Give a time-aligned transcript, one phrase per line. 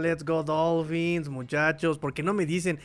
[0.00, 1.98] Let's Go Dolphins, muchachos.
[1.98, 2.78] ¿Por qué no me dicen?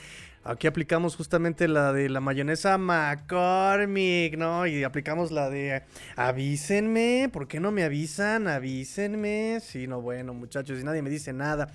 [0.43, 4.67] Aquí aplicamos justamente la de la mayonesa McCormick, ¿no?
[4.67, 5.81] Y aplicamos la de
[6.15, 7.29] avísenme.
[7.33, 8.47] ¿Por qué no me avisan?
[8.47, 9.59] Avísenme.
[9.59, 11.71] Sí, no, bueno, muchachos, y nadie me dice nada.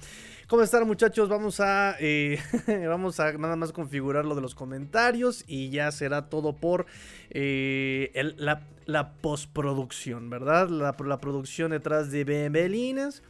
[0.50, 1.28] ¿Cómo están muchachos?
[1.28, 2.40] Vamos a, eh,
[2.88, 6.86] vamos a nada más configurar lo de los comentarios y ya será todo por
[7.30, 10.68] eh, la, postproducción, ¿verdad?
[10.68, 13.22] La, producción detrás de Bembelines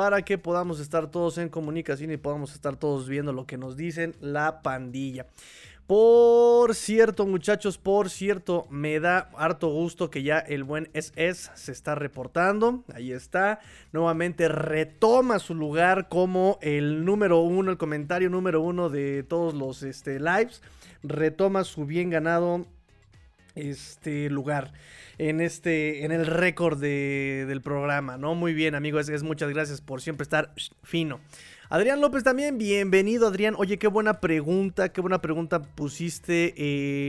[0.00, 3.76] para que podamos estar todos en comunicación y podamos estar todos viendo lo que nos
[3.76, 5.26] dicen la pandilla.
[5.86, 11.72] Por cierto, muchachos, por cierto, me da harto gusto que ya el buen SS se
[11.72, 12.82] está reportando.
[12.94, 13.60] Ahí está.
[13.92, 19.82] Nuevamente retoma su lugar como el número uno, el comentario número uno de todos los
[19.82, 20.62] este, lives.
[21.02, 22.64] Retoma su bien ganado
[23.54, 24.72] este lugar
[25.18, 28.34] en este en el récord del programa, ¿no?
[28.34, 31.20] Muy bien, amigos, es, muchas gracias por siempre estar fino.
[31.68, 33.54] Adrián López también, bienvenido Adrián.
[33.56, 36.54] Oye, qué buena pregunta, qué buena pregunta pusiste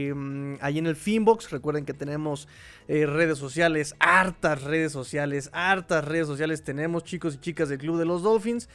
[0.08, 1.50] em, ahí en el Finbox.
[1.50, 2.46] Recuerden que tenemos
[2.86, 7.98] eh, redes sociales, hartas redes sociales, hartas redes sociales tenemos, chicos y chicas del Club
[7.98, 8.68] de los Dolphins.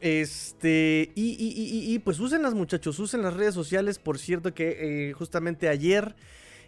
[0.00, 3.98] Este, y, y, pues usen las muchachos, usen las redes sociales.
[3.98, 6.14] Por cierto que eh, justamente ayer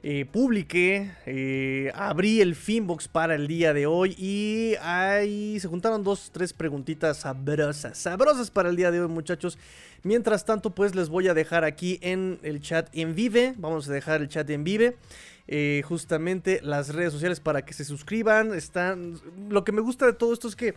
[0.03, 6.05] eh, publiqué, eh, abrí el Finbox para el día de hoy y ahí se juntaron
[6.05, 9.59] dos, tres preguntitas sabrosas, sabrosas para el día de hoy muchachos.
[10.03, 13.93] Mientras tanto pues les voy a dejar aquí en el chat en vive, vamos a
[13.93, 14.97] dejar el chat en vive.
[15.83, 18.55] Justamente las redes sociales para que se suscriban.
[18.55, 19.21] Están.
[19.49, 20.77] Lo que me gusta de todo esto es que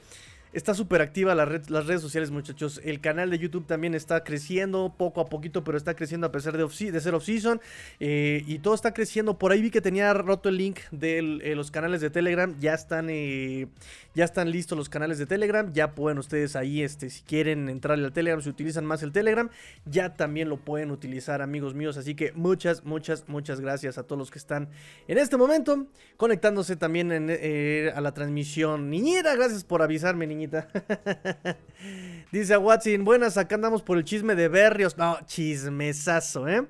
[0.53, 2.79] Está súper activa las redes sociales, muchachos.
[2.83, 6.55] El canal de YouTube también está creciendo poco a poquito, pero está creciendo a pesar
[6.55, 7.59] de, de ser off-season.
[7.99, 9.39] Eh, y todo está creciendo.
[9.39, 11.23] Por ahí vi que tenía roto el link de
[11.55, 12.55] los canales de Telegram.
[12.59, 13.67] Ya están, eh,
[14.15, 15.71] ya están listos los canales de Telegram.
[15.73, 19.49] Ya pueden ustedes ahí, este, si quieren entrar al Telegram, si utilizan más el Telegram,
[19.85, 21.97] ya también lo pueden utilizar, amigos míos.
[21.97, 24.69] Así que muchas, muchas, muchas gracias a todos los que están
[25.07, 25.87] en este momento
[26.17, 28.89] conectándose también a la transmisión.
[28.89, 30.67] Niñera, gracias por avisarme, niñera.
[32.31, 34.97] Dice a Watson, buenas, acá andamos por el chisme de Berrios.
[34.97, 36.67] No, chismesazo, ¿eh?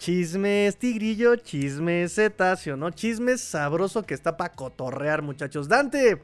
[0.00, 2.88] Chisme tigrillo, chisme cetáceo, ¿no?
[2.88, 5.68] Chisme sabroso que está para cotorrear, muchachos.
[5.68, 6.22] Dante,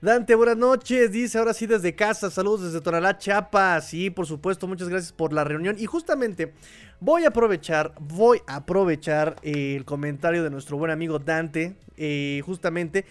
[0.00, 1.12] Dante, buenas noches.
[1.12, 2.30] Dice ahora sí desde casa.
[2.30, 3.86] Saludos desde Tonalá, Chiapas.
[3.86, 5.76] Sí, por supuesto, muchas gracias por la reunión.
[5.78, 6.54] Y justamente
[7.00, 11.76] voy a aprovechar, voy a aprovechar eh, el comentario de nuestro buen amigo Dante.
[11.98, 13.04] Eh, justamente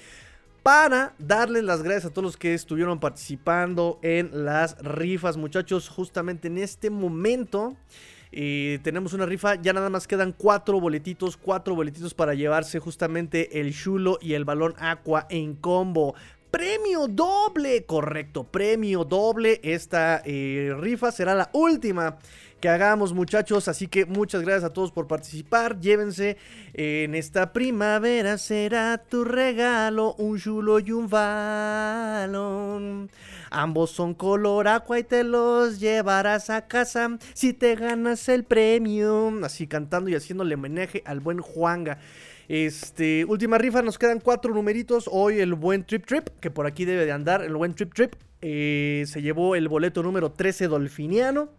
[0.63, 5.89] para darles las gracias a todos los que estuvieron participando en las rifas, muchachos.
[5.89, 7.77] Justamente en este momento
[8.31, 13.59] eh, tenemos una rifa, ya nada más quedan cuatro boletitos, cuatro boletitos para llevarse justamente
[13.59, 16.15] el chulo y el balón aqua en combo.
[16.51, 19.59] Premio doble, correcto, premio doble.
[19.63, 22.17] Esta eh, rifa será la última
[22.59, 23.67] que hagamos muchachos.
[23.67, 25.79] Así que muchas gracias a todos por participar.
[25.79, 26.37] Llévense
[26.73, 28.37] en esta primavera.
[28.37, 33.09] Será tu regalo un chulo y un balón.
[33.49, 39.33] Ambos son color agua y te los llevarás a casa si te ganas el premio.
[39.43, 41.99] Así cantando y haciéndole homenaje al buen Juanga.
[42.47, 45.09] Este, última rifa, nos quedan cuatro numeritos.
[45.11, 48.15] Hoy el buen Trip Trip, que por aquí debe de andar, el buen Trip Trip.
[48.41, 51.49] Eh, se llevó el boleto número 13 Dolfiniano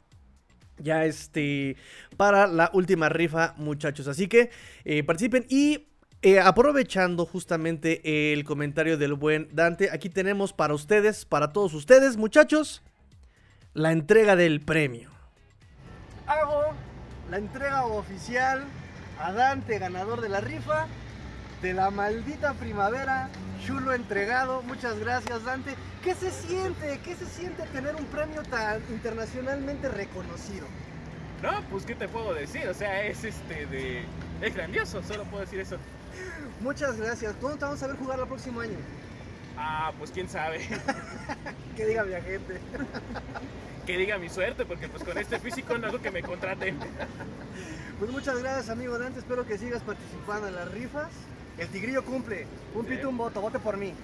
[0.81, 1.77] ya este
[2.17, 4.51] para la última rifa muchachos así que
[4.85, 5.89] eh, participen y
[6.23, 12.17] eh, aprovechando justamente el comentario del buen Dante aquí tenemos para ustedes para todos ustedes
[12.17, 12.81] muchachos
[13.75, 15.11] la entrega del premio
[16.29, 16.75] hago
[17.29, 18.65] la entrega oficial
[19.21, 20.87] a Dante ganador de la rifa
[21.63, 23.29] de la maldita primavera
[23.65, 27.01] chulo entregado muchas gracias Dante ¿Qué se siente?
[27.05, 30.67] ¿Qué se siente tener un premio tan internacionalmente reconocido?
[31.43, 34.05] No, pues qué te puedo decir, o sea, es este de
[34.41, 35.77] es grandioso, solo puedo decir eso.
[36.61, 37.35] Muchas gracias.
[37.41, 38.77] ¿Cuándo te vamos a ver jugar el próximo año?
[39.57, 40.61] Ah, pues quién sabe.
[41.77, 42.61] que diga mi agente.
[43.85, 46.79] que diga mi suerte, porque pues con este físico no es que me contraten.
[47.99, 49.19] pues muchas gracias, amigo Dante.
[49.21, 51.09] Espero que sigas participando en las rifas.
[51.59, 52.47] El tigrillo cumple.
[52.75, 53.41] Un pito, un voto.
[53.41, 53.93] Vote por mí.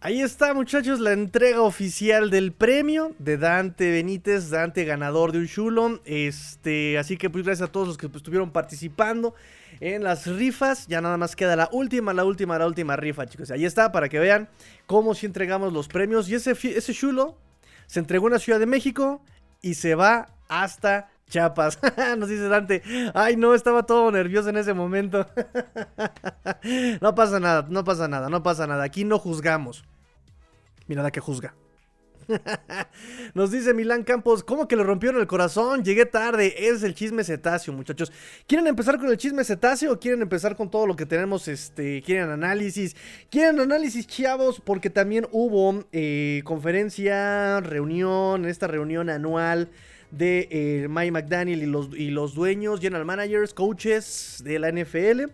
[0.00, 5.46] Ahí está, muchachos, la entrega oficial del premio de Dante Benítez, Dante ganador de un
[5.46, 6.02] chulo.
[6.04, 9.34] Este, así que pues gracias a todos los que pues, estuvieron participando
[9.80, 10.86] en las rifas.
[10.88, 13.50] Ya nada más queda la última, la última, la última rifa, chicos.
[13.50, 14.50] Ahí está, para que vean
[14.86, 16.28] cómo si entregamos los premios.
[16.28, 17.38] Y ese, ese chulo
[17.86, 19.22] se entregó en la Ciudad de México
[19.64, 21.78] y se va hasta Chapas.
[22.18, 22.82] Nos dice Dante.
[23.14, 25.26] Ay, no, estaba todo nervioso en ese momento.
[27.00, 28.84] no pasa nada, no pasa nada, no pasa nada.
[28.84, 29.84] Aquí no juzgamos.
[30.86, 31.54] Mirada que juzga.
[33.34, 35.84] Nos dice Milán Campos, ¿cómo que le rompieron el corazón?
[35.84, 38.12] Llegué tarde, es el chisme cetáceo, muchachos.
[38.46, 41.48] ¿Quieren empezar con el chisme cetáceo o quieren empezar con todo lo que tenemos?
[41.48, 42.96] Este, ¿Quieren análisis?
[43.30, 44.60] ¿Quieren análisis, chavos?
[44.60, 49.70] Porque también hubo eh, conferencia, reunión, esta reunión anual
[50.10, 55.30] de eh, Mike McDaniel y los, y los dueños, general managers, coaches de la NFL.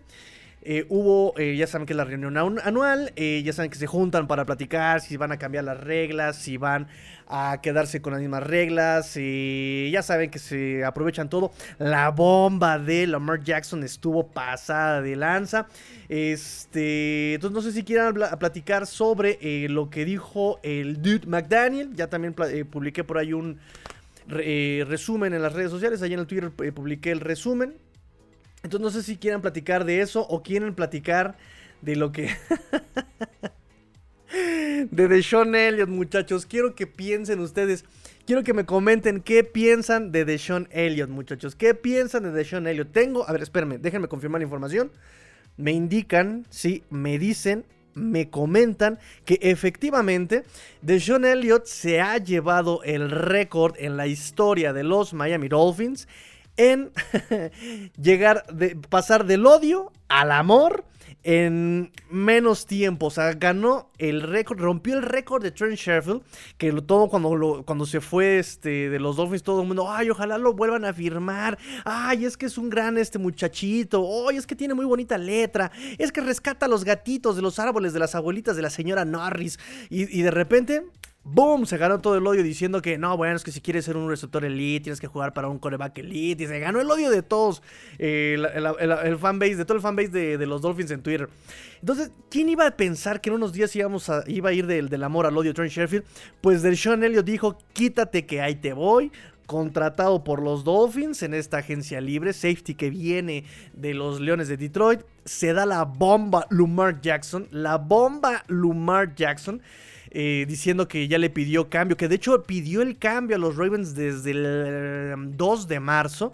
[0.63, 3.87] Eh, hubo, eh, ya saben que es la reunión anual, eh, ya saben que se
[3.87, 6.87] juntan para platicar si van a cambiar las reglas, si van
[7.27, 11.51] a quedarse con las mismas reglas, ya saben que se aprovechan todo.
[11.79, 15.67] La bomba de Lamar Jackson estuvo pasada de lanza.
[16.09, 21.95] Este, entonces no sé si quieran platicar sobre lo que dijo el Dude McDaniel.
[21.95, 22.35] Ya también
[22.69, 23.59] publiqué por ahí un
[24.27, 26.01] resumen en las redes sociales.
[26.01, 27.75] Allí en el Twitter publiqué el resumen.
[28.63, 31.37] Entonces no sé si quieren platicar de eso o quieren platicar
[31.81, 32.29] de lo que...
[34.91, 36.45] de Deshaun Elliott, muchachos.
[36.45, 37.85] Quiero que piensen ustedes.
[38.25, 41.55] Quiero que me comenten qué piensan de Deshaun Elliott, muchachos.
[41.55, 42.91] ¿Qué piensan de Deshaun Elliott?
[42.91, 43.27] Tengo...
[43.27, 43.77] A ver, espérenme.
[43.77, 44.91] Déjenme confirmar la información.
[45.57, 50.43] Me indican, sí, me dicen, me comentan que efectivamente
[50.81, 56.07] Deshaun Elliott se ha llevado el récord en la historia de los Miami Dolphins
[56.57, 56.91] en
[58.01, 60.85] llegar, de, pasar del odio al amor
[61.23, 63.07] en menos tiempo.
[63.07, 66.23] O sea, ganó el récord, rompió el récord de Trent Sherfield,
[66.57, 70.37] que todo cuando, cuando se fue este, de los Dolphins, todo el mundo, ay, ojalá
[70.37, 71.57] lo vuelvan a firmar.
[71.85, 74.27] Ay, es que es un gran este muchachito.
[74.27, 75.71] Ay, es que tiene muy bonita letra.
[75.97, 79.05] Es que rescata a los gatitos de los árboles de las abuelitas de la señora
[79.05, 79.59] Norris.
[79.89, 80.83] Y de repente,
[81.23, 81.67] ¡Boom!
[81.67, 84.09] Se ganó todo el odio diciendo que no, bueno, es que si quieres ser un
[84.09, 86.43] receptor elite, tienes que jugar para un coreback elite.
[86.43, 87.61] Y se ganó el odio de todos,
[87.99, 91.29] eh, el, fanbase, de todo el fanbase de, los Dolphins en Twitter.
[91.79, 94.89] Entonces, ¿quién iba a pensar que en unos días íbamos a, iba a ir del,
[94.89, 96.03] del amor al odio Trent Sheffield?
[96.41, 99.11] Pues del Sean Elliott dijo: quítate que ahí te voy
[99.51, 104.55] contratado por los Dolphins en esta agencia libre, safety que viene de los Leones de
[104.55, 105.01] Detroit.
[105.25, 109.61] Se da la bomba Lumar Jackson, la bomba Lumar Jackson.
[110.13, 113.55] Eh, diciendo que ya le pidió cambio, que de hecho pidió el cambio a los
[113.55, 116.33] Ravens desde el 2 de marzo.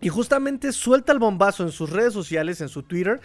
[0.00, 3.20] y justamente suelta el bombazo en sus redes sociales, en su Twitter,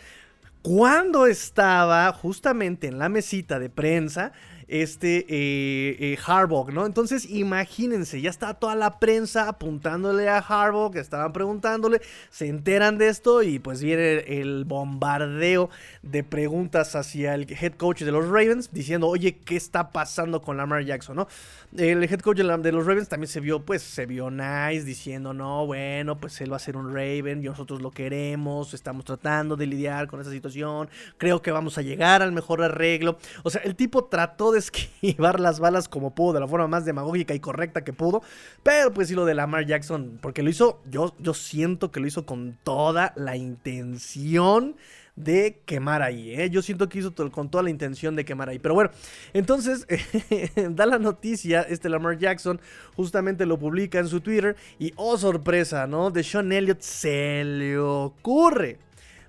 [0.62, 4.34] cuando estaba justamente en la mesita de prensa
[4.70, 6.86] este eh, eh, Harbaugh, ¿no?
[6.86, 12.98] Entonces imagínense, ya está toda la prensa apuntándole a Harbaugh, que estaban preguntándole, se enteran
[12.98, 15.70] de esto y pues viene el bombardeo
[16.04, 20.58] de preguntas hacia el head coach de los Ravens diciendo, oye, ¿qué está pasando con
[20.58, 21.28] Lamar Jackson, no?
[21.76, 25.66] El head coach de los Ravens también se vio, pues, se vio nice diciendo, no,
[25.66, 30.08] bueno, pues él va a ser un Raven, nosotros lo queremos, estamos tratando de lidiar
[30.08, 33.18] con esa situación, creo que vamos a llegar al mejor arreglo.
[33.44, 36.86] O sea, el tipo trató de esquivar las balas como pudo, de la forma más
[36.86, 38.22] demagógica y correcta que pudo,
[38.64, 42.08] pero pues sí lo de Lamar Jackson, porque lo hizo, yo, yo siento que lo
[42.08, 44.76] hizo con toda la intención
[45.20, 46.34] de quemar ahí.
[46.34, 46.50] ¿eh?
[46.50, 48.58] Yo siento que hizo con toda la intención de quemar ahí.
[48.58, 48.90] Pero bueno,
[49.34, 49.86] entonces
[50.72, 52.60] da la noticia, este Lamar Jackson
[52.96, 56.10] justamente lo publica en su Twitter y oh sorpresa, ¿no?
[56.10, 58.80] De Sean Elliott se le ocurre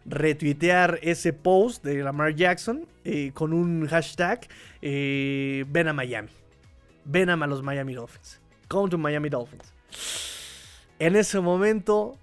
[0.05, 4.49] retuitear ese post de Lamar Jackson eh, con un hashtag
[4.83, 6.31] eh, ven a Miami.
[7.05, 8.41] Ven a los Miami Dolphins.
[8.69, 9.73] Come to Miami Dolphins.
[10.99, 12.19] En ese momento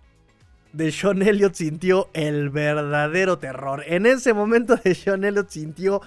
[0.71, 3.83] de Sean Elliott sintió el verdadero terror.
[3.87, 6.01] En ese momento de Sean Elliott sintió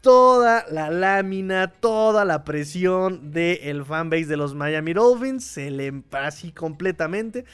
[0.00, 5.44] toda la lámina, toda la presión del fanbase de los Miami Dolphins.
[5.44, 7.44] Se le así completamente.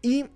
[0.00, 0.26] Y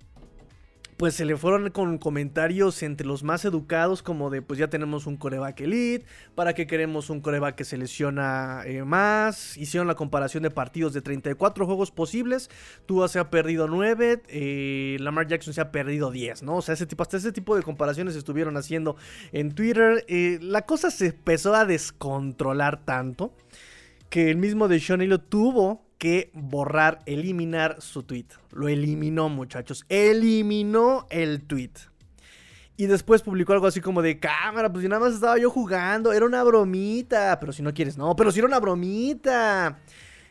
[0.97, 5.05] pues se le fueron con comentarios entre los más educados como de pues ya tenemos
[5.05, 9.93] un coreback elite, para qué queremos un coreback que se lesiona eh, más, hicieron la
[9.93, 12.49] comparación de partidos de 34 juegos posibles,
[12.87, 16.57] Tua se ha perdido 9, eh, Lamar Jackson se ha perdido 10, ¿no?
[16.57, 18.97] O sea, ese tipo, hasta ese tipo de comparaciones estuvieron haciendo
[19.31, 23.33] en Twitter, eh, la cosa se empezó a descontrolar tanto
[24.09, 28.27] que el mismo de Sean Elliott tuvo que borrar, eliminar su tweet.
[28.51, 29.85] Lo eliminó, muchachos.
[29.89, 31.71] Eliminó el tweet.
[32.75, 36.13] Y después publicó algo así como de cámara, pues si nada más estaba yo jugando,
[36.13, 37.39] era una bromita.
[37.39, 39.79] Pero si no quieres, no, pero si era una bromita.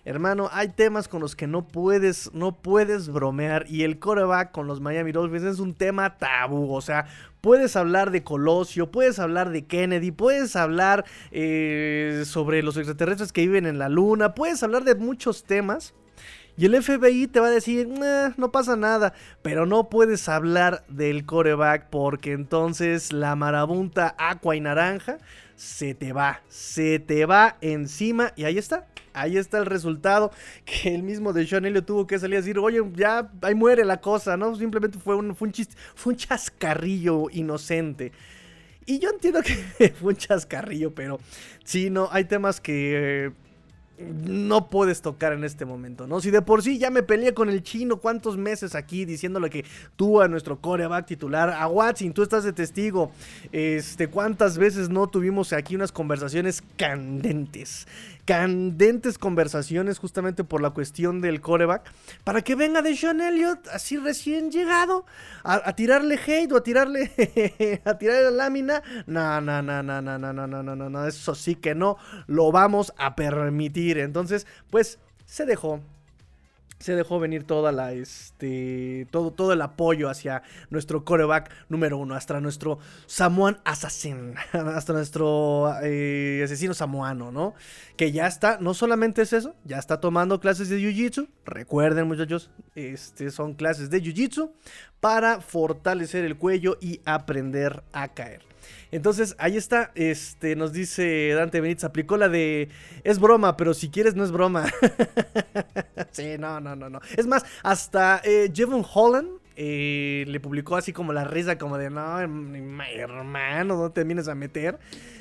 [0.06, 3.66] Hermano, hay temas con los que no puedes, no puedes bromear.
[3.68, 6.72] Y el coreback con los Miami Dolphins es un tema tabú.
[6.72, 7.06] O sea,
[7.40, 13.40] puedes hablar de Colosio, puedes hablar de Kennedy, puedes hablar eh, sobre los extraterrestres que
[13.40, 15.92] viven en la luna, puedes hablar de muchos temas.
[16.56, 21.26] Y el FBI te va a decir, no pasa nada, pero no puedes hablar del
[21.26, 25.18] coreback porque entonces la marabunta aqua y naranja
[25.56, 28.86] se te va, se te va encima y ahí está.
[29.14, 30.30] Ahí está el resultado
[30.66, 33.98] que el mismo de Sean tuvo que salir a decir, oye, ya ahí muere la
[33.98, 34.54] cosa, ¿no?
[34.54, 38.12] Simplemente fue un, fue un, chiste, fue un chascarrillo inocente.
[38.84, 41.18] Y yo entiendo que fue un chascarrillo, pero
[41.64, 43.32] sí, no, hay temas que
[43.98, 46.20] no puedes tocar en este momento, ¿no?
[46.20, 49.64] Si de por sí ya me peleé con el chino cuántos meses aquí diciéndole que
[49.96, 53.10] tú a nuestro coreback titular, a Watson, tú estás de testigo,
[53.52, 57.86] este, cuántas veces no tuvimos aquí unas conversaciones candentes
[58.26, 61.90] candentes conversaciones justamente por la cuestión del coreback,
[62.24, 65.06] para que venga de Sean Elliott, así recién llegado,
[65.44, 68.82] a, tirarle hate o a tirarle, a tirarle la lámina.
[69.06, 72.52] No, no, no, no, no, no, no, no, no, no, eso sí que no lo
[72.52, 73.98] vamos a permitir.
[73.98, 75.80] Entonces, pues se dejó,
[76.78, 82.14] se dejó venir toda la este todo, todo el apoyo hacia nuestro coreback número uno,
[82.14, 87.54] hasta nuestro Samoan Assassin, hasta nuestro eh, asesino samoano, ¿no?
[87.96, 91.28] Que ya está, no solamente es eso, ya está tomando clases de Jiu-Jitsu.
[91.44, 94.50] Recuerden, muchachos, este son clases de Jiu-Jitsu
[95.00, 98.42] para fortalecer el cuello y aprender a caer.
[98.90, 102.68] Entonces, ahí está, este, nos dice Dante Benítez, aplicó la de,
[103.04, 104.66] es broma, pero si quieres no es broma.
[106.12, 107.00] sí, no, no, no, no.
[107.16, 111.88] Es más, hasta eh, Jevon Holland eh, le publicó así como la risa, como de,
[111.88, 114.78] no, hermano, no te vienes a meter.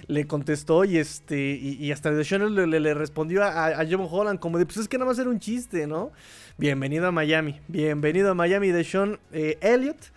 [0.07, 4.59] Le contestó y este, y, hasta de Sean le, le, respondió a, Jevon Holland como
[4.59, 6.11] de, pues es que nada más era un chiste, ¿no?
[6.57, 10.11] Bienvenido a Miami, bienvenido a Miami de Sean eh, Elliott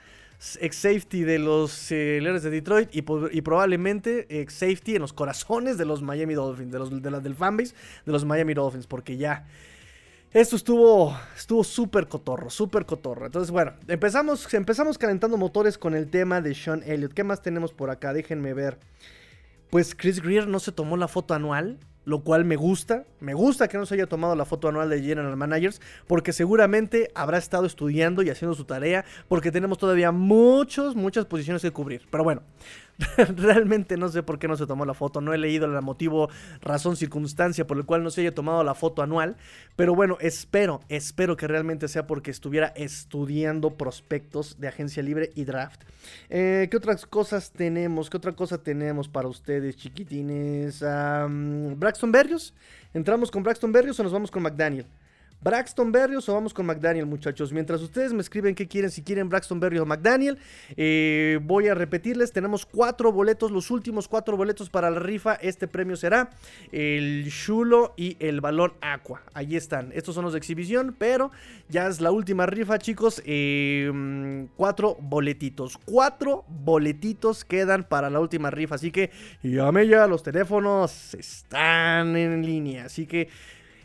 [0.60, 5.78] ex safety de los eh, Leones de Detroit y, probablemente ex safety en los corazones
[5.78, 7.74] de los Miami Dolphins, de los del fanbase
[8.06, 9.46] de los Miami Dolphins, porque ya
[10.32, 13.26] esto estuvo estuvo súper cotorro, súper cotorro.
[13.26, 17.14] Entonces, bueno, empezamos empezamos calentando motores con el tema de Sean Elliott.
[17.14, 18.12] ¿Qué más tenemos por acá?
[18.12, 18.78] Déjenme ver.
[19.70, 23.04] Pues Chris Greer no se tomó la foto anual lo cual me gusta.
[23.20, 27.10] Me gusta que no se haya tomado la foto anual de General Managers, porque seguramente
[27.14, 32.08] habrá estado estudiando y haciendo su tarea, porque tenemos todavía muchos, muchas posiciones que cubrir.
[32.10, 32.42] Pero bueno,
[33.36, 35.20] Realmente no sé por qué no se tomó la foto.
[35.20, 36.28] No he leído el motivo,
[36.60, 39.36] razón, circunstancia por el cual no se haya tomado la foto anual.
[39.76, 45.44] Pero bueno, espero, espero que realmente sea porque estuviera estudiando prospectos de agencia libre y
[45.44, 45.82] draft.
[46.28, 48.10] Eh, ¿Qué otras cosas tenemos?
[48.10, 50.80] ¿Qué otra cosa tenemos para ustedes, chiquitines?
[50.80, 52.54] Braxton Berrios.
[52.94, 54.86] ¿Entramos con Braxton Berrios o nos vamos con McDaniel?
[55.40, 57.52] Braxton Berrios o vamos con McDaniel, muchachos.
[57.52, 60.38] Mientras ustedes me escriben qué quieren, si quieren Braxton Berrios o McDaniel,
[60.76, 65.34] eh, voy a repetirles: tenemos cuatro boletos, los últimos cuatro boletos para la rifa.
[65.34, 66.30] Este premio será
[66.72, 69.22] el Chulo y el Balón Aqua.
[69.32, 69.92] Ahí están.
[69.94, 71.30] Estos son los de exhibición, pero
[71.68, 73.22] ya es la última rifa, chicos.
[73.24, 75.78] Eh, cuatro boletitos.
[75.84, 78.74] Cuatro boletitos quedan para la última rifa.
[78.74, 79.10] Así que
[79.42, 82.86] llame ya, los teléfonos están en línea.
[82.86, 83.28] Así que.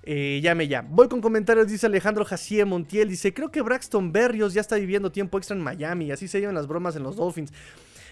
[0.04, 0.82] Eh, llame ya.
[0.82, 3.10] Voy con comentarios, dice Alejandro Jacier Montiel.
[3.10, 6.12] Dice, creo que Braxton Berrios ya está viviendo tiempo extra en Miami.
[6.12, 7.54] Así se llevan las bromas en los Dolphins.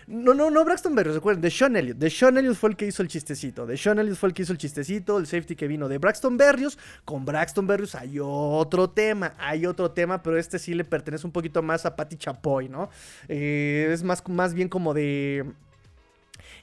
[0.08, 1.98] No, no, no Braxton Berrios, recuerden, de Sean Elliott.
[1.98, 3.66] De Sean Elliott fue el que hizo el chistecito.
[3.66, 6.38] De Sean Elliott fue el que hizo el chistecito, el safety que vino de Braxton
[6.38, 6.78] Berrios.
[7.06, 11.32] Con Braxton Berrios hay otro tema, hay otro tema, pero este sí le pertenece un
[11.32, 12.90] poquito más a Patty Chapoy, ¿no?
[13.28, 15.46] Eh, es más, más bien como de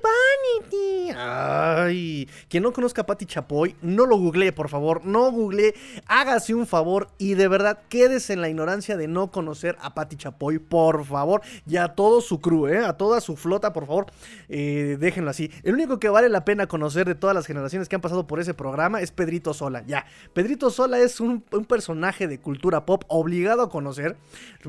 [0.63, 1.11] Vanity!
[1.17, 2.29] ¡Ay!
[2.47, 5.03] Quien no conozca a Patty Chapoy, no lo googlee, por favor.
[5.03, 5.73] No googlee.
[6.07, 10.15] Hágase un favor y de verdad quédese en la ignorancia de no conocer a Patty
[10.15, 11.41] Chapoy, por favor.
[11.67, 12.77] Y a todo su crew, ¿eh?
[12.77, 14.05] A toda su flota, por favor.
[14.47, 15.51] Eh, déjenlo así.
[15.63, 18.39] El único que vale la pena conocer de todas las generaciones que han pasado por
[18.39, 19.83] ese programa es Pedrito Sola.
[19.85, 20.05] Ya.
[20.31, 24.15] Pedrito Sola es un, un personaje de cultura pop obligado a conocer.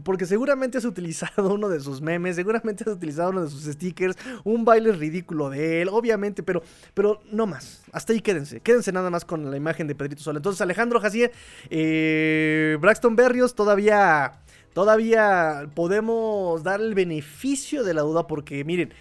[0.03, 2.35] Porque seguramente has utilizado uno de sus memes.
[2.35, 6.63] Seguramente has utilizado uno de sus stickers, un baile ridículo de él, obviamente, pero,
[6.95, 7.83] pero no más.
[7.93, 10.37] Hasta ahí quédense, quédense nada más con la imagen de Pedrito Sol.
[10.37, 11.33] Entonces, Alejandro Jacier,
[11.71, 14.41] eh, Braxton Berrios, todavía,
[14.73, 18.93] todavía podemos dar el beneficio de la duda porque, miren,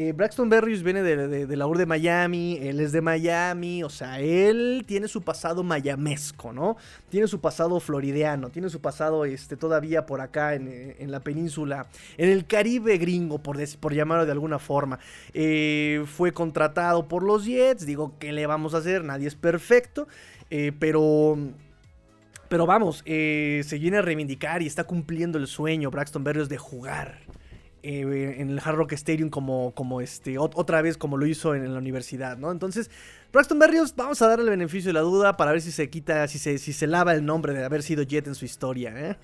[0.00, 4.18] eh, Braxton Berrios viene de, la UR de Miami, él es de Miami, o sea,
[4.18, 6.78] él tiene su pasado mayamesco, ¿no?
[7.10, 12.30] Tiene su pasado floridiano, tiene su pasado este, todavía por acá en, la península, en
[12.30, 14.98] el Caribe gringo, por, por llamarlo de alguna forma.
[15.34, 19.04] Eh, fue contratado por los Jets, digo, ¿qué le vamos a hacer?
[19.04, 20.08] Nadie es perfecto,
[20.48, 21.36] eh, pero...
[22.48, 27.20] Pero vamos, se viene a reivindicar y está cumpliendo el sueño Braxton Berrios de jugar
[27.82, 31.72] eh, en el Hard Rock Stadium como, como este, otra vez como lo hizo en,
[31.72, 32.50] la universidad, ¿no?
[32.52, 32.90] Entonces,
[33.32, 36.26] Braxton Berrios, vamos a darle el beneficio de la duda para ver si se quita,
[36.26, 38.92] si se, si se lava el nombre de haber sido Jet en su historia.
[38.96, 39.16] ¿eh?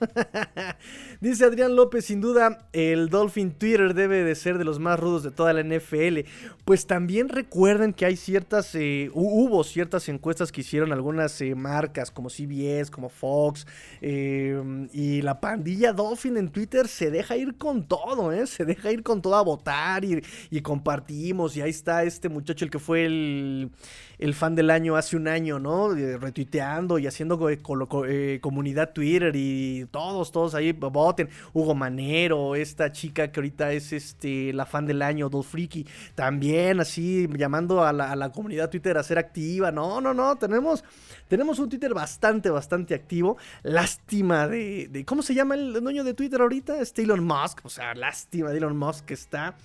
[1.20, 5.24] Dice Adrián López, sin duda, el Dolphin Twitter debe de ser de los más rudos
[5.24, 6.20] de toda la NFL.
[6.64, 12.12] Pues también recuerden que hay ciertas, eh, hubo ciertas encuestas que hicieron algunas eh, marcas
[12.12, 13.66] como CBS, como Fox,
[14.00, 18.46] y la pandilla Dolphin en Twitter se deja ir con todo, ¿eh?
[18.46, 21.56] Se deja ir con todo a votar y, y compartimos.
[21.56, 23.70] Y ahí está este muchacho, el que fue el,
[24.18, 25.90] el fan del año hace un año, ¿no?
[25.94, 31.28] Retuiteando y haciendo eh, comunidad Twitter y todos, todos ahí voten.
[31.52, 37.28] Hugo Manero, esta chica que ahorita es este la fan del año, Dolfriki, también así
[37.36, 39.70] llamando a la, comunidad Twitter a ser activa.
[39.70, 40.84] No, no, no, tenemos,
[41.28, 43.36] tenemos un Twitter bastante, bastante activo.
[43.62, 46.80] Lástima de, de ¿cómo se llama el dueño de Twitter ahorita?
[46.80, 49.56] Es Elon Musk, o sea, lástima de Elon Musk que está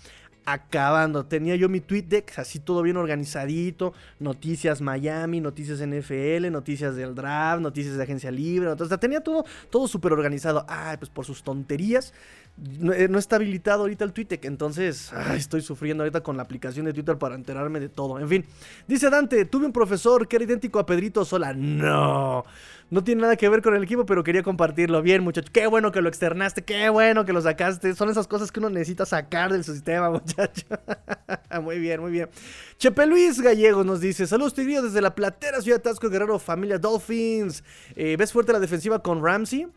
[0.46, 1.26] acabando.
[1.26, 3.94] Tenía yo mi tweet deck así todo bien organizadito.
[4.20, 8.70] Noticias Miami, noticias NFL, noticias del draft, noticias de agencia libre.
[8.70, 10.66] Entonces tenía todo, todo súper organizado.
[10.68, 12.14] Ay, pues por sus tonterías.
[12.58, 16.94] No, eh, está habilitado ahorita el tweet Entonces estoy sufriendo ahorita con la aplicación de
[16.94, 18.20] Twitter para enterarme de todo.
[18.20, 18.46] En fin,
[18.88, 21.54] dice Dante, tuve un profesor que era idéntico a Pedrito Sola.
[21.54, 22.44] No.
[22.92, 25.02] No tiene nada que ver con el equipo, pero quería compartirlo.
[25.02, 25.50] Bien, muchacho.
[25.52, 27.96] Qué bueno que lo externaste, qué bueno que lo sacaste.
[27.96, 30.68] Son esas cosas que uno necesita sacar del sistema, muchacho.
[31.64, 32.30] muy bien, muy bien.
[32.78, 37.64] Chepe Luis Gallego nos dice: Saludos, Tigrillo, desde la platera Ciudad Tasco Guerrero, familia Dolphins.
[37.96, 39.68] Eh, ¿Ves fuerte la defensiva con Ramsey?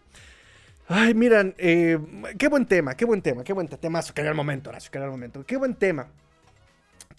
[0.87, 1.99] Ay, miran, eh,
[2.39, 4.03] qué buen tema, qué buen tema, qué buen tema.
[4.03, 5.45] Que era el momento, Horacio, que el momento.
[5.47, 6.09] Qué buen tema.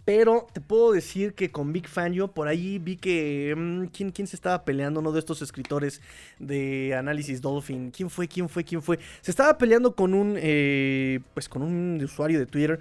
[0.06, 3.56] Pero te puedo decir que con Big Fangio, por ahí vi que.
[3.58, 5.00] Mm, ¿quién, ¿quién, se estaba peleando?
[5.00, 6.00] Uno de estos escritores
[6.38, 7.90] de análisis Dolphin.
[7.90, 8.28] ¿Quién fue?
[8.28, 8.64] ¿Quién fue?
[8.64, 9.00] ¿Quién fue?
[9.22, 10.36] Se estaba peleando con un.
[10.38, 12.80] Eh, pues con un usuario de Twitter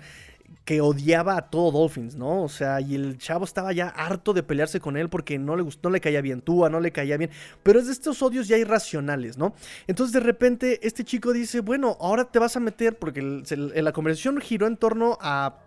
[0.64, 2.42] que odiaba a todo Dolphins, ¿no?
[2.42, 5.62] O sea, y el chavo estaba ya harto de pelearse con él porque no le
[5.62, 7.31] gustó, no le caía bien Tua, no le caía bien.
[7.62, 9.55] Pero es de estos odios ya irracionales, ¿no?
[9.87, 14.40] Entonces de repente este chico dice, bueno, ahora te vas a meter, porque la conversación
[14.40, 15.63] giró en torno a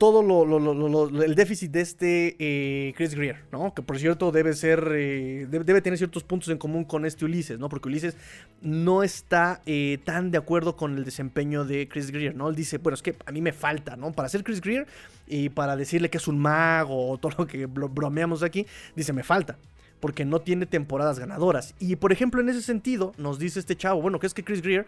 [0.00, 3.74] todo lo, el déficit de este eh, Chris Greer, ¿no?
[3.74, 7.58] Que por cierto debe ser, eh, debe, tener ciertos puntos en común con este Ulises,
[7.58, 7.68] ¿no?
[7.68, 8.16] Porque Ulises
[8.62, 12.48] no está eh, tan de acuerdo con el desempeño de Chris Greer, ¿no?
[12.48, 14.10] Él dice, bueno, es que a mí me falta, ¿no?
[14.12, 14.86] Para ser Chris Greer
[15.26, 19.22] y para decirle que es un mago o todo lo que bromeamos aquí, dice, me
[19.22, 19.58] falta
[20.00, 21.74] porque no tiene temporadas ganadoras.
[21.78, 24.62] Y por ejemplo, en ese sentido, nos dice este chavo, bueno, que es que Chris
[24.62, 24.86] Greer,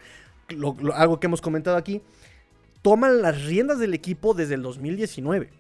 [0.95, 2.01] algo que hemos comentado aquí,
[2.83, 5.51] toman las riendas del equipo desde el 2019.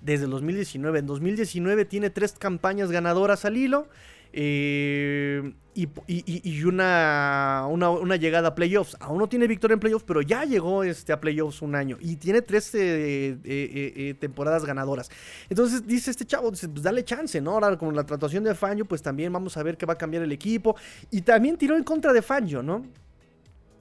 [0.00, 0.98] Desde el 2019.
[0.98, 3.88] En 2019 tiene tres campañas ganadoras al hilo.
[4.34, 8.96] Eh, y, una, una, llegada a playoffs.
[9.00, 11.96] Aún no tiene victoria en playoffs, pero ya llegó este, a playoffs un año.
[12.00, 15.10] Y tiene tres eh, eh, temporadas ganadoras.
[15.48, 17.52] Entonces dice este chavo, pues dale chance, ¿no?
[17.52, 20.22] Ahora con la tratación de Fangio, pues también vamos a ver que va a cambiar
[20.22, 20.76] el equipo.
[21.10, 22.84] Y también tiró en contra de Fangio, ¿no?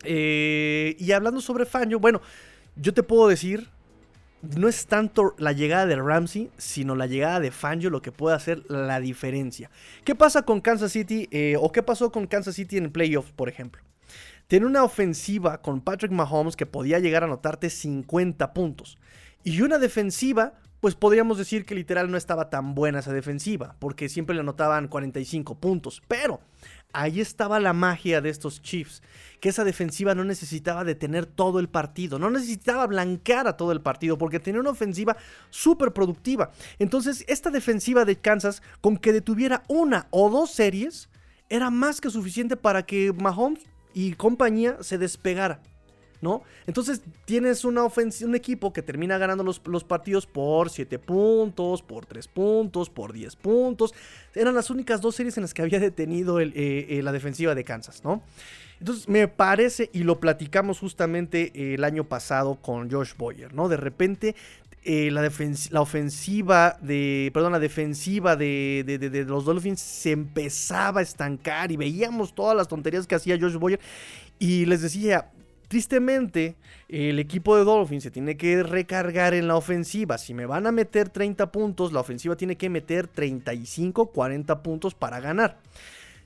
[0.04, 2.22] y hablando sobre Fangio, bueno,
[2.76, 3.70] yo te puedo decir,
[4.42, 8.36] no es tanto la llegada de Ramsey, sino la llegada de Fangio lo que puede
[8.36, 9.70] hacer la diferencia.
[10.04, 13.50] ¿Qué pasa con Kansas City eh, o qué pasó con Kansas City en playoffs, por
[13.50, 13.82] ejemplo?
[14.48, 18.98] Tiene una ofensiva con Patrick Mahomes que podía llegar a anotarte 50 puntos.
[19.44, 24.10] Y una defensiva, pues podríamos decir que literal no estaba tan buena esa defensiva, porque
[24.10, 26.02] siempre le anotaban 45 puntos.
[26.08, 26.42] Pero
[26.94, 29.02] ahí estaba la magia de estos Chiefs,
[29.40, 33.82] que esa defensiva no necesitaba detener todo el partido, no necesitaba blanquear a todo el
[33.82, 35.18] partido, porque tenía una ofensiva
[35.50, 36.52] súper productiva.
[36.80, 41.10] Entonces, esta defensiva de Kansas, con que detuviera una o dos series,
[41.50, 45.62] era más que suficiente para que Mahomes y compañía se despegara.
[46.22, 46.44] ¿No?
[46.68, 52.28] Entonces tienes una un equipo que termina ganando los, partidos por 7 puntos, por 3
[52.28, 53.94] puntos, por 10 puntos.
[54.36, 57.64] Eran las únicas dos series en las que había detenido eh, eh, la defensiva de
[57.64, 58.22] Kansas, ¿no?
[58.80, 63.68] Entonces me parece, y lo platicamos justamente eh, el año pasado con Josh Boyer, ¿no?
[63.68, 64.36] De repente
[64.84, 71.72] la, la, ofensiva de, perdón, la defensiva de, de, los Dolphins se empezaba a estancar
[71.72, 73.80] y veíamos todas las tonterías que hacía Josh Boyer.
[74.40, 75.30] Y les decía,
[75.72, 76.58] Tristemente,
[76.90, 80.18] el equipo de Dolphins se tiene que recargar en la ofensiva.
[80.18, 84.94] Si me van a meter 30 puntos, la ofensiva tiene que meter 35, 40 puntos
[84.94, 85.60] para ganar.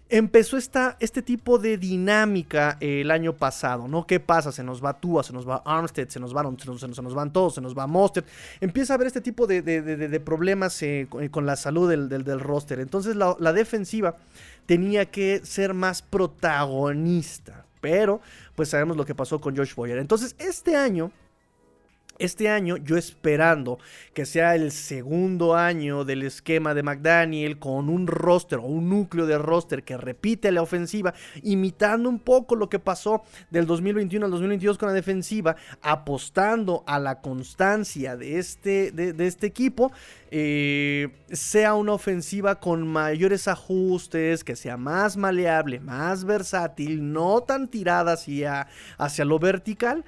[0.09, 4.07] Empezó esta, este tipo de dinámica el año pasado, ¿no?
[4.07, 4.51] ¿Qué pasa?
[4.51, 7.53] Se nos va Tua, se nos va Armstead, se nos van, se nos, van todos,
[7.53, 8.25] se nos va Monster.
[8.61, 12.79] Empieza a haber este tipo de, problemas eh, con, la salud del, del, roster.
[12.79, 14.17] Entonces la, la defensiva
[14.65, 17.65] tenía que ser más protagonista.
[17.85, 18.19] Pero,
[18.55, 19.97] pues sabemos lo que pasó con Josh Boyer.
[19.97, 21.11] Entonces, este año,
[22.17, 23.77] Este año yo esperando
[24.13, 29.25] que sea el segundo año del esquema de McDaniel con un roster o un núcleo
[29.25, 34.31] de roster que repite la ofensiva, imitando un poco lo que pasó del 2021 al
[34.31, 39.91] 2022 con la defensiva, apostando a la constancia de este, de, este equipo,
[40.31, 47.67] eh, sea una ofensiva con mayores ajustes, que sea más maleable, más versátil, no tan
[47.67, 50.05] tirada hacia, hacia lo vertical,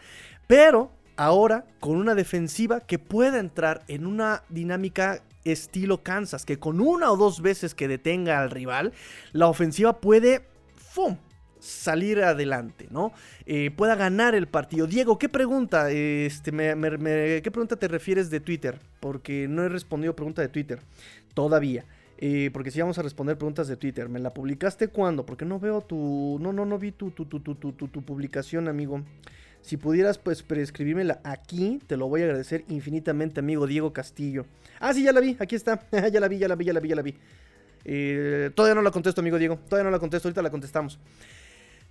[0.47, 6.79] pero ahora con una defensiva que pueda entrar en una dinámica estilo Kansas, que con
[6.79, 8.93] una o dos veces que detenga al rival,
[9.33, 11.17] la ofensiva puede ¡fum!
[11.59, 13.11] salir adelante, ¿no?
[13.45, 14.87] Eh, pueda ganar el partido.
[14.87, 15.89] Diego, ¿qué pregunta?
[15.91, 18.79] Este, ¿Qué pregunta te refieres de Twitter?
[18.99, 20.79] Porque no he respondido pregunta de Twitter
[21.33, 21.85] todavía.
[22.19, 24.09] Eh, porque si vamos a responder preguntas de Twitter.
[24.09, 25.25] ¿Me la publicaste cuándo?
[25.25, 26.39] Porque no veo tu.
[26.41, 29.03] No, no, no vi tu, tu, tu, tu, tu, tu publicación, amigo.
[29.61, 34.45] Si pudieras, pues, prescribírmela aquí, te lo voy a agradecer infinitamente, amigo Diego Castillo.
[34.79, 35.85] Ah, sí, ya la vi, aquí está.
[35.91, 37.15] ya la vi, ya la vi, ya la vi, ya la vi.
[37.83, 39.57] Eh, todavía no la contesto, amigo Diego.
[39.67, 40.99] Todavía no la contesto, ahorita la contestamos.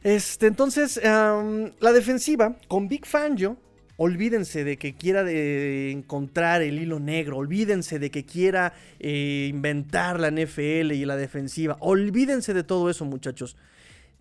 [0.03, 3.57] Este, entonces, la defensiva con Big Fangio,
[3.97, 10.21] olvídense de que quiera de encontrar el hilo negro, olvídense de que quiera eh, inventar
[10.21, 13.57] la NFL y la defensiva, olvídense de todo eso, muchachos.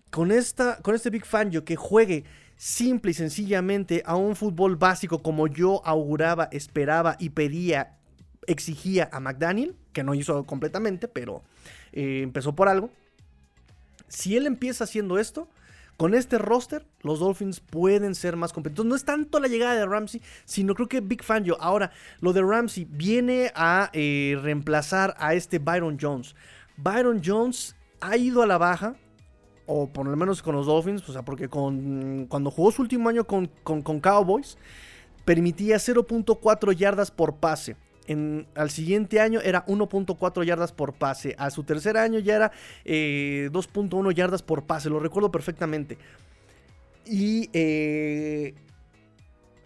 [0.10, 2.24] Con, esta, con este Big Fangio que juegue
[2.58, 7.98] simple y sencillamente a un fútbol básico como yo auguraba, esperaba y pedía,
[8.48, 11.44] exigía a McDaniel, que no hizo completamente, pero
[11.92, 12.90] eh, empezó por algo.
[14.08, 15.50] Si él empieza haciendo esto,
[15.98, 18.86] con este roster, los Dolphins pueden ser más competitivos.
[18.86, 21.58] No es tanto la llegada de Ramsey, sino creo que Big Fan yo.
[21.62, 26.36] Ahora, lo de Ramsey viene a eh, reemplazar a este Byron Jones.
[26.76, 28.96] Byron Jones ha ido a la baja
[29.66, 33.10] o por lo menos con los Dolphins, o sea, porque con, cuando jugó su último
[33.10, 33.50] año con,
[34.02, 34.58] Cowboys,
[35.24, 37.76] permitía 0.4 yardas por pase.
[38.08, 41.36] En, al siguiente año era 1.4 yardas por pase.
[41.40, 42.52] A su tercer año ya era
[42.86, 44.90] 2.1 eh, yardas por pase.
[44.90, 45.98] Lo recuerdo perfectamente.
[47.06, 48.54] Y eh,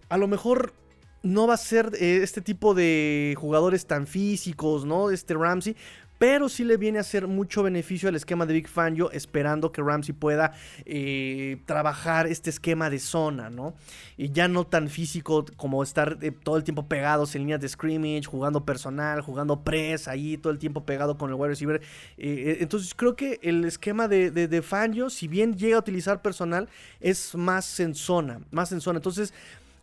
[0.07, 0.73] a lo mejor
[1.21, 5.09] no va a ser eh, este tipo de jugadores tan físicos, ¿no?
[5.09, 5.75] Este Ramsey
[6.19, 9.82] pero sí le viene a hacer mucho beneficio al esquema de Big Fangio, esperando que
[9.82, 10.53] Ramsey pueda
[10.86, 13.73] eh, trabajar este esquema de zona, ¿no?
[14.17, 17.69] Y ya no tan físico como estar eh, todo el tiempo pegados en líneas de
[17.69, 21.82] scrimmage, jugando personal, jugando press ahí, todo el tiempo pegado con el wide receiver.
[22.17, 26.67] Eh, entonces creo que el esquema de, de Fangio, si bien llega a utilizar personal,
[26.99, 28.97] es más en zona, más en zona.
[28.97, 29.34] Entonces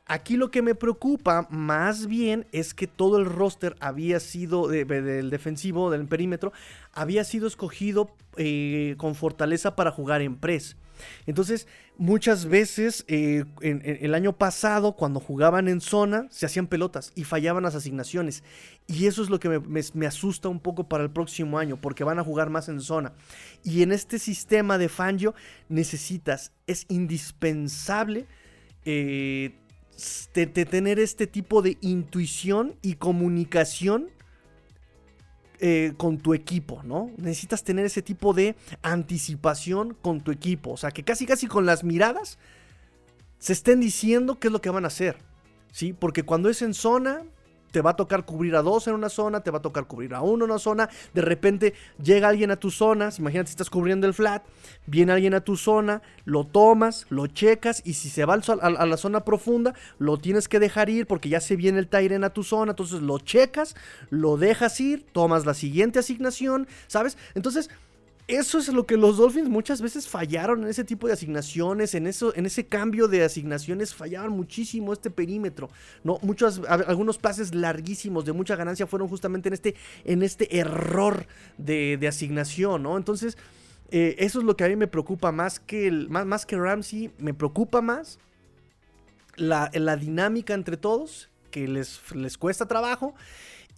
[0.09, 5.31] Aquí lo que me preocupa más bien es que todo el roster había sido, del
[5.31, 6.53] defensivo, del perímetro,
[6.93, 10.77] había sido escogido eh, con fortaleza para jugar en press.
[11.27, 11.67] Entonces,
[11.99, 17.25] muchas veces eh, en, el año pasado, cuando jugaban en zona, se hacían pelotas y
[17.25, 18.45] fallaban las asignaciones.
[18.87, 22.21] Y eso es lo que me, asusta un poco para el próximo año, porque van
[22.21, 23.13] a jugar más en zona.
[23.65, 25.35] Y en este sistema de Fangio
[25.69, 28.27] necesitas, es indispensable.
[28.85, 29.57] Eh,
[30.35, 34.11] de, tener este tipo de intuición y comunicación
[35.59, 37.11] eh, con tu equipo, ¿no?
[37.17, 40.73] Necesitas tener ese tipo de anticipación con tu equipo.
[40.73, 42.39] O sea, que casi casi con las miradas
[43.39, 45.17] se estén diciendo qué es lo que van a hacer.
[45.73, 45.93] ¿Sí?
[45.93, 47.23] Porque cuando es en zona,
[47.77, 50.15] te va a tocar cubrir a dos en una zona, te va a tocar cubrir
[50.15, 53.69] a uno en una zona, de repente llega alguien a tu zona, imagínate si estás
[53.69, 54.43] cubriendo el flat,
[54.87, 58.97] viene alguien a tu zona, lo tomas, lo checas y si se va a, la
[58.97, 62.45] zona profunda, lo tienes que dejar ir porque ya se viene el Tyren a tu
[62.45, 63.77] zona, entonces lo checas,
[64.09, 67.19] lo dejas ir, tomas la siguiente asignación, ¿sabes?
[67.35, 67.69] Entonces
[68.29, 72.09] eso es lo que los Dolphins muchas veces fallaron en ese tipo de asignaciones, en
[72.09, 75.71] eso, en ese cambio de asignaciones fallaban muchísimo este perímetro,
[76.03, 76.19] ¿no?
[76.23, 82.05] Muchos, algunos pases larguísimos de mucha ganancia fueron justamente en este, en este error de,
[82.09, 82.97] asignación, ¿no?
[82.97, 83.39] Entonces,
[83.91, 86.57] eh, eso es lo que a mí me preocupa más que, el, más, más que
[86.57, 88.19] Ramsey, me preocupa más
[89.37, 93.15] la, la dinámica entre todos, que les, les cuesta trabajo.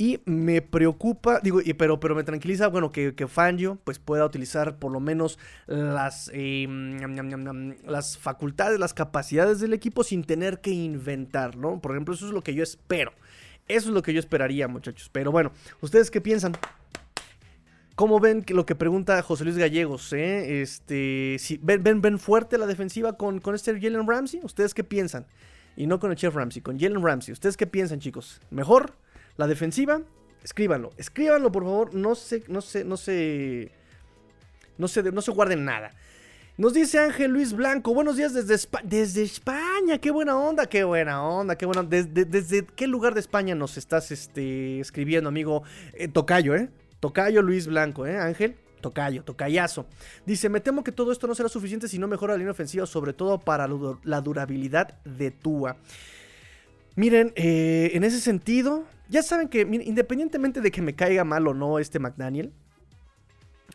[0.01, 4.79] Y me preocupa, digo, pero, pero me tranquiliza, bueno, que, que Fangio pues pueda utilizar
[4.79, 11.57] por lo menos las, em, las facultades, las capacidades del equipo sin tener que inventar,
[11.57, 11.81] ¿no?
[11.81, 13.13] Por ejemplo, eso es lo que yo espero.
[13.67, 15.11] Eso es lo que yo esperaría, muchachos.
[15.13, 16.53] Pero bueno, ¿ustedes qué piensan?
[17.97, 20.13] ¿Cómo ven lo que pregunta José Luis Gallegos?
[20.13, 20.63] Eh?
[20.63, 24.41] Este, ¿ven, ven, ven, fuerte la defensiva con, con este Jalen Ramsey?
[24.45, 25.27] ¿Ustedes qué piensan?
[25.77, 27.33] Y no con el Chef Ramsey, con Jalen Ramsey.
[27.33, 28.41] ¿Ustedes qué piensan, chicos?
[28.51, 28.95] ¿Mejor?
[29.38, 30.03] La defensiva,
[30.42, 30.90] escríbanlo.
[30.96, 31.94] Escríbanlo, por favor.
[31.94, 33.70] No se, no se, no se.
[34.77, 35.92] No se, no se guarden nada.
[36.57, 39.98] Nos dice Ángel Luis Blanco, buenos días desde, desde España.
[39.98, 43.77] Qué buena onda, qué buena onda, qué buena ¿Desde, desde qué lugar de España nos
[43.77, 45.62] estás este, escribiendo, amigo?
[45.94, 46.68] Eh, tocayo, ¿eh?
[46.98, 48.18] Tocayo Luis Blanco, ¿eh?
[48.18, 48.57] Ángel.
[48.81, 49.87] Tocayo, tocayazo.
[50.27, 52.87] Dice, me temo que todo esto no será suficiente si no mejora la línea ofensiva,
[52.87, 53.68] sobre todo para
[54.03, 55.77] la durabilidad de Tua.
[56.99, 61.55] Miren, eh, en ese sentido, ya saben que independientemente de que me caiga mal o
[61.55, 62.53] no este McDaniel,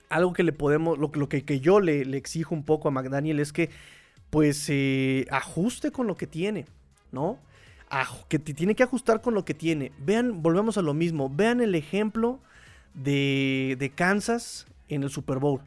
[0.09, 3.69] algo que le podemos, lo, que, yo le, exijo un poco a McDaniel es que
[4.29, 6.65] pues eh, ajuste con lo que tiene,
[7.13, 7.39] ¿no?
[8.27, 9.93] que tiene que ajustar con lo que tiene.
[9.99, 12.41] Vean, volvemos a lo mismo, vean el ejemplo
[12.93, 15.61] de, de Kansas en el Super Bowl.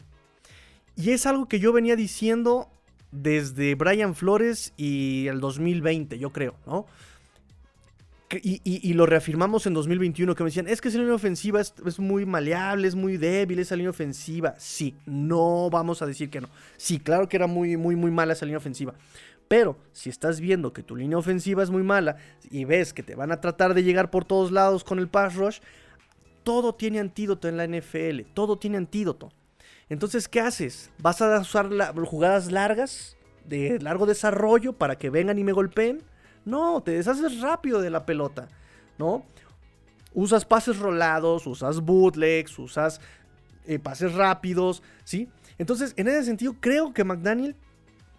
[0.94, 2.68] Y es algo que yo venía diciendo
[3.12, 6.84] desde Brian Flores y el 2020, yo creo, ¿no?
[8.28, 12.26] Y, lo reafirmamos en 2021 que me decían, es que esa línea ofensiva es, muy
[12.26, 14.54] maleable, es muy débil esa línea ofensiva.
[14.58, 16.48] Sí, no vamos a decir que no.
[16.76, 18.94] Sí, claro que era muy, muy, muy mala esa línea ofensiva.
[19.46, 22.16] Pero si estás viendo que tu línea ofensiva es muy mala
[22.50, 25.36] y ves que te van a tratar de llegar por todos lados con el pass
[25.36, 25.58] rush,
[26.42, 29.30] todo tiene antídoto en la NFL, todo tiene antídoto.
[29.88, 30.90] Entonces, ¿qué haces?
[30.98, 31.68] ¿Vas a usar
[32.06, 36.02] jugadas largas, de largo desarrollo, para que vengan y me golpeen?
[36.46, 38.48] No, te deshaces rápido de la pelota,
[38.98, 39.26] ¿no?
[40.14, 43.00] Usas pases rolados, usas bootlegs, usas
[43.66, 45.28] eh, pases rápidos, ¿sí?
[45.58, 47.56] Entonces, en ese sentido, creo que McDaniel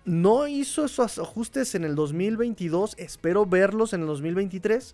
[0.05, 2.95] no hizo esos ajustes en el 2022.
[2.99, 4.93] Espero verlos en el 2023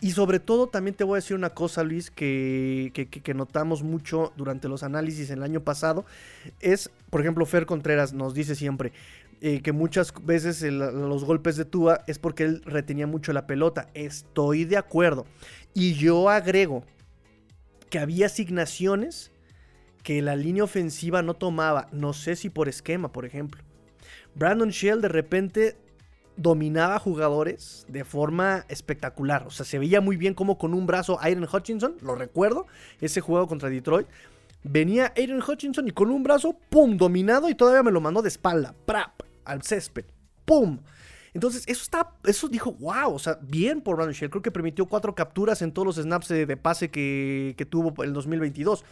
[0.00, 4.32] y sobre todo también te voy a decir una cosa, Luis, que, que, notamos mucho
[4.36, 6.04] durante los análisis el año pasado.
[6.60, 8.92] Es, por ejemplo, Fer Contreras nos dice siempre
[9.40, 13.88] eh, que muchas veces los golpes de Tua es porque él retenía mucho la pelota.
[13.94, 15.26] Estoy de acuerdo.
[15.74, 16.84] Y yo agrego
[17.90, 19.32] que había asignaciones
[20.02, 21.88] que la línea ofensiva no tomaba.
[21.92, 23.62] No sé si por esquema, por ejemplo.
[24.34, 25.76] Brandon Shell de repente
[26.36, 29.46] dominaba jugadores de forma espectacular.
[29.46, 32.66] O sea, se veía muy bien como con un brazo Aiden Hutchinson, lo recuerdo,
[33.00, 34.06] ese juego contra Detroit.
[34.62, 36.96] Venía Aiden Hutchinson y con un brazo, ¡pum!
[36.96, 39.25] dominado y todavía me lo mandó de espalda, ¡prap!
[39.46, 40.04] Al césped,
[40.44, 40.80] ¡pum!
[41.36, 44.30] Entonces, eso está, eso dijo, wow, o sea, bien por Brandon Shell.
[44.30, 48.14] Creo que permitió cuatro capturas en todos los snaps de, pase que, tuvo en el
[48.14, 48.84] 2022.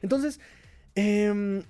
[0.00, 0.40] Entonces,
[0.94, 1.62] em,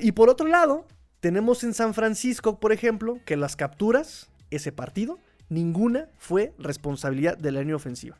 [0.00, 0.86] y por otro lado,
[1.18, 5.18] tenemos en San Francisco, por ejemplo, que las capturas, ese partido,
[5.48, 8.16] ninguna fue responsabilidad de la línea ofensiva.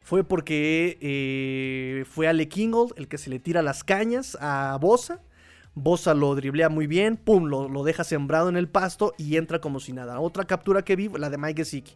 [0.00, 5.20] Fue porque eh, fue Ale Kingold el que se le tira las cañas a Bosa.
[5.74, 9.60] Bosa lo driblea muy bien, pum, lo, lo, deja sembrado en el pasto y entra
[9.60, 10.18] como si nada.
[10.20, 11.92] Otra captura que vi, la de Mike Gesicki.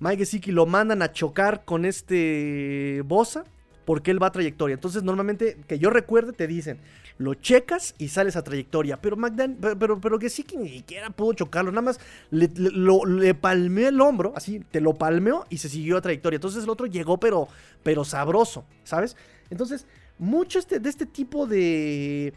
[0.00, 3.44] Mike Gesicki lo mandan a chocar con este Bosa
[3.84, 4.74] porque él va a trayectoria.
[4.74, 6.78] Entonces, normalmente, que yo recuerde, te dicen,
[7.18, 9.00] lo checas y sales a trayectoria.
[9.00, 14.00] Pero McDan, pero, pero, que ni siquiera pudo chocarlo, nada más le, le, palmeó el
[14.00, 16.36] hombro, así, te lo palmeó y se siguió a trayectoria.
[16.36, 17.48] Entonces el otro llegó, pero,
[17.82, 19.16] pero sabroso, ¿sabes?
[19.50, 19.86] Entonces,
[20.18, 22.32] mucho este, de este tipo de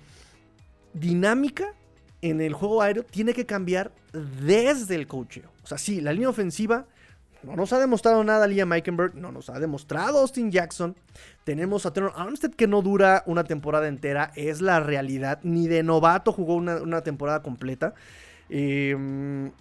[0.95, 1.73] dinámica
[2.21, 5.51] en el juego aéreo tiene que cambiar desde el cocheo.
[5.63, 6.85] O sea, sí, la línea ofensiva
[7.43, 10.95] no nos ha demostrado nada Liam Meikenberg, no nos ha demostrado Austin Jackson.
[11.43, 15.39] Tenemos a Terrell Armstead que no dura una temporada entera, es la realidad.
[15.43, 17.93] Ni de novato jugó una, temporada completa.
[18.49, 19.51] Em,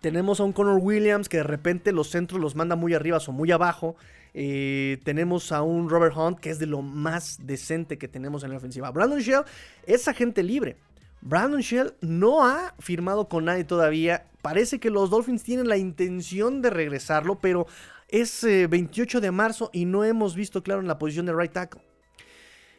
[0.00, 3.32] tenemos a un Connor Williams que de repente los centros los manda muy arriba o
[3.32, 3.96] muy abajo.
[4.34, 8.50] Eh, tenemos a un Robert Hunt que es de lo más decente que tenemos en
[8.50, 8.90] la ofensiva.
[8.90, 9.42] Brandon Shell
[9.86, 10.76] es agente libre.
[11.20, 14.26] Brandon Shell no ha firmado con nadie todavía.
[14.42, 17.66] Parece que los Dolphins tienen la intención de regresarlo, pero
[18.08, 21.52] es 28 eh, de marzo y no hemos visto claro en la posición de right
[21.52, 21.82] tackle.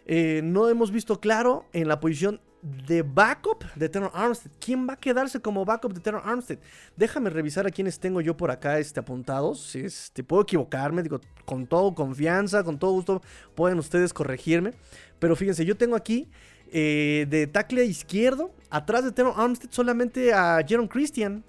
[0.06, 4.52] Eh, no hemos visto claro en la posición de backup de Terrell Armstead.
[4.60, 6.60] ¿Quién va a quedarse como backup de Terrell Armstead?
[6.96, 9.76] Déjame revisar a quienes tengo yo por acá este, apuntados.
[9.76, 13.22] Este, puedo equivocarme, digo, con todo confianza, con todo gusto
[13.56, 14.74] pueden ustedes corregirme.
[15.20, 16.30] Pero fíjense, yo tengo aquí
[16.72, 21.44] eh, de tackle izquierdo, atrás de Terrell Armstead solamente a Jaron Christian.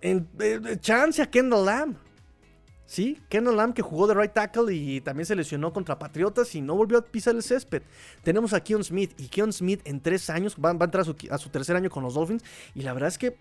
[0.00, 2.03] En, eh, chance a Kendall Lamb.
[2.86, 6.60] Sí, Kendall Lamb que jugó de right tackle y también se lesionó contra Patriotas y
[6.60, 7.82] no volvió a pisar el césped.
[8.22, 11.48] Tenemos a Keon Smith y Keon Smith en tres años va, a entrar a su,
[11.48, 12.44] tercer año con los Dolphins
[12.74, 13.36] y la verdad es que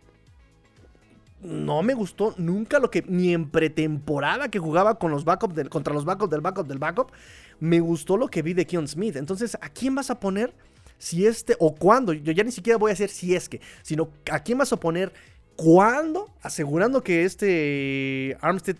[1.41, 5.93] no me gustó nunca lo que ni en pretemporada que jugaba con los backup contra
[5.93, 7.11] los backups del backup del backup
[7.59, 9.17] me gustó lo que vi de Keon Smith.
[9.17, 10.53] Entonces, ¿a quién vas a poner
[10.97, 12.13] si este o cuándo?
[12.13, 14.77] Yo ya ni siquiera voy a decir si es que, sino ¿a quién vas a
[14.77, 15.11] poner
[15.55, 16.29] cuándo?
[16.41, 18.77] Asegurando que este Armstead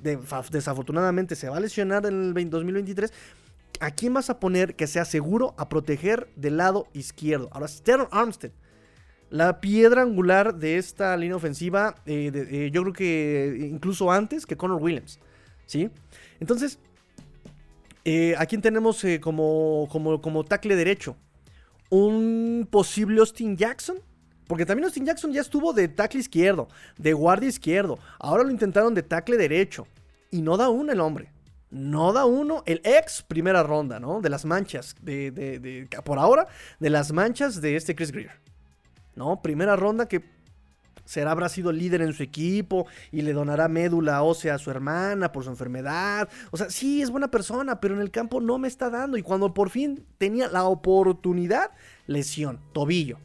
[0.51, 3.11] desafortunadamente se va a lesionar en el 2023.
[3.79, 7.49] ¿A quién vas a poner que sea seguro a proteger del lado izquierdo?
[7.51, 8.51] Ahora, Sterling Armstead
[9.29, 14.55] la piedra angular de esta línea ofensiva, eh, eh, yo creo que incluso antes que
[14.55, 15.19] Connor Williams,
[15.65, 15.89] ¿sí?
[16.39, 16.77] Entonces,
[18.05, 21.15] eh, ¿a quién tenemos eh, como, como, como tackle derecho?
[21.89, 23.97] Un posible Austin Jackson.
[24.47, 27.97] Porque también Austin Jackson ya estuvo de tackle izquierdo, de guardia izquierdo.
[28.19, 29.87] Ahora lo intentaron de tackle derecho.
[30.31, 31.31] Y no da uno el hombre.
[31.69, 34.21] No da uno el ex primera ronda, ¿no?
[34.21, 34.95] De las manchas.
[35.01, 36.47] De, de- por ahora,
[36.79, 38.31] de las manchas de este Chris Greer.
[39.15, 39.41] ¿No?
[39.41, 40.23] Primera ronda que
[41.05, 45.31] será habrá sido líder en su equipo y le donará médula ósea a su hermana
[45.31, 46.29] por su enfermedad.
[46.51, 49.17] O sea, sí, es buena persona, pero en el campo no me está dando.
[49.17, 51.71] Y cuando por fin tenía la oportunidad,
[52.07, 53.17] lesión, tobillo.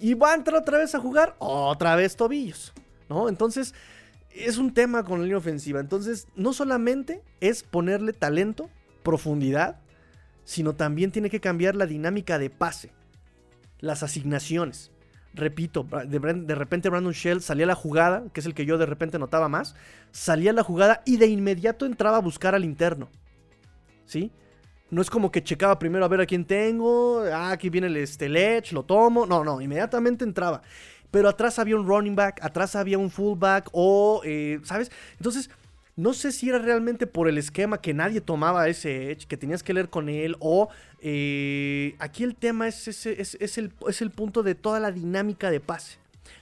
[0.00, 2.72] Y va a entrar otra vez a jugar, otra vez tobillos.
[3.08, 3.28] ¿No?
[3.28, 3.74] Entonces,
[4.30, 5.80] es un tema con la línea ofensiva.
[5.80, 8.70] Entonces, no solamente es ponerle talento,
[9.02, 9.80] profundidad,
[10.44, 12.92] sino también tiene que cambiar la dinámica de pase,
[13.78, 14.90] las asignaciones.
[15.32, 18.86] Repito, de repente Brandon Shell salía a la jugada, que es el que yo de
[18.86, 19.76] repente notaba más,
[20.10, 23.08] salía a la jugada y de inmediato entraba a buscar al interno.
[24.06, 24.32] ¿Sí?
[24.90, 27.96] No es como que checaba primero a ver a quién tengo, ah, aquí viene el
[27.96, 28.28] este,
[28.72, 29.26] lo tomo.
[29.26, 30.62] No, no, inmediatamente entraba.
[31.10, 34.90] Pero atrás había un running back, atrás había un fullback o, eh, ¿sabes?
[35.16, 35.50] Entonces,
[35.96, 39.62] no sé si era realmente por el esquema que nadie tomaba ese edge, que tenías
[39.62, 40.68] que leer con él, o
[41.00, 45.60] eh, aquí el tema es, es el, es el punto de toda la dinámica de
[45.60, 45.98] pase.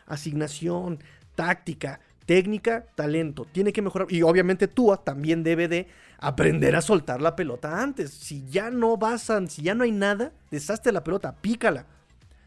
[0.07, 1.03] Asignación,
[1.35, 3.47] táctica, técnica, talento.
[3.51, 4.07] Tiene que mejorar.
[4.11, 5.87] Y obviamente Tua también debe de
[6.19, 8.11] aprender a soltar la pelota antes.
[8.11, 11.87] Si ya no vas a, si ya no hay nada, deshazte la pelota, pícala.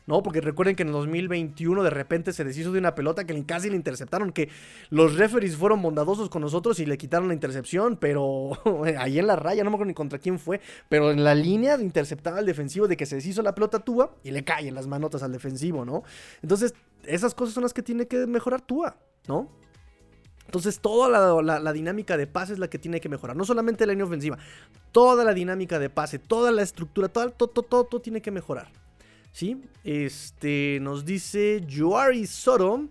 [0.06, 0.22] ¿no?
[0.22, 3.72] Porque recuerden que en el 2021 de repente se deshizo de una pelota que casi
[3.72, 4.50] le interceptaron, que
[4.92, 8.52] los referees fueron bondadosos con nosotros y le quitaron la intercepción, pero
[9.00, 11.76] ahí en la raya, no me acuerdo ni contra quién fue, pero en la línea
[11.82, 15.24] interceptaba al defensivo de que se deshizo la pelota Tua y le caen las manotas
[15.24, 16.04] al defensivo, ¿no?
[16.44, 18.96] Entonces, esas cosas son las que tiene que mejorar Tua,
[19.28, 19.50] ¿no?
[20.52, 23.38] Entonces, toda la, dinámica de pase es la que tiene que mejorar.
[23.38, 24.38] No solamente la línea ofensiva,
[24.92, 28.70] toda la dinámica de pase, toda la estructura, todo, todo, todo, todo, tiene que mejorar.
[29.32, 29.64] ¿Sí?
[29.86, 32.90] Este nos dice Joari Soto.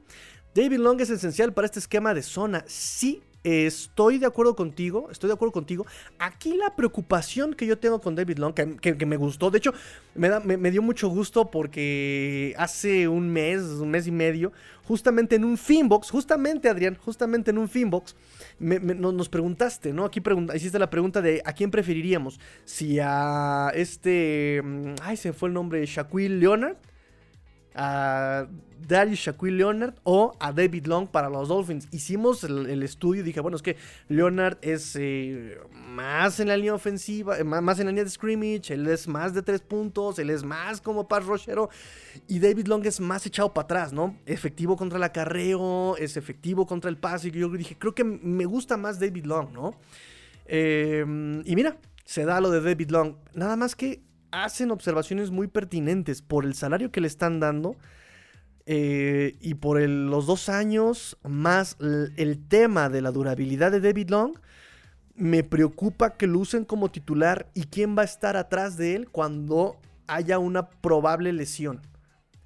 [0.55, 2.65] David Long es esencial para este esquema de zona.
[2.67, 5.09] Sí, estoy de acuerdo contigo.
[5.11, 5.87] Estoy de acuerdo contigo.
[6.19, 9.73] Aquí la preocupación que yo tengo con David Long, que, me gustó, de hecho,
[10.15, 14.53] me, da- dio mucho gusto porque hace un mes, un mes y medio,
[14.85, 18.15] justamente en un Finbox, justamente Adrián, justamente en un Finbox,
[18.59, 20.05] no- nos preguntaste, ¿no?
[20.05, 22.39] Aquí pregunta, hiciste la pregunta de a quién preferiríamos.
[22.65, 24.61] Si a este.
[24.63, 25.85] mm, Ay, se fue el nombre.
[25.87, 26.77] Shaquille Leonard.
[27.75, 28.47] A
[28.87, 31.89] Darius Shaquille Leonard o a David Long para los Dolphins.
[31.91, 33.77] Hicimos el, estudio y dije, bueno, es que
[34.09, 38.11] Leonard es eh, más en la línea ofensiva, eh, má- más en la línea de
[38.11, 41.71] scrimmage, él es más de tres puntos, él es más como pass rushero
[42.29, 44.17] y David Long es más echado para atrás, ¿no?
[44.27, 47.29] Efectivo contra el acarreo, es efectivo contra el pase.
[47.29, 49.75] Y yo dije, creo que me gusta más David Long, ¿no?
[50.47, 51.05] Eh,
[51.45, 53.15] y mira, se da lo de David Long.
[53.35, 57.77] Nada más que hacen observaciones muy pertinentes por el salario que le están dando
[58.73, 64.39] eh, y por los dos años más el tema de la durabilidad de David Long.
[65.17, 69.11] Me preocupa que lo usen como titular y quién va a estar atrás de él
[69.11, 71.81] cuando haya una probable lesión.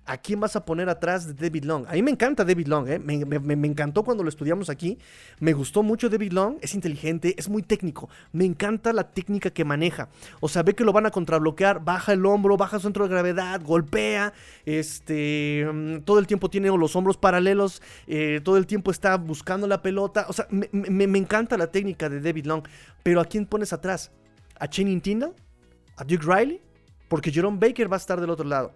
[0.07, 1.87] ¿A quién vas a poner atrás de David Long?
[1.89, 2.99] A mí me encanta David Long, ¿eh?
[2.99, 4.99] me, encantó cuando lo estudiamos aquí.
[5.41, 8.11] Me gustó mucho David Long, es inteligente, es muy técnico.
[8.31, 10.11] Me encanta la técnica que maneja.
[10.41, 13.11] O sea, ve que lo van a contrabloquear, baja el hombro, baja su centro de
[13.15, 14.35] gravedad, golpea.
[14.67, 19.67] Este, mm, todo el tiempo tiene los hombros paralelos, eh, todo el tiempo está buscando
[19.67, 20.27] la pelota.
[20.29, 22.63] O sea, me, me- me encanta la técnica de David Long.
[23.03, 24.11] Pero ¿a quién pones atrás?
[24.61, 25.35] ¿A Channing Tindall?
[25.97, 26.61] ¿A Duke Riley?
[27.09, 28.73] Porque Jerome Baker va a estar del otro lado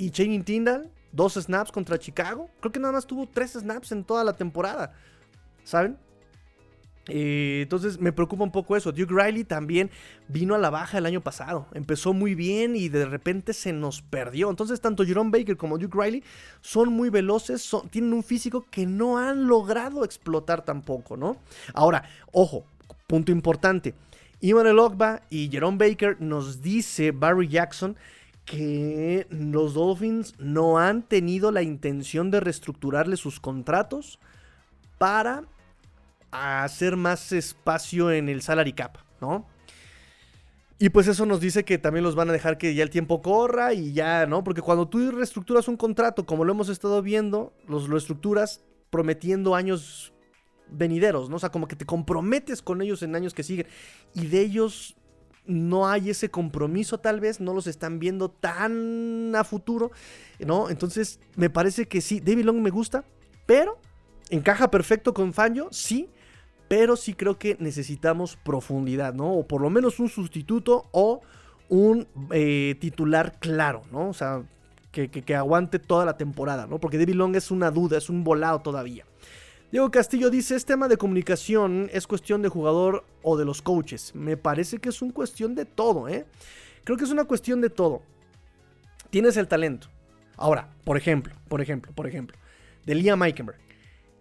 [0.00, 2.48] y Channing Tindall, dos snaps contra Chicago.
[2.60, 4.94] Creo que nada más tuvo tres snaps en toda la temporada.
[5.62, 5.98] ¿Saben?
[7.06, 8.92] Eh, entonces me preocupa un poco eso.
[8.92, 9.90] Duke Riley también
[10.26, 11.66] vino a la baja el año pasado.
[11.74, 14.48] Empezó muy bien y de repente se nos perdió.
[14.48, 16.24] Entonces tanto Jerome Baker como Duke Riley
[16.62, 21.36] son muy veloces, tienen un físico que no han logrado explotar tampoco, ¿no?
[21.74, 22.64] Ahora, ojo,
[23.06, 23.94] punto importante.
[24.40, 27.96] Iman Ogba y Jerome Baker nos dice Barry Jackson
[28.44, 34.18] que los Dolphins no han tenido la intención de reestructurarle sus contratos
[34.98, 35.44] para
[36.30, 39.46] hacer más espacio en el salary cap, ¿no?
[40.78, 43.20] Y pues eso nos dice que también los van a dejar que ya el tiempo
[43.20, 44.42] corra y ya, ¿no?
[44.42, 49.54] Porque cuando tú reestructuras un contrato, como lo hemos estado viendo, los, lo estructuras prometiendo
[49.54, 50.14] años
[50.70, 51.36] venideros, ¿no?
[51.36, 53.66] O sea, como que te comprometes con ellos en años que siguen
[54.14, 54.96] y de ellos
[55.50, 59.90] no hay ese compromiso tal vez, no los están viendo tan a futuro,
[60.38, 60.70] ¿no?
[60.70, 63.04] Entonces, me parece que sí, David Long me gusta,
[63.46, 63.78] pero
[64.30, 66.08] encaja perfecto con Fangio, sí,
[66.68, 69.34] pero sí creo que necesitamos profundidad, ¿no?
[69.34, 71.20] O por lo menos un sustituto o
[71.68, 74.08] un eh, titular claro, ¿no?
[74.08, 74.44] O sea,
[74.92, 76.78] que, que, aguante toda la temporada, ¿no?
[76.78, 79.04] Porque David Long es una duda, es un volado todavía.
[79.70, 84.12] Diego Castillo dice, es tema de comunicación, es cuestión de jugador o de los coaches.
[84.16, 86.26] Me parece que es una cuestión de todo, ¿eh?
[86.82, 88.02] Creo que es una cuestión de todo.
[89.10, 89.86] Tienes el talento.
[90.36, 92.36] Ahora, por ejemplo, por ejemplo, por ejemplo,
[92.84, 93.58] de Liam Eikenberg.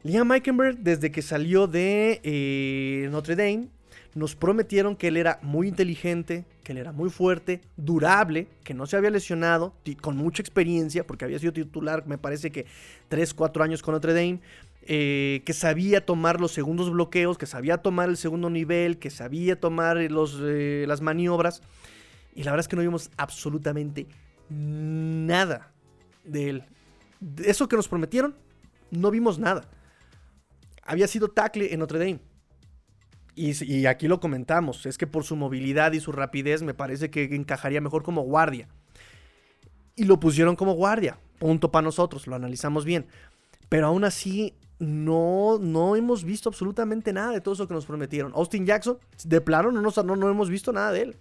[0.04, 3.70] Liam Eikenberg, desde que salió de eh, Notre Dame,
[4.14, 8.86] nos prometieron que él era muy inteligente, que él era muy fuerte, durable, que no
[8.86, 12.66] se había lesionado, con mucha experiencia, porque había sido titular, me parece que
[13.08, 14.42] 3, 4 años con Notre Dame,
[14.92, 19.60] eh, que sabía tomar los segundos bloqueos, que sabía tomar el segundo nivel, que sabía
[19.60, 21.62] tomar los, eh, las maniobras.
[22.34, 24.08] Y la verdad es que no vimos absolutamente
[24.50, 25.72] nada
[26.24, 26.64] de él.
[27.46, 28.34] Eso que nos prometieron,
[28.90, 29.70] no vimos nada.
[30.82, 32.22] Había sido tackle en Notre Dame.
[33.36, 37.26] Y, aquí lo comentamos, es que por su movilidad y su rapidez me parece que
[37.36, 38.68] encajaría mejor como guardia.
[39.96, 41.20] Y lo pusieron como guardia.
[41.38, 43.06] Punto para nosotros, lo analizamos bien.
[43.70, 48.32] Pero aún así, no, no hemos visto absolutamente nada de todo eso que nos prometieron.
[48.34, 51.18] Austin Jackson, de plano, no, no, no hemos visto nada de él.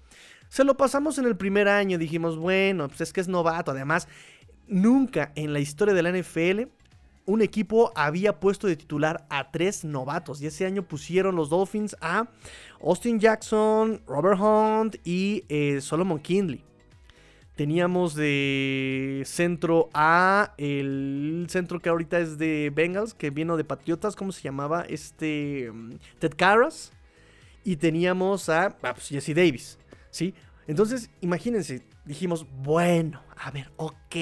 [0.48, 3.72] Se lo pasamos en el primer año, dijimos, bueno, pues es que es novato.
[3.72, 4.08] Además,
[4.66, 6.70] nunca en la historia de la NFL
[7.28, 10.40] un equipo había puesto de titular a tres novatos.
[10.40, 12.26] Y ese año pusieron los Dolphins a
[12.82, 16.64] Austin Jackson, Robert Hunt y eh, Solomon Kindley.
[17.58, 24.14] Teníamos de centro a el centro que ahorita es de Bengals, que vino de Patriotas,
[24.14, 24.82] ¿cómo se llamaba?
[24.88, 26.92] Este mm, Ted Carras.
[27.64, 29.76] Y teníamos a ah, pues, Jesse Davis,
[30.12, 30.34] ¿sí?
[30.68, 34.14] Entonces, imagínense, dijimos, bueno, a ver, ok,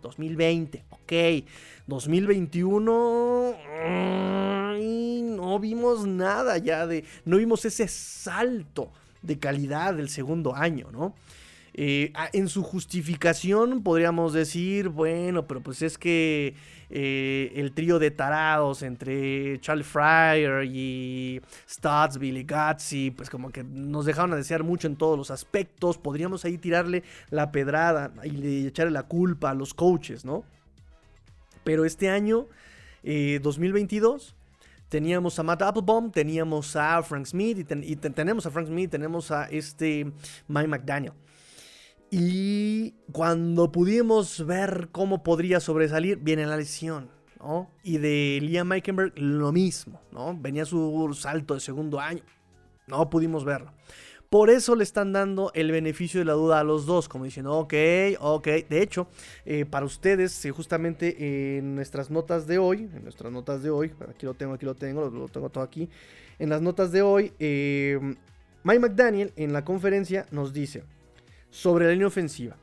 [0.00, 1.12] 2020, ok,
[1.88, 3.56] 2021,
[5.36, 11.16] no vimos nada ya de, no vimos ese salto de calidad del segundo año, ¿no?
[11.76, 16.54] Eh, en su justificación podríamos decir, bueno, pero pues es que
[16.88, 23.64] eh, el trío de tarados entre Charlie Fryer y Stutz, Billy Gutsi, pues como que
[23.64, 25.98] nos dejaron a desear mucho en todos los aspectos.
[25.98, 30.44] Podríamos ahí tirarle la pedrada y echarle la culpa a los coaches, ¿no?
[31.64, 32.46] Pero este año,
[33.02, 34.34] 2022, eh,
[34.88, 39.46] teníamos a Matt Applebaum, teníamos a Frank Smith y, tenemos a Frank Smith, tenemos a
[39.46, 40.12] este
[40.46, 41.14] Mike McDaniel.
[42.16, 47.10] Y cuando pudimos ver cómo podría sobresalir, viene la lesión.
[47.40, 47.72] ¿no?
[47.82, 50.38] Y de Liam Meikenberg lo mismo, ¿no?
[50.38, 52.22] Venía su salto de segundo año.
[52.86, 53.72] No pudimos verlo.
[54.30, 57.52] Por eso le están dando el beneficio de la duda a los dos, como diciendo,
[57.58, 57.74] ok,
[58.20, 58.46] ok.
[58.68, 59.08] De hecho,
[59.44, 64.24] eh, para ustedes, justamente en nuestras notas de hoy, en nuestras notas de hoy, aquí
[64.24, 65.90] lo tengo, aquí lo tengo, lo, tengo todo aquí.
[66.38, 67.98] En las notas de hoy, eh,
[68.62, 70.84] Mike McDaniel en la conferencia nos dice,
[71.54, 72.56] sobre la línea ofensiva.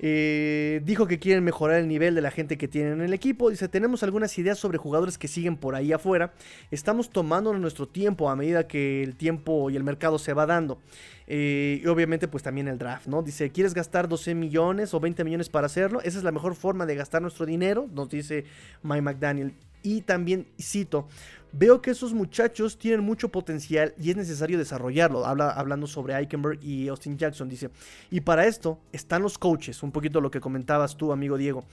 [0.00, 3.50] Eh, dijo que quieren mejorar el nivel de la gente que tienen en el equipo.
[3.50, 6.32] Dice, tenemos algunas ideas sobre jugadores que siguen por ahí afuera.
[6.70, 10.78] Estamos tomando nuestro tiempo a medida que el tiempo y el mercado se va dando.
[11.26, 13.22] Eh, y obviamente pues también el draft, ¿no?
[13.22, 16.00] Dice, ¿quieres gastar 12 millones o 20 millones para hacerlo?
[16.02, 18.44] Esa es la mejor forma de gastar nuestro dinero, nos dice
[18.84, 19.54] Mike McDaniel.
[19.82, 21.08] Y también cito,
[21.52, 25.24] Veo que esos muchachos tienen mucho potencial y es necesario desarrollarlo.
[25.24, 27.70] Habla, hablando sobre Eichenberg y Austin Jackson, dice.
[28.10, 31.64] Y para esto están los coaches, un poquito lo que comentabas tú, amigo Diego.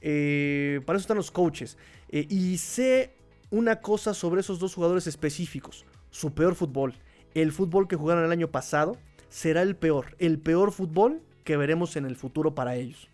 [0.00, 1.78] Eh, para eso están los coaches.
[2.08, 3.14] Eh, y sé
[3.50, 5.84] una cosa sobre esos dos jugadores específicos.
[6.10, 6.94] Su peor fútbol.
[7.34, 8.96] El fútbol que jugaron el año pasado
[9.28, 10.16] será el peor.
[10.18, 13.08] El peor fútbol que veremos en el futuro para ellos.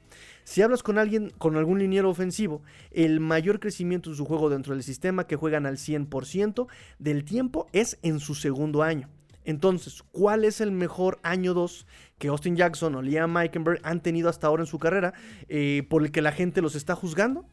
[0.47, 4.75] Si hablas con alguien, con algún liniero ofensivo, el mayor crecimiento de su juego dentro
[4.75, 6.69] del sistema que juegan al 100%
[7.01, 9.09] del tiempo es en su segundo año.
[9.45, 11.89] Entonces, ¿cuál es el mejor año 2
[12.19, 15.15] que Austin Jackson o Liam Meikenberg han tenido hasta ahora en su carrera
[15.49, 17.45] eh, por el que la gente los está juzgando?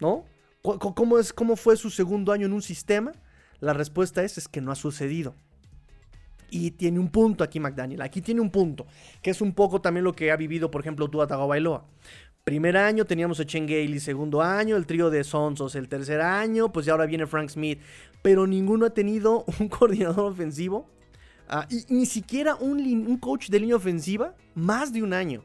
[0.00, 0.26] ¿No?
[0.60, 3.12] ¿Cómo, es, ¿Cómo fue su segundo año en un sistema?
[3.58, 5.34] La respuesta es, es que no ha sucedido.
[6.50, 8.02] Y tiene un punto aquí McDaniel.
[8.02, 8.86] Aquí tiene un punto.
[9.22, 11.86] Que es un poco también lo que ha vivido, por ejemplo, Tua Tagovailoa.
[12.44, 16.72] Primer año teníamos a Chen Gailey, segundo año, el trío de Sonsos el tercer año,
[16.72, 17.80] pues ya ahora viene Frank Smith.
[18.22, 20.88] Pero ninguno ha tenido un coordinador ofensivo.
[21.48, 25.42] Ah, y ni siquiera un, coach de línea ofensiva más de un año.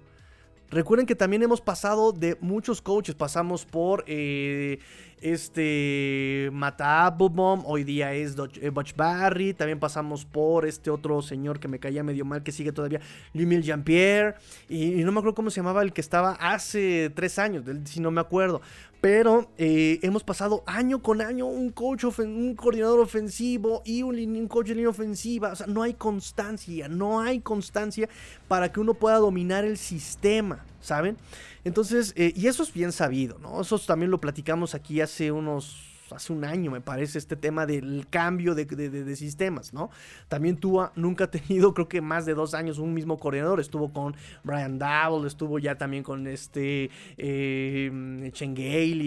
[0.69, 3.15] Recuerden que también hemos pasado de muchos coaches.
[3.15, 4.79] Pasamos por eh,
[5.21, 9.53] este Mata Applebaum, hoy día es eh, Butch Barry.
[9.53, 13.01] También pasamos por este otro señor que me caía medio mal, que sigue todavía,
[13.33, 14.35] Limil Jean-Pierre.
[14.69, 17.99] Y, y, no me acuerdo cómo se llamaba el que estaba hace tres años, si
[17.99, 18.61] no me acuerdo.
[19.05, 24.69] Pero eh, hemos pasado año con año un coach, un coordinador ofensivo y un, coach
[24.69, 25.51] de línea ofensiva.
[25.51, 28.09] O sea, no hay constancia, no hay constancia
[28.47, 31.17] para que uno pueda dominar el sistema, ¿saben?
[31.63, 33.61] Entonces, eh, y eso es bien sabido, ¿no?
[33.61, 38.07] Eso también lo platicamos aquí hace unos hace un año, me parece, este tema del
[38.09, 39.89] cambio de, sistemas, ¿no?
[40.27, 43.59] También Tua nunca ha tenido, creo que más de dos años, un mismo coordinador.
[43.59, 47.91] Estuvo con Brian Double, estuvo ya también con este eh,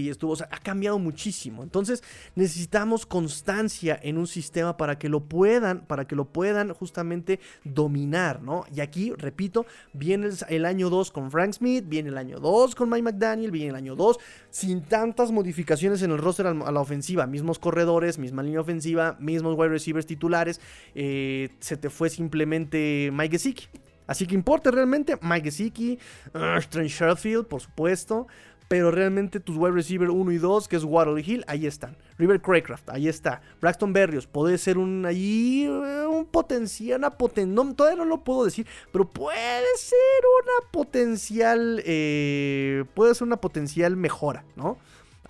[0.09, 1.63] estuvo, o sea, ha cambiado muchísimo.
[1.63, 2.03] Entonces,
[2.35, 8.43] necesitamos constancia en un sistema para que lo puedan, para que lo puedan justamente dominar,
[8.43, 8.65] ¿no?
[8.75, 12.91] Y aquí, repito, viene el, año 2 con Frank Smith, viene el año 2 con
[12.91, 14.19] Mike McDaniel, viene el año 2
[14.51, 16.89] sin tantas modificaciones en el roster a la ofensiva,
[17.27, 20.61] mismos corredores, misma línea ofensiva, mismos wide receivers titulares,
[20.95, 23.67] eh, se te fue simplemente Mike Gesicki.
[24.07, 25.99] Así que importa realmente Mike Gesicki,
[26.35, 28.27] uh, Sherfield, por supuesto,
[28.69, 31.97] pero realmente tus wide receiver 1 y 2, que es Waddle Hill, ahí están.
[32.19, 33.41] River Craycraft, ahí está.
[33.61, 37.15] Braxton Berrios, puede ser un ahí eh, un potencial, una
[37.47, 39.99] no, todavía no lo puedo decir, pero puede ser
[40.43, 44.77] una potencial, eh, puede ser una potencial mejora, ¿no?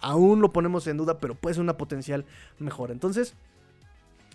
[0.01, 2.25] Aún lo ponemos en duda, pero puede ser una potencial
[2.59, 2.93] mejora.
[2.93, 3.35] Entonces,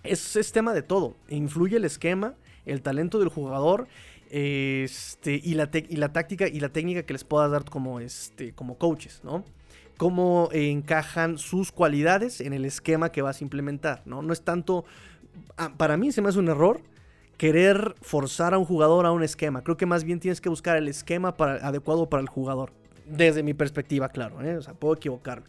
[0.03, 1.16] es, tema de todo.
[1.30, 2.34] Influye el esquema,
[2.66, 3.88] el talento del jugador
[4.30, 8.53] este, y, la y la táctica y la técnica que les puedas dar como, este,
[8.53, 9.43] como coaches, ¿no?
[9.97, 14.22] Cómo encajan sus cualidades en el esquema que vas a implementar, ¿no?
[14.22, 14.86] No es tanto...
[15.57, 16.82] Ah, para mí se me hace un error
[17.38, 19.64] querer forzar a un jugador a un esquema.
[19.64, 22.72] Creo que más bien tienes que buscar el esquema para, adecuado para el jugador.
[23.06, 24.58] Desde mi perspectiva, claro, ¿eh?
[24.58, 25.47] o sea, puedo equivocarme.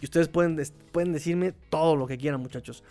[0.00, 0.60] Y ustedes pueden,
[0.92, 2.82] pueden decirme todo lo que quieran, muchachos.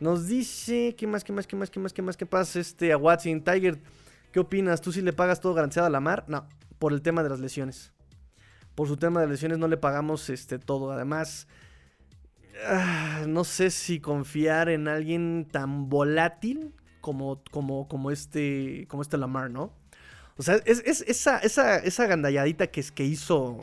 [0.00, 2.60] Nos dice, ¿qué más, qué más, qué más, qué más, qué más, qué pasa?
[2.60, 3.78] Este, a Watson, Tiger,
[4.32, 4.80] ¿qué opinas?
[4.80, 6.24] ¿Tú sí le pagas todo garantizado a la mar?
[6.28, 6.46] No,
[6.78, 7.92] por el tema de las lesiones.
[8.74, 10.92] Por su tema de lesiones no le pagamos este, todo.
[10.92, 11.48] Además,
[12.64, 19.16] ah, no sé si confiar en alguien tan volátil como, como, como, este, como este
[19.18, 19.72] Lamar, ¿no?
[20.38, 23.58] O sea, es, esa, esa, esa gandalladita que, que hizo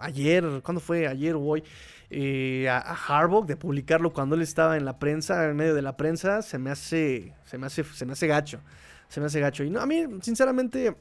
[0.00, 1.08] ayer, ¿cuándo fue?
[1.08, 1.64] Ayer o hoy,
[2.10, 5.96] eh, a, Harbaugh de publicarlo cuando él estaba en la prensa, en medio de la
[5.96, 8.60] prensa, se me hace, se me hace, se me hace gacho.
[9.08, 9.64] Se me hace gacho.
[9.64, 10.94] Y no, a mí, sinceramente,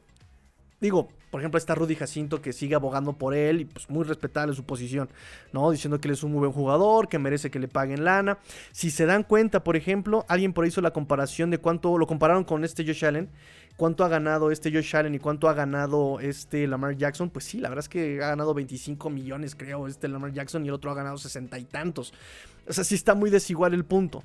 [0.79, 4.55] digo, por ejemplo, está Rudy Jacinto que sigue abogando por él y pues muy respetable
[4.55, 5.09] su posición,
[5.51, 5.69] ¿no?
[5.71, 8.39] Diciendo que él es un muy buen jugador, que merece que le paguen lana.
[8.71, 12.07] Si se dan cuenta, por ejemplo, alguien por ahí hizo la comparación de cuánto lo
[12.07, 13.29] compararon con este Josh Allen
[13.77, 17.59] cuánto ha ganado este Josh Allen y cuánto ha ganado este Lamar Jackson, pues sí,
[17.59, 20.91] la verdad es que ha ganado 25 millones, creo, este Lamar Jackson y el otro
[20.91, 22.13] ha ganado 60 y tantos.
[22.67, 24.23] O sea, sí está muy desigual el punto.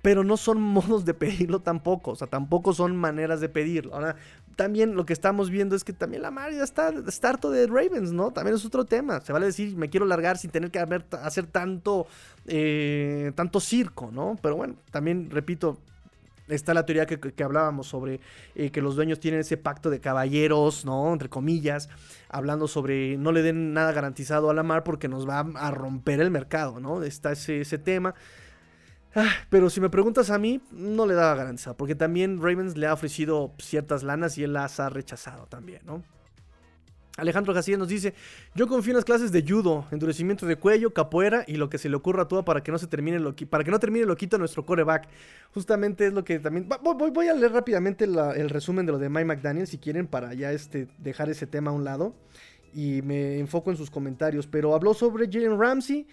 [0.00, 3.94] Pero no son modos de pedirlo tampoco, o sea, tampoco son maneras de pedirlo.
[3.94, 4.16] Ahora,
[4.54, 8.12] también lo que estamos viendo es que también Lamar ya está, está harto de Ravens,
[8.12, 8.30] ¿no?
[8.30, 9.20] También es otro tema.
[9.22, 12.06] Se vale decir, me quiero largar sin tener que hacer tanto,
[12.46, 14.38] eh, tanto circo, ¿no?
[14.40, 15.80] Pero bueno, también repito,
[16.48, 18.20] está la teoría que, hablábamos sobre
[18.54, 21.12] eh, que los dueños tienen ese pacto de caballeros, ¿no?
[21.12, 21.88] Entre comillas,
[22.28, 26.20] hablando sobre no le den nada garantizado a la mar porque nos va a romper
[26.20, 27.02] el mercado, ¿no?
[27.02, 28.14] Está ese, ese tema.
[29.14, 32.88] Ah, pero si me preguntas a mí, no le daba garantizado, porque también Ravens le
[32.88, 36.02] ha ofrecido ciertas lanas y él las ha rechazado también, ¿no?
[37.16, 38.12] Alejandro García nos dice,
[38.56, 41.88] yo confío en las clases de judo, endurecimiento de cuello, capoeira y lo que se
[41.88, 44.66] le ocurra a todo para que no se termine lo para que no termine nuestro
[44.66, 45.06] coreback.
[45.52, 49.26] Justamente es lo que también voy, a leer rápidamente el resumen de lo de Mike
[49.26, 52.14] McDaniel si quieren para ya este dejar ese tema a un lado
[52.74, 56.06] y me enfoco en sus comentarios, pero habló sobre Jalen Ramsey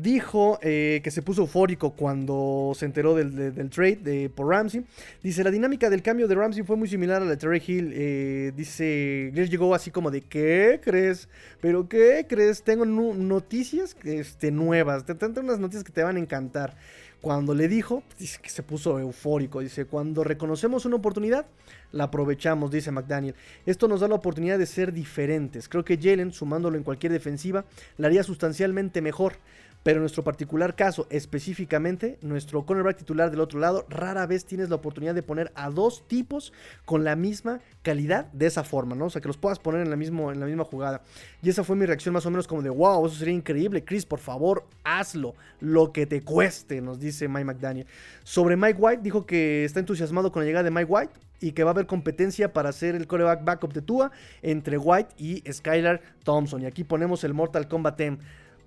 [0.00, 4.84] dijo eh, que se puso eufórico cuando se enteró del, trade de, por Ramsey.
[5.22, 7.92] Dice, la dinámica del cambio de Ramsey fue muy similar a la de Terry Hill.
[7.94, 11.28] Eh, dice, les llegó así como de, ¿qué crees?
[11.60, 12.62] ¿Pero qué crees?
[12.62, 16.76] Tengo noticias este, nuevas, tengo unas noticias que te van a encantar.
[17.20, 19.58] Cuando le dijo, dice que se puso eufórico.
[19.58, 21.46] Dice, cuando reconocemos una oportunidad,
[21.90, 23.34] la aprovechamos, dice McDaniel.
[23.66, 25.68] Esto nos da la oportunidad de ser diferentes.
[25.68, 27.64] Creo que Jalen, sumándolo en cualquier defensiva,
[27.96, 29.34] la haría sustancialmente mejor.
[29.82, 34.68] Pero en nuestro particular caso, específicamente, nuestro cornerback titular del otro lado, rara vez tienes
[34.68, 36.52] la oportunidad de poner a dos tipos
[36.84, 39.06] con la misma calidad de esa forma, ¿no?
[39.06, 41.02] O sea, que los puedas poner en la, mismo, en la misma jugada.
[41.42, 43.84] Y esa fue mi reacción más o menos como de, wow, eso sería increíble.
[43.84, 45.34] Chris, por favor, hazlo.
[45.60, 47.86] Lo que te cueste, nos dice Mike McDaniel.
[48.24, 51.12] Sobre Mike White, dijo que está entusiasmado con la llegada de Mike White.
[51.40, 54.10] y que va a haber competencia para hacer el coreback backup de Tua
[54.42, 56.62] entre White y Skylar Thompson.
[56.62, 58.18] Y aquí ponemos el Mortal Kombat Tem.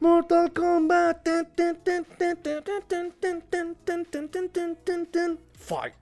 [0.01, 1.27] Mortal Kombat.
[5.53, 5.93] Fight.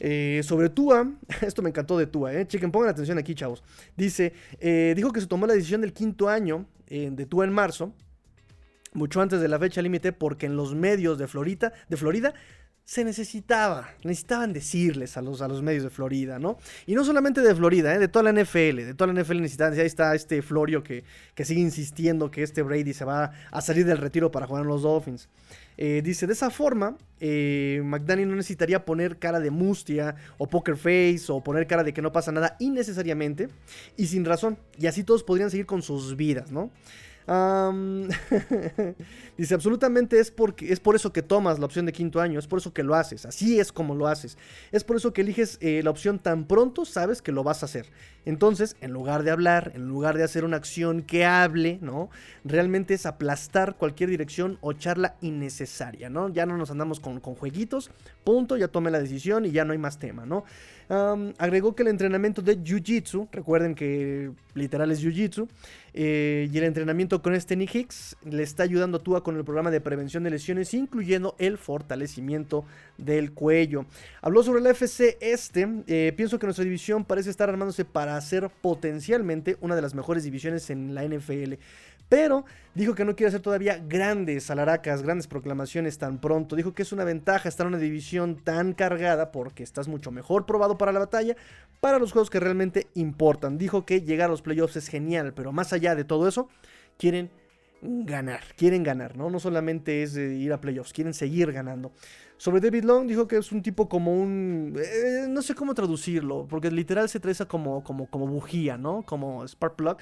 [0.00, 2.44] Eh, sobre Tua, esto me encantó de Tua, eh.
[2.44, 3.62] Chequen, pongan atención aquí, chavos.
[3.96, 7.52] Dice, eh, dijo que se tomó la decisión del quinto año eh, de Tua en
[7.52, 7.94] marzo,
[8.92, 12.34] mucho antes de la fecha límite, porque en los medios de Florida, de Florida
[12.86, 16.56] se necesitaba, necesitaban decirles a los, a los medios de Florida, ¿no?
[16.86, 17.98] Y no solamente de Florida, ¿eh?
[17.98, 21.02] de toda la NFL, de toda la NFL necesitaban, ahí está este Florio que,
[21.34, 24.68] que sigue insistiendo que este Brady se va a salir del retiro para jugar en
[24.68, 25.28] los Dolphins.
[25.78, 30.76] Eh, dice, de esa forma, eh, McDaniel no necesitaría poner cara de mustia o poker
[30.76, 33.48] face o poner cara de que no pasa nada innecesariamente
[33.96, 34.58] y sin razón.
[34.78, 36.70] Y así todos podrían seguir con sus vidas, ¿no?
[39.36, 42.46] Dice, absolutamente es, porque, es por eso que tomas la opción de quinto año, es
[42.46, 44.38] por eso que lo haces, así es como lo haces,
[44.70, 47.66] es por eso que eliges eh, la opción tan pronto sabes que lo vas a
[47.66, 47.90] hacer.
[48.24, 52.10] Entonces, en lugar de hablar, en lugar de hacer una acción que hable, ¿no?
[52.44, 56.28] Realmente es aplastar cualquier dirección o charla innecesaria, ¿no?
[56.28, 57.90] Ya no nos andamos con, con jueguitos,
[58.24, 60.44] punto, ya tomé la decisión y ya no hay más tema, ¿no?
[60.88, 65.48] Agregó que el entrenamiento de Jiu-Jitsu, recuerden que literal es Jiu-Jitsu,
[65.98, 69.44] eh, y el entrenamiento con este Nick Hicks le está ayudando a Tua con el
[69.44, 72.66] programa de prevención de lesiones, incluyendo el fortalecimiento
[72.98, 73.86] del cuello.
[74.20, 78.50] Habló sobre el FC este, eh, pienso que nuestra división parece estar armándose para ser
[78.60, 81.54] potencialmente una de las mejores divisiones en la NFL.
[82.08, 82.44] Pero
[82.74, 86.54] dijo que no quiere hacer todavía grandes alaracas, grandes proclamaciones tan pronto.
[86.54, 90.46] Dijo que es una ventaja estar en una división tan cargada porque estás mucho mejor
[90.46, 91.36] probado para la batalla,
[91.80, 93.58] para los juegos que realmente importan.
[93.58, 96.48] Dijo que llegar a los playoffs es genial, pero más allá de todo eso,
[96.96, 97.30] quieren
[97.82, 99.30] ganar, quieren ganar, ¿no?
[99.30, 101.92] No solamente es ir a playoffs, quieren seguir ganando.
[102.38, 104.74] Sobre David Long dijo que es un tipo como un...
[104.76, 109.02] Eh, no sé cómo traducirlo, porque literal se trae como, como, como bujía, ¿no?
[109.02, 109.98] Como spark plug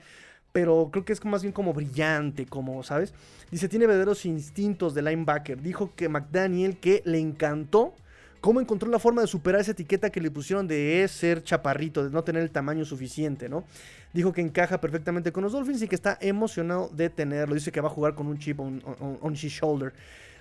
[0.55, 3.13] pero creo que es más bien como brillante, como, ¿sabes?
[3.51, 5.61] Dice, tiene verdaderos instintos de linebacker.
[5.61, 7.93] Dijo que McDaniel que le encantó
[8.41, 12.11] cómo encontró la forma de superar esa etiqueta que le pusieron de ser chaparrito, de
[12.11, 13.65] no tener el tamaño suficiente, ¿no?
[14.13, 17.57] Dijo que encaja perfectamente con los Dolphins y que está emocionado de tenerlo.
[17.57, 18.81] Dice que va a jugar con un chip on,
[19.23, 19.93] on, his shoulder.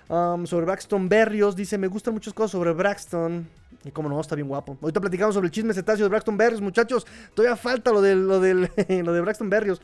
[0.08, 3.48] Sobre Braxton Berrios, dice, me gustan muchas cosas sobre Braxton.
[3.86, 4.78] Y como no, está bien guapo.
[4.82, 7.06] Ahorita platicamos sobre el chisme cetáceo de Braxton Berrios, muchachos.
[7.34, 9.82] Todavía falta lo de, lo lo de Braxton Berrios.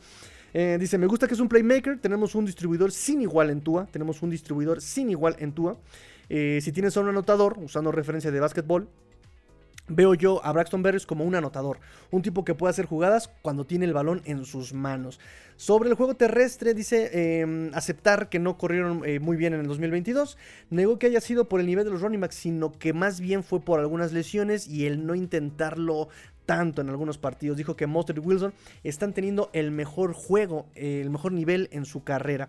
[0.52, 1.98] Eh, dice, me gusta que es un playmaker.
[1.98, 3.86] Tenemos un distribuidor sin igual en Tua.
[3.86, 5.76] Tenemos un distribuidor sin igual en Tua.
[6.28, 8.88] Eh, si tienes a un anotador, usando referencia de básquetbol,
[9.92, 11.80] Veo yo a Braxton Berrios como un anotador,
[12.12, 15.18] un tipo que puede hacer jugadas cuando tiene el balón en sus manos.
[15.56, 19.66] Sobre el juego terrestre, dice em, aceptar que no corrieron eh, muy bien en el
[19.66, 20.38] 2022.
[20.70, 23.42] Negó que haya sido por el nivel de los running backs, sino que más bien
[23.42, 26.08] fue por algunas lesiones y el no intentarlo
[26.46, 27.56] tanto en algunos partidos.
[27.56, 32.04] Dijo que Monster y Wilson están teniendo el mejor juego, el mejor nivel en su
[32.04, 32.48] carrera.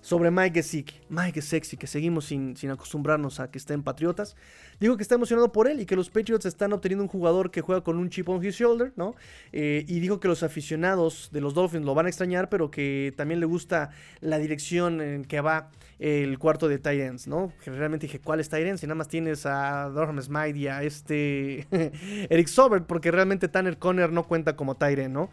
[0.00, 4.34] Sobre Mike Gesicki, Mike Sexy, que seguimos sin, sin acostumbrarnos a que estén Patriotas.
[4.78, 7.60] Dijo que está emocionado por él y que los Patriots están obteniendo un jugador que
[7.60, 9.14] juega con un chip on his shoulder, ¿no?
[9.52, 13.12] Eh, y dijo que los aficionados de los Dolphins lo van a extrañar, pero que
[13.16, 13.90] también le gusta
[14.20, 15.70] la dirección en que va
[16.00, 17.52] el cuarto de Tyrants, ¿no?
[17.60, 18.82] Generalmente dije, ¿cuál es Tyrants?
[18.82, 21.66] Y nada más tienes a Dorham Smite y a este
[22.30, 25.30] Eric Sobert, porque realmente Tanner Conner no cuenta como Tyrant, ¿no?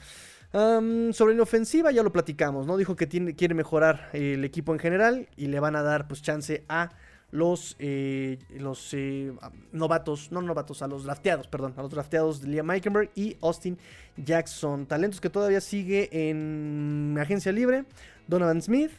[0.51, 2.77] Sobre la ofensiva ya lo platicamos, ¿no?
[2.77, 6.21] Dijo que tiene, quiere mejorar el equipo en general y le van a dar pues
[6.21, 6.91] chance a
[7.31, 9.33] los, eh, los eh,
[9.71, 13.77] novatos, no novatos, a los drafteados, perdón, a los drafteados de Liam Meikenberg y Austin
[14.15, 14.85] Jackson.
[14.85, 17.85] Talentos que todavía sigue en agencia libre.
[18.27, 18.91] Donovan Smith,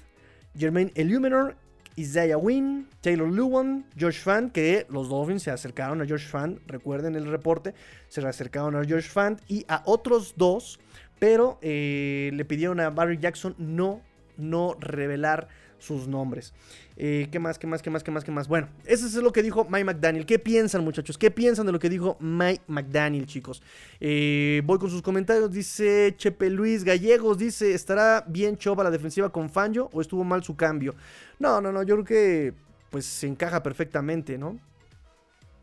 [0.56, 1.56] Jermaine Illuminor,
[1.96, 7.16] Isaiah Wynn, Taylor Lewin, Josh Fan, que los Dolphins se acercaron a Josh Fan, recuerden
[7.16, 7.74] el reporte,
[8.08, 10.78] se acercaron a Josh Fan y a otros dos,
[11.18, 14.00] pero eh, le pidieron a Barry Jackson no,
[14.36, 15.48] no revelar
[15.78, 16.52] sus nombres.
[16.96, 17.58] Eh, ¿Qué más?
[17.58, 17.82] ¿Qué más?
[17.82, 18.02] ¿Qué más?
[18.02, 18.24] ¿Qué más?
[18.24, 18.48] ¿Qué más?
[18.48, 20.26] Bueno, eso es lo que dijo Mike McDaniel.
[20.26, 21.16] ¿Qué piensan, muchachos?
[21.16, 23.62] ¿Qué piensan de lo que dijo Mike McDaniel, chicos?
[24.00, 25.52] Eh, voy con sus comentarios.
[25.52, 27.38] Dice Chepe Luis Gallegos.
[27.38, 30.96] Dice: ¿Estará bien Choba la defensiva con Fanjo o estuvo mal su cambio?
[31.38, 31.84] No, no, no.
[31.84, 32.54] Yo creo que
[32.90, 34.58] pues se encaja perfectamente, ¿no?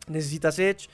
[0.08, 0.88] Necesitas Edge,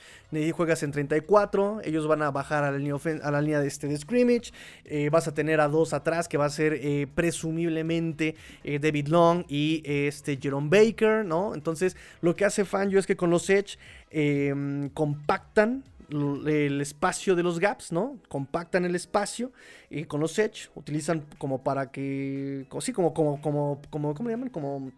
[0.52, 4.52] juegas en 34, ellos van a bajar a la línea, de, este, scrimmage,
[4.84, 9.08] eh, vas a tener a dos atrás que va a ser eh, presumiblemente eh, David
[9.08, 11.54] Long y este Jerome Baker, ¿no?
[11.54, 13.78] Entonces lo que hace Fangio es que con los Edge
[14.10, 18.18] em, compactan el espacio de los gaps, ¿no?
[18.28, 19.52] Compactan el espacio
[19.90, 24.50] y con los Edge utilizan como para que, sí, como, como, como, como, ¿cómo llaman?
[24.50, 24.90] Como,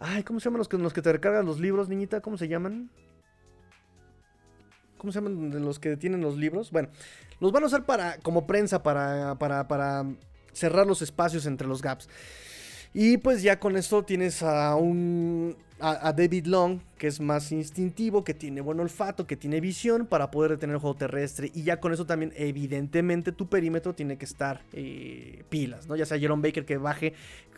[0.00, 2.20] ay, ¿cómo se llaman los que, los que te recargan los libros, niñita?
[2.20, 2.90] ¿Cómo se llaman?
[4.98, 5.50] ¿Cómo se llaman?
[5.50, 6.70] De los que tienen los libros.
[6.70, 6.88] Bueno,
[7.40, 10.04] los van a usar para, como prensa para, para, para
[10.52, 12.08] cerrar los espacios entre los gaps.
[12.92, 18.24] Y pues ya con esto tienes a un a, David Long, que es más instintivo,
[18.24, 21.50] que tiene buen olfato, que tiene visión para poder detener el juego terrestre.
[21.54, 25.96] Y ya con eso también, evidentemente, tu perímetro tiene que estar eh, pilas, ¿no?
[25.96, 27.14] Ya sea Jerome Baker que baje,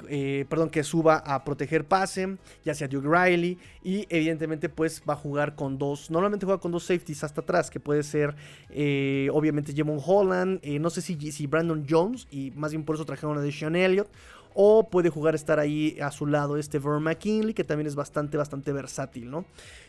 [0.08, 3.58] eh, perdón, que suba a proteger pase, ya sea Duke Riley.
[3.82, 7.70] Y evidentemente, pues va a jugar con dos, normalmente juega con dos safeties hasta atrás,
[7.70, 8.34] que puede ser,
[8.70, 13.04] eh, obviamente, Jemon Holland, no sé si, si Brandon Jones, y más bien por eso
[13.04, 14.08] trajeron a Sean Elliott
[14.54, 18.36] o puede jugar estar ahí a su lado este Vern McKinley, que también es bastante,
[18.36, 19.44] bastante versátil, ¿no?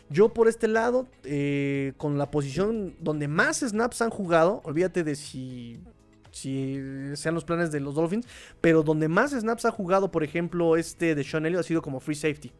[0.09, 5.15] Yo por este lado, eh, con la posición donde más snaps han jugado, olvídate de
[5.15, 5.79] si,
[6.31, 6.79] si
[7.15, 8.27] sean los planes de los Dolphins,
[8.59, 11.99] pero donde más snaps ha jugado, por ejemplo, este de Sean Elliott ha sido como
[11.99, 12.51] free safety.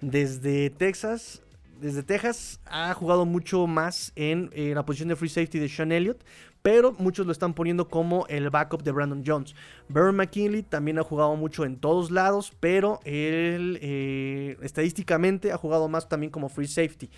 [0.00, 1.42] Desde Texas
[1.80, 6.22] desde Texas ha jugado mucho más en, la posición de free safety de Sean Elliott
[6.62, 9.54] pero muchos lo están poniendo como el backup de Brandon Jones.
[9.88, 15.88] Baron McKinley también ha jugado mucho en todos lados, pero él eh, estadísticamente ha jugado
[15.88, 17.10] más también como free safety.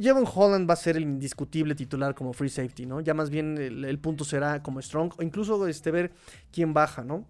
[0.00, 3.00] Jevon Holland va a ser el indiscutible titular como free safety, ¿no?
[3.00, 6.12] Ya más bien el, punto será como strong o incluso este, ver
[6.52, 7.26] quién baja, ¿no?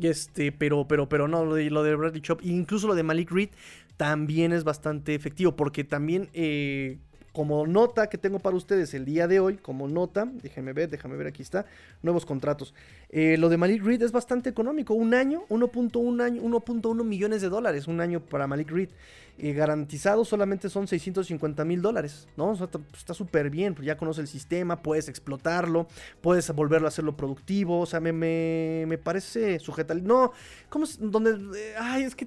[0.00, 3.30] Este, pero, pero, pero no, lo de, lo de Bradley Chop, incluso lo de Malik
[3.30, 3.50] Reed
[3.96, 6.98] también es bastante efectivo porque también eh,
[7.36, 11.16] como nota que tengo para ustedes el día de hoy, como nota, déjenme ver, déjame
[11.16, 11.66] ver, aquí está,
[12.00, 12.72] nuevos contratos.
[13.10, 17.50] Eh, lo de Malik Reed es bastante económico, un año, 1.1 año, 1.1 millones de
[17.50, 18.88] dólares, un año para Malik Reed.
[19.36, 22.54] Eh, garantizado solamente son 650 mil dólares, ¿no?
[22.54, 25.88] está súper bien, pues ya conoce el sistema, puedes explotarlo,
[26.22, 29.92] puedes volverlo a hacerlo productivo, o sea, me, me, me parece sujeta.
[29.92, 30.32] No,
[30.70, 30.98] ¿cómo es?
[30.98, 31.36] Donde,
[31.78, 32.26] ay, es que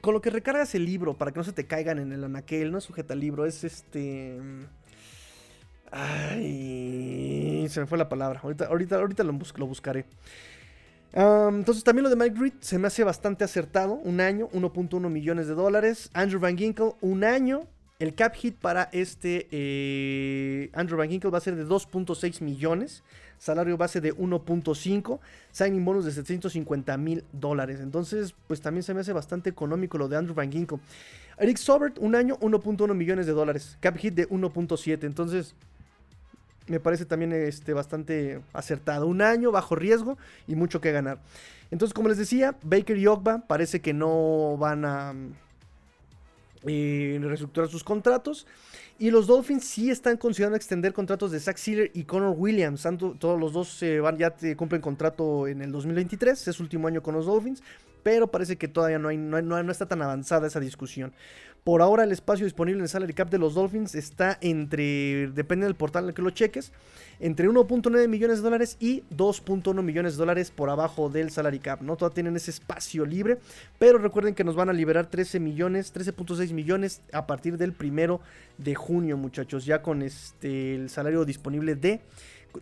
[0.00, 2.72] con lo que recargas el libro para que no se te caigan en el anaquel,
[2.72, 4.38] no es sujeta libro, es este.
[5.90, 8.40] Ay, se me fue la palabra.
[8.42, 9.32] Ahorita, ahorita, ahorita lo,
[9.66, 10.04] buscaré.
[11.12, 13.94] entonces también lo de Mike Reed se me hace bastante acertado.
[13.94, 16.10] Un año, 1.1 millones de dólares.
[16.12, 17.66] Andrew Van Ginkle, un año.
[17.98, 23.02] El cap hit para este eh, Andrew Van Ginkle va a ser de 2.6 millones
[23.38, 25.18] salario base de 1.5,
[25.50, 27.80] signing bonus de 750 mil dólares.
[27.80, 30.78] Entonces, pues también se me hace bastante económico lo de Andrew Van Ginkle.
[31.38, 33.78] Eric Sobert, un año, 1.1 millones de dólares.
[33.80, 35.04] Cap hit de 1.7.
[35.04, 35.54] Entonces,
[36.66, 39.06] me parece también este, bastante acertado.
[39.06, 41.18] Un año bajo riesgo y mucho que ganar.
[41.70, 45.14] Entonces, como les decía, Baker y Ogba parece que no van a
[46.66, 48.46] eh, reestructurar sus contratos.
[48.98, 52.86] Y los Dolphins sí están considerando extender contratos de Zach Sealer y Connor Williams.
[53.18, 57.14] todos los dos se van, ya cumplen contrato en el 2023, es último año con
[57.14, 57.62] los Dolphins,
[58.02, 61.12] pero parece que todavía no, hay, no, no está tan avanzada esa discusión.
[61.68, 65.66] Por ahora el espacio disponible en el salary cap de los Dolphins está entre, depende
[65.66, 66.72] del portal en el que lo cheques,
[67.20, 71.82] entre 1.9 millones de dólares y 2.1 millones de dólares por abajo del salary cap,
[71.82, 71.98] ¿no?
[71.98, 73.36] Todavía tienen ese espacio libre,
[73.78, 78.22] pero recuerden que nos van a liberar 13 millones, 13.6 millones a partir del primero
[78.56, 82.00] de junio, muchachos, ya con este el salario disponible de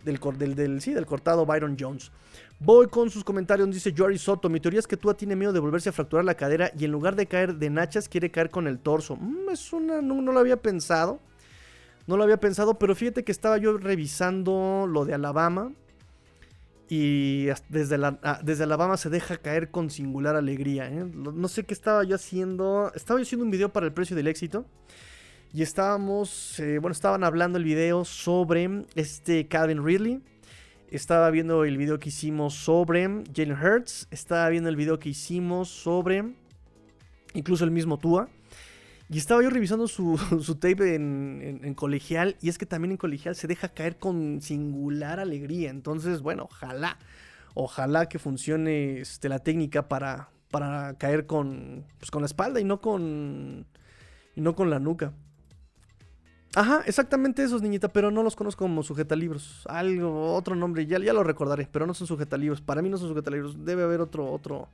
[0.03, 2.11] del, del, del, sí, del cortado Byron Jones.
[2.59, 4.49] Voy con sus comentarios, dice Jory Soto.
[4.49, 6.91] Mi teoría es que Tua tiene miedo de volverse a fracturar la cadera y en
[6.91, 9.15] lugar de caer de nachas quiere caer con el torso.
[9.15, 11.19] Mm, es una, no, lo había pensado.
[12.07, 15.71] No lo había pensado, pero fíjate que estaba yo revisando lo de Alabama.
[16.89, 20.89] Y desde, la, ah, desde Alabama se deja caer con singular alegría.
[20.89, 21.05] ¿eh?
[21.05, 22.91] No sé qué estaba yo haciendo.
[22.95, 24.65] Estaba yo haciendo un video para el precio del éxito.
[25.53, 30.23] Y estábamos, eh, bueno, estaban hablando el video sobre este Calvin Ridley
[30.89, 34.07] estaba viendo el video que hicimos sobre Jalen Hurts.
[34.11, 36.33] Estaba viendo el video que hicimos sobre
[37.33, 38.29] incluso el mismo Tua.
[39.09, 40.17] Y estaba yo revisando su,
[40.59, 42.35] tape en, colegial.
[42.41, 45.69] Y es que también en colegial se deja caer con singular alegría.
[45.69, 46.97] Entonces, bueno, ojalá.
[47.53, 52.63] Ojalá que funcione este, la técnica para, para caer con, pues, con la espalda y
[52.63, 53.65] no con,
[54.35, 55.13] y no con la nuca.
[56.57, 59.61] Ajá, exactamente esos, niñita, pero no los conozco como sujetalibros.
[59.67, 62.61] Algo, otro nombre, ya, ya lo recordaré, pero no son sujetalibros.
[62.61, 63.63] Para mí no son sujetalibros.
[63.63, 64.67] Debe haber otro, otro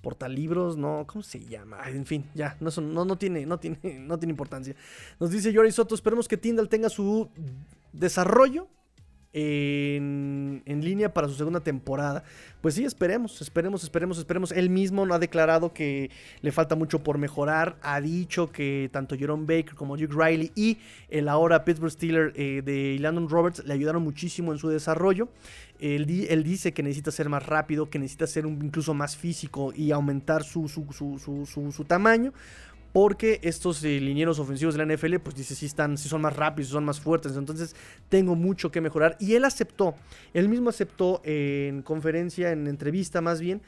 [0.00, 1.76] portalibros, no, ¿cómo se llama?
[1.90, 4.74] En fin, ya, no, son, no, no, tiene, no, tiene, no tiene importancia.
[5.20, 7.28] Nos dice Yori Soto, esperemos que Tyndall tenga su
[7.92, 8.66] desarrollo
[9.34, 12.24] en, línea para su segunda temporada.
[12.60, 14.52] Pues sí, esperemos, esperemos, esperemos, esperemos.
[14.52, 16.10] Él mismo no ha declarado que
[16.40, 17.76] le falta mucho por mejorar.
[17.82, 20.78] Ha dicho que tanto Jerome Baker como Duke Riley y
[21.10, 25.28] el ahora Pittsburgh Steeler eh, de Landon Roberts le ayudaron muchísimo en su desarrollo.
[25.80, 26.06] Él,
[26.44, 30.68] dice que necesita ser más rápido, que necesita ser incluso más físico y aumentar su,
[30.68, 32.32] su, tamaño
[32.94, 36.36] porque estos eh, linieros ofensivos de la NFL, pues dice, sí, están, sí son más
[36.36, 37.74] rápidos, son más fuertes, entonces
[38.08, 39.16] tengo mucho que mejorar.
[39.18, 39.96] Y él aceptó,
[40.32, 43.62] él mismo aceptó en conferencia, en entrevista más bien,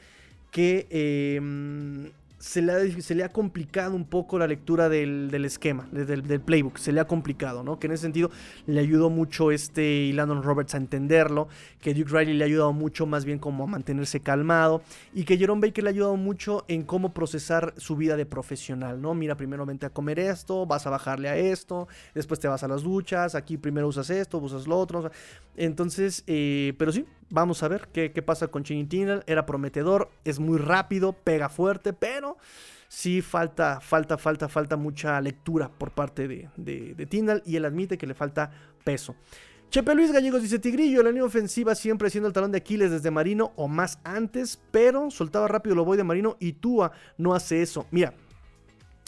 [0.49, 2.09] que em,
[2.39, 6.99] se le, ha, complicado un poco la lectura del, esquema, del, del, playbook, se le
[6.99, 7.79] ha complicado, ¿no?
[7.79, 8.29] Que en ese sentido
[8.67, 11.47] le ayudó mucho este Landon Roberts a entenderlo,
[11.81, 14.83] que Duke Riley le ha ayudado mucho más bien como a mantenerse calmado
[15.15, 19.01] y que Jerome Baker le ha ayudado mucho en cómo procesar su vida de profesional,
[19.01, 19.15] ¿no?
[19.15, 22.67] Mira, primero vente a comer esto, vas a bajarle a esto, después te vas a
[22.67, 25.09] las duchas, aquí primero usas esto, usas lo otro.
[25.55, 28.87] Entonces, eh, pero sí, vamos a ver qué, qué pasa con Chinny
[29.25, 32.37] Era prometedor, es muy rápido, pega fuerte, pero
[32.87, 37.97] sí falta, falta, falta, falta mucha lectura por parte de, de, de y él admite
[37.97, 38.51] que le falta
[38.83, 39.15] peso.
[39.69, 43.11] Chepe Luis Gallegos dice Tigrillo, la línea ofensiva siempre siendo el talón de Aquiles desde
[43.11, 47.61] Marino o más antes, pero soltaba rápido lo voy de Marino y Tua no hace
[47.61, 47.85] eso.
[47.91, 48.13] Mira,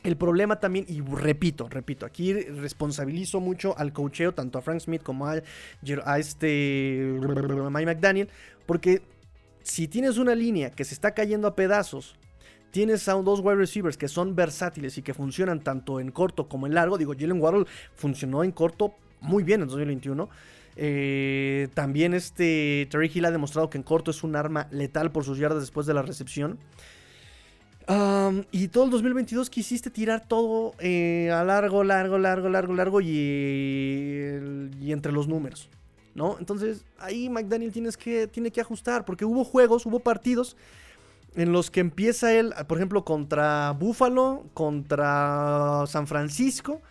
[0.04, 5.04] el problema también, y repito, repito, aquí responsabilizo mucho al cocheo, tanto a Frank Smith
[5.04, 5.41] como a,
[6.06, 8.30] a este Mike McDaniel,
[8.66, 9.02] porque
[9.64, 12.16] si tienes una línea que se está cayendo a pedazos,
[12.72, 16.68] tienes a dos wide receivers que son versátiles y que funcionan tanto en corto como
[16.68, 20.30] en largo, digo, Jalen Waddle funcionó en corto muy bien en 2021.
[20.82, 25.26] Eh, también este Terry Hill ha demostrado que en corto es un arma letal por
[25.26, 26.58] sus yardas después de la recepción
[28.52, 33.08] y todo el 2022 quisiste tirar todo eh, a largo, largo, largo, largo, largo y,
[34.80, 35.70] y, entre los números.
[36.14, 36.38] ¿No?
[36.40, 40.58] Entonces ahí McDaniel tienes que, tiene que ajustar porque hubo juegos, hubo partidos
[41.36, 46.82] en los que empieza él, por ejemplo, contra Buffalo, contra San Francisco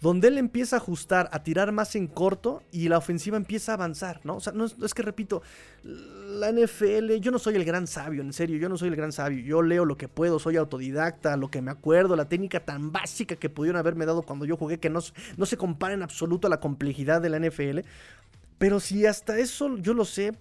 [0.00, 3.74] donde él empieza a ajustar, a tirar más en corto y la ofensiva empieza a
[3.74, 4.36] avanzar, ¿no?
[4.36, 5.42] O sea, no es, que repito,
[5.82, 9.12] la NFL, yo no soy el gran sabio, en serio, yo no soy el gran
[9.12, 12.92] sabio, yo leo lo que puedo, soy autodidacta, lo que me acuerdo, la técnica tan
[12.92, 15.00] básica que pudieron haberme dado cuando yo jugué, que no,
[15.36, 17.80] no se compara en absoluto a la complejidad de la NFL,
[18.56, 20.32] pero si hasta eso yo lo sé,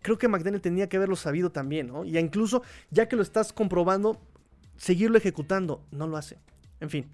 [0.00, 2.04] creo que McDaniel tenía que haberlo sabido también, ¿no?
[2.04, 4.18] Y incluso, ya que lo estás comprobando,
[4.78, 6.38] seguirlo ejecutando, no lo hace.
[6.80, 7.10] En fin,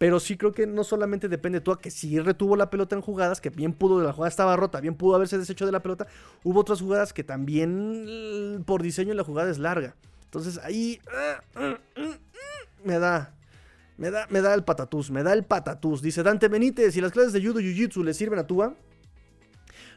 [0.00, 3.02] pero sí creo que no solamente depende tú a que sí retuvo la pelota en
[3.02, 6.06] jugadas, que bien pudo, la jugada estaba rota, bien pudo haberse deshecho de la pelota.
[6.42, 9.94] Hubo otras jugadas que también por diseño la jugada es larga.
[10.24, 11.02] Entonces ahí
[12.82, 13.34] me da,
[13.98, 16.00] me da, me da el patatús, me da el patatús.
[16.00, 18.74] Dice Dante Benítez, si las clases de judo y jiu-jitsu le sirven a Tua,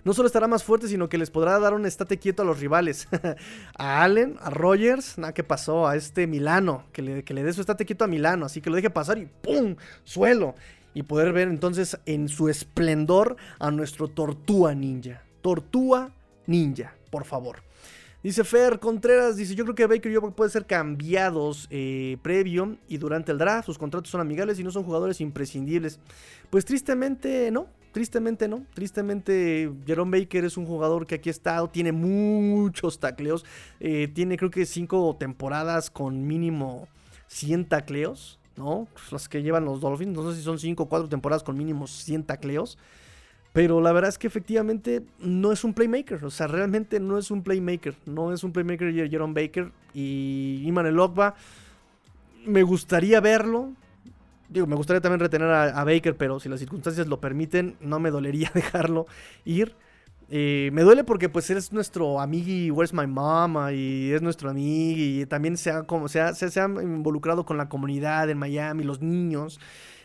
[0.03, 2.59] no solo estará más fuerte, sino que les podrá dar un estate quieto a los
[2.59, 3.07] rivales.
[3.77, 5.87] a Allen, a Rogers, nada, ¿qué pasó?
[5.87, 8.89] A este Milano, que le, dé su estate quieto a Milano, así que lo deje
[8.89, 9.75] pasar y ¡pum!
[10.03, 10.55] Suelo.
[10.95, 15.23] Y poder ver entonces en su esplendor a nuestro Tortúa Ninja.
[15.41, 16.11] Tortúa
[16.45, 17.63] Ninja, por favor.
[18.21, 22.77] Dice Fer Contreras, dice, yo creo que Baker y York pueden ser cambiados eh, previo
[22.87, 23.65] y durante el draft.
[23.65, 25.99] Sus contratos son amigables y no son jugadores imprescindibles.
[26.49, 31.69] Pues tristemente no, Tristemente no, tristemente Jerome Baker es un jugador que aquí ha estado,
[31.69, 33.45] tiene muchos tacleos,
[33.79, 36.87] eh, tiene creo que cinco temporadas con mínimo
[37.27, 38.87] 100 tacleos, ¿no?
[39.11, 41.85] Las que llevan los Dolphins, no sé si son cinco o cuatro temporadas con mínimo
[41.85, 42.79] 100 tacleos.
[43.53, 46.25] Pero la verdad es que efectivamente no es un playmaker.
[46.25, 47.95] O sea, realmente no es un playmaker.
[48.07, 49.71] No es un playmaker Jerome Baker.
[49.93, 50.97] Y Iman El
[52.47, 53.73] Me gustaría verlo.
[54.53, 58.11] Digo, me gustaría también retener a, Baker, pero si las circunstancias lo permiten, no me
[58.11, 59.07] dolería dejarlo
[59.45, 59.75] ir.
[60.29, 64.99] Eh, me duele porque pues eres nuestro amigui, Where's My Mama, y es nuestro amigo,
[64.99, 68.83] y también se ha, como, se, ha, se, ha involucrado con la comunidad en Miami,
[68.83, 69.59] los niños.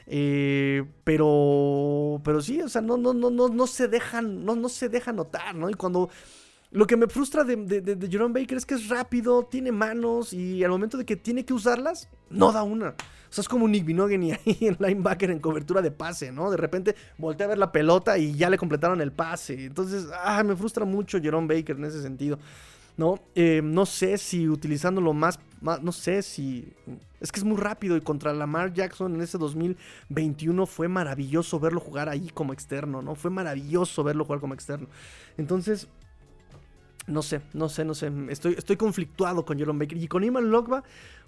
[0.06, 4.70] Eh, pero, pero sí, o sea, no, no, no, no, no se dejan, no, no
[4.70, 5.68] se deja notar, ¿no?
[5.68, 6.08] Y cuando
[6.70, 10.62] lo que me frustra de, de, Jerome Baker es que es rápido, tiene manos y
[10.62, 12.90] al momento de que tiene que usarlas, no da una.
[12.90, 16.50] O sea, es como Nick Binogen y ahí en linebacker en cobertura de pase, ¿no?
[16.50, 19.66] De repente voltea a ver la pelota y ya le completaron el pase.
[19.66, 22.38] Entonces, ah, me frustra mucho Jerome Baker en ese sentido.
[22.98, 23.20] ¿no?
[23.36, 26.74] Eh, no sé si utilizándolo más, más, no sé si...
[27.20, 31.80] Es que es muy rápido y contra Lamar Jackson en ese 2021 fue maravilloso verlo
[31.80, 33.14] jugar ahí como externo, ¿no?
[33.14, 34.88] Fue maravilloso verlo jugar como externo.
[35.36, 35.88] Entonces,
[37.08, 38.10] no sé, no sé, no sé.
[38.28, 39.98] Estoy, estoy conflictuado con Jerome Baker.
[39.98, 40.84] Y con Iman Lokba,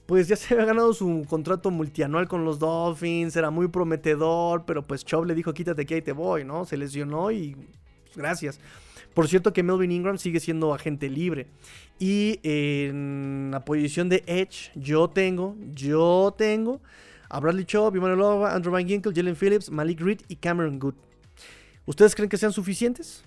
[0.07, 4.87] pues ya se había ganado su contrato multianual con los Dolphins, era muy prometedor, pero
[4.87, 6.65] pues Chubb le dijo quítate que ahí te voy, ¿no?
[6.65, 8.61] Se lesionó y pues, gracias.
[9.15, 11.49] Por cierto que Melvin Ingram sigue siendo agente libre.
[11.99, 16.81] Y en la posición de Edge, yo tengo, yo tengo
[17.29, 20.95] a Bradley Chubb, Emmanuel Andrew Van Ginkel, Jalen Phillips, Malik Reed y Cameron Good.
[21.87, 23.25] ¿Ustedes creen que sean suficientes?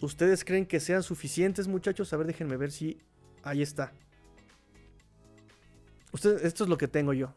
[0.00, 2.12] ¿Ustedes creen que sean suficientes, muchachos?
[2.12, 2.98] A ver, déjenme ver si
[3.42, 3.92] ahí está
[6.16, 7.32] esto es lo que tengo yo.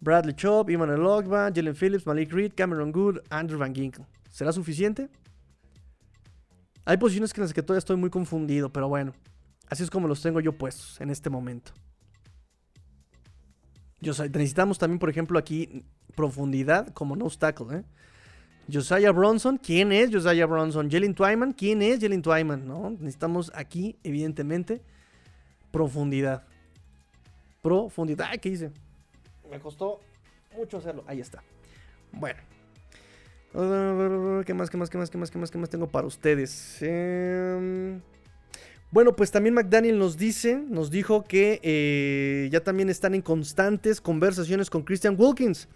[0.00, 4.04] Bradley Chubb, Ivan Elogba, Jalen Phillips, Malik Reed, Cameron Good, Andrew Van Ginkle.
[4.30, 5.08] ¿Será suficiente?
[6.84, 9.12] Hay posiciones en las que todavía estoy muy confundido, pero bueno.
[9.68, 11.72] Así es como los tengo yo puestos en este momento.
[14.00, 15.84] necesitamos también, por ejemplo, aquí
[16.16, 17.84] profundidad como no tackle, ¿eh?
[18.70, 20.90] Josiah Bronson, ¿quién es Josiah Bronson?
[20.90, 22.66] Jalen Twyman, ¿quién es Jalen Twyman?
[22.66, 22.90] ¿No?
[22.90, 24.80] Necesitamos aquí, evidentemente,
[25.70, 26.44] profundidad.
[27.62, 28.30] Profundidad.
[28.40, 28.70] ¿qué hice?
[29.50, 30.00] Me costó
[30.56, 31.04] mucho hacerlo.
[31.06, 31.42] Ahí está.
[32.12, 32.40] Bueno.
[33.52, 36.78] ¿Qué más, qué más, qué más, qué más, qué más, qué más tengo para ustedes?
[36.80, 38.00] Eh...
[38.92, 44.02] Bueno, pues también McDaniel nos dice, nos dijo que eh, ya también están en constantes
[44.02, 45.66] conversaciones con Christian Wilkins.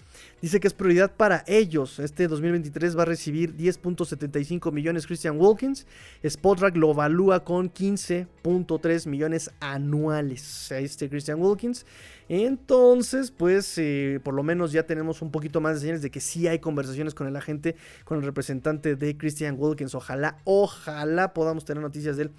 [0.42, 1.98] Dice que es prioridad para ellos.
[1.98, 5.86] Este 2023 va a recibir 10.75 millones Christian Wilkins.
[6.22, 11.86] Spotrack lo evalúa con 15.3 millones anuales a este Christian Wilkins.
[12.28, 16.20] Entonces, pues eh, por lo menos ya tenemos un poquito más de señales de que
[16.20, 19.94] sí hay conversaciones con el agente, con el representante de Christian Wilkins.
[19.94, 22.30] Ojalá, ojalá podamos tener noticias de él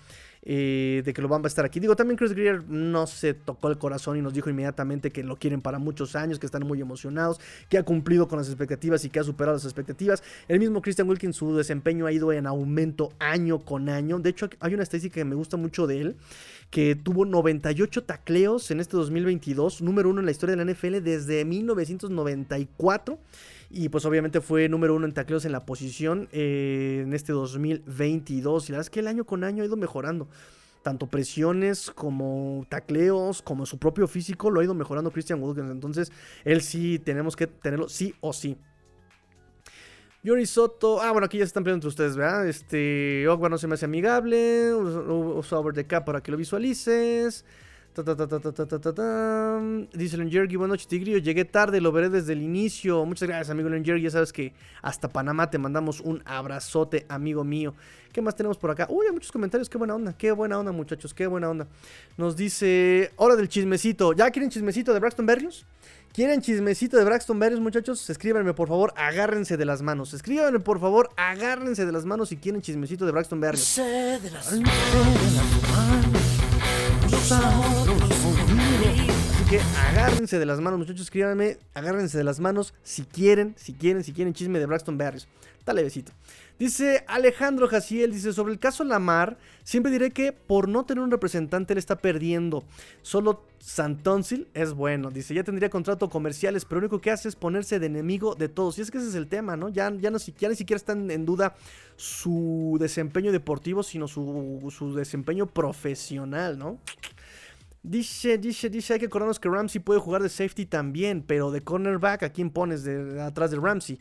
[0.49, 1.81] eh, de que lo van a estar aquí.
[1.81, 5.35] Digo, también Chris Greer no se tocó el corazón y nos dijo inmediatamente que lo
[5.35, 9.09] quieren para muchos años, que están muy emocionados, que ha cumplido con las expectativas y
[9.09, 10.23] que ha superado las expectativas.
[10.47, 14.19] El mismo Christian Wilkins, su desempeño ha ido en aumento año con año.
[14.19, 16.15] De hecho, hay una estadística que me gusta mucho de él,
[16.69, 21.03] que tuvo 98 tacleos en este 2022, número uno en la historia de la NFL
[21.03, 23.19] desde 1994.
[23.69, 28.69] Y pues obviamente fue número uno en tacleos en la posición eh, en este 2022.
[28.69, 30.27] Y la verdad es que el año con año ha ido mejorando.
[30.83, 35.69] Tanto presiones como tacleos, como su propio físico, lo ha ido mejorando Christian Wilkins.
[35.69, 36.13] Entonces,
[36.45, 38.57] él sí tenemos que tenerlo sí o sí.
[40.23, 41.01] Yuri Soto.
[41.01, 42.47] Ah, bueno, aquí ya se están peleando entre ustedes, ¿verdad?
[42.47, 43.27] Este.
[43.27, 44.73] Ogba no se me hace amigable.
[44.73, 47.43] Uso over the cap para que lo visualices.
[49.93, 53.05] Dice Lenjergi, buenas noches Tigrillo, llegué tarde, lo veré desde el inicio.
[53.05, 57.73] Muchas gracias amigo Lenjergi, ya sabes que hasta Panamá te mandamos un abrazote amigo mío.
[58.11, 58.87] ¿Qué más tenemos por acá?
[58.89, 61.67] Uy, hay muchos comentarios, qué buena onda, qué buena onda muchachos, qué buena onda.
[62.17, 65.65] Nos dice, hora del chismecito, ¿ya quieren chismecito de Braxton Berrios?
[66.13, 68.09] ¿Quieren chismecito de Braxton Berrios, muchachos?
[68.09, 70.13] Escríbanme, por favor, agárrense de las manos.
[70.13, 73.79] Escríbanme, por favor, agárrense de las manos si quieren chismecito de Braxton Berrios.
[77.29, 77.43] Así
[79.49, 79.59] que
[79.89, 84.13] agárrense de las manos, muchachos, escríbanme, agárrense de las manos si quieren, si quieren, si
[84.13, 85.27] quieren chisme de Braxton Berrios.
[85.65, 86.13] Dale besito.
[86.57, 91.11] Dice Alejandro Jaciel, dice, sobre el caso Lamar, siempre diré que por no tener un
[91.11, 92.63] representante le está perdiendo.
[93.01, 95.11] Solo Santonsil es bueno.
[95.11, 98.47] Dice, ya tendría contrato comerciales, pero lo único que hace es ponerse de enemigo de
[98.47, 98.77] todos.
[98.77, 99.67] Y es que ese es el tema, ¿no?
[99.67, 101.55] Ya, ya, no, ya ni siquiera están en duda
[101.97, 106.79] su desempeño deportivo, sino su, su desempeño profesional, ¿no?
[107.87, 111.61] Dice, dice, dice, hay que acordarnos que Ramsey puede jugar de safety también, pero de
[111.61, 113.97] cornerback, ¿a quién pones de, atrás de Ramsey?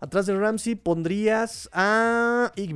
[0.00, 2.74] Atrás de Ramsey pondrías a Ig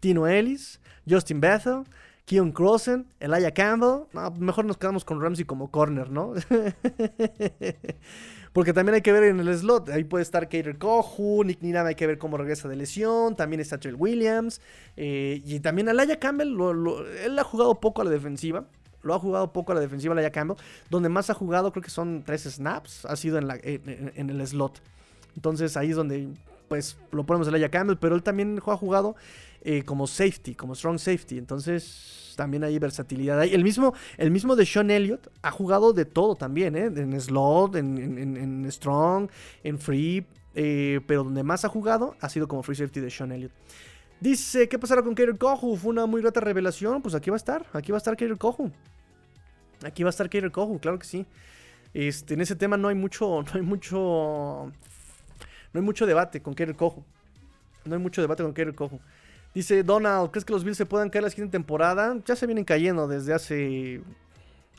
[0.00, 1.84] Tino Ellis, Justin Bethel,
[2.24, 4.06] Keon Crossen, Elijah Campbell.
[4.40, 6.34] mejor nos quedamos con Ramsey como corner, ¿no?
[8.52, 9.90] Porque también hay que ver en el slot.
[9.90, 13.36] Ahí puede estar Kater Kohu, Nick Niram hay que ver cómo regresa de lesión.
[13.36, 14.60] También está Trell Williams.
[14.96, 16.56] Eh, y también Elijah Campbell,
[17.24, 18.66] él ha jugado poco a la defensiva.
[19.02, 20.56] Lo ha jugado poco a la defensiva Elijah Campbell.
[20.90, 24.46] Donde más ha jugado, creo que son tres snaps, ha sido en, la, en el
[24.46, 24.80] slot.
[25.36, 26.28] Entonces ahí es donde
[26.72, 29.14] pues lo ponemos a Elijah Campbell, pero él también ha jugado
[29.60, 31.36] eh, como safety, como strong safety.
[31.36, 33.44] Entonces también hay versatilidad.
[33.44, 36.86] El mismo, el mismo de Sean Elliott ha jugado de todo también, ¿eh?
[36.86, 39.28] en slot, en, strong,
[39.62, 40.24] en free,
[40.54, 43.52] eh, pero donde más ha jugado ha sido como free safety de Sean Elliott.
[44.22, 45.76] Dice, ¿qué pasará con Kater Kohu?
[45.76, 47.02] Fue una muy grata revelación.
[47.02, 48.70] Pues aquí va a estar, aquí va a estar Kater Kohu.
[49.84, 51.26] Aquí va a estar Kater Kohu, claro que sí.
[51.92, 54.70] Este, en ese tema no hay mucho, no hay mucho
[55.72, 57.04] no hay mucho debate con Kerry Cojo.
[57.84, 59.00] No hay mucho debate con Kerry Cojo.
[59.56, 62.16] Dice Donald, ¿crees que los Bills se puedan caer la siguiente temporada?
[62.24, 64.02] Ya se vienen cayendo desde hace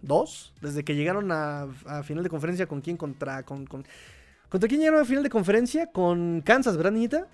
[0.02, 1.68] dos, desde que llegaron a,
[2.06, 6.42] final de conferencia con quién contra con, contra quién llegaron a final de conferencia con
[6.42, 7.28] Kansas, ¿verdad, niñita?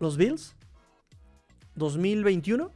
[0.00, 0.56] Los Bills
[1.78, 2.70] 2021.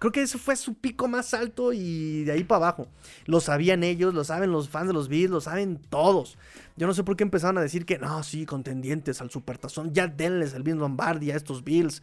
[0.00, 2.88] Creo que ese fue su pico más alto y de ahí para abajo.
[3.26, 6.38] Lo sabían ellos, lo saben los fans de los Bills, lo saben todos.
[6.76, 9.92] Yo no sé por qué empezaron a decir que no, sí, contendientes al Supertazón.
[9.92, 12.02] Ya denles el Bill Lombardi a estos Bills.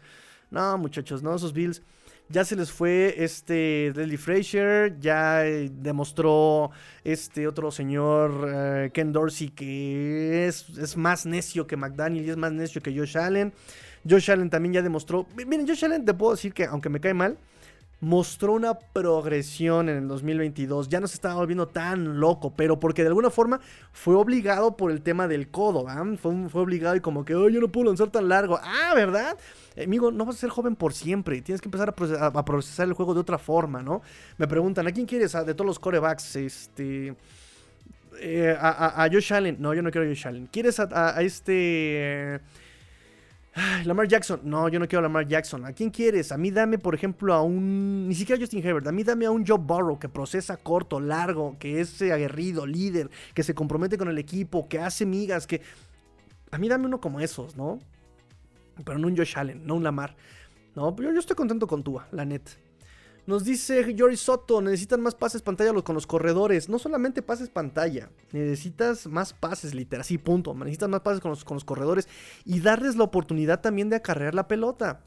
[0.51, 1.81] No, muchachos, no, esos Bills.
[2.29, 6.71] Ya se les fue este Deli Frazier, ya eh, demostró
[7.05, 12.37] este otro señor eh, Ken Dorsey que es, es más necio que McDaniel y es
[12.37, 13.53] más necio que Josh Allen.
[14.09, 15.25] Josh Allen también ya demostró.
[15.35, 17.37] Miren, Josh Allen te puedo decir que, aunque me cae mal,
[17.99, 20.89] mostró una progresión en el 2022.
[20.89, 23.59] Ya no se estaba volviendo tan loco, pero porque de alguna forma
[23.91, 25.85] fue obligado por el tema del codo.
[26.17, 28.59] Fue, fue, obligado y como que, oh, yo no puedo lanzar tan largo.
[28.61, 29.37] Ah, ¿verdad?
[29.81, 31.41] Amigo, no vas a ser joven por siempre.
[31.41, 34.01] Tienes que empezar a, procesar, el juego de otra forma, ¿no?
[34.37, 35.33] Me preguntan, ¿a quién quieres?
[35.33, 37.15] de todos los corebacks, este...
[38.19, 39.57] Eh, a, Josh Allen.
[39.59, 40.47] No, yo no quiero a Josh Allen.
[40.47, 42.41] ¿Quieres a, este...
[43.85, 44.41] Lamar Jackson.
[44.43, 45.65] No, yo no quiero a Lamar Jackson.
[45.65, 46.31] ¿A quién quieres?
[46.31, 48.07] A mí dame, por ejemplo, a un.
[48.07, 48.87] Ni siquiera Justin Herbert.
[48.87, 53.09] A mí dame a un Joe Burrow que procesa corto, largo, que es aguerrido, líder,
[53.33, 55.61] que se compromete con el equipo, que hace migas, que.
[56.51, 57.79] A mí dame uno como esos, ¿no?
[58.85, 60.15] Pero no un Josh Allen, no un Lamar.
[60.75, 62.43] No, yo, yo estoy contento con Tua, la net.
[63.27, 66.69] Nos dice Jory Soto, necesitan más pases pantalla con los corredores.
[66.69, 70.53] No solamente pases pantalla, necesitas más pases, literal, sí, punto.
[70.53, 72.07] Necesitas más pases con los, con los corredores
[72.45, 75.03] y darles la oportunidad también de acarrear la pelota.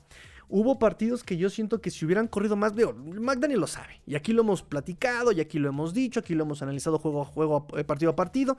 [0.51, 4.03] Hubo partidos que yo siento que si hubieran corrido más, veo, McDaniel lo sabe.
[4.05, 7.23] Y aquí lo hemos platicado, y aquí lo hemos dicho, aquí lo hemos analizado juego
[7.23, 8.59] a juego, eh, partido a partido.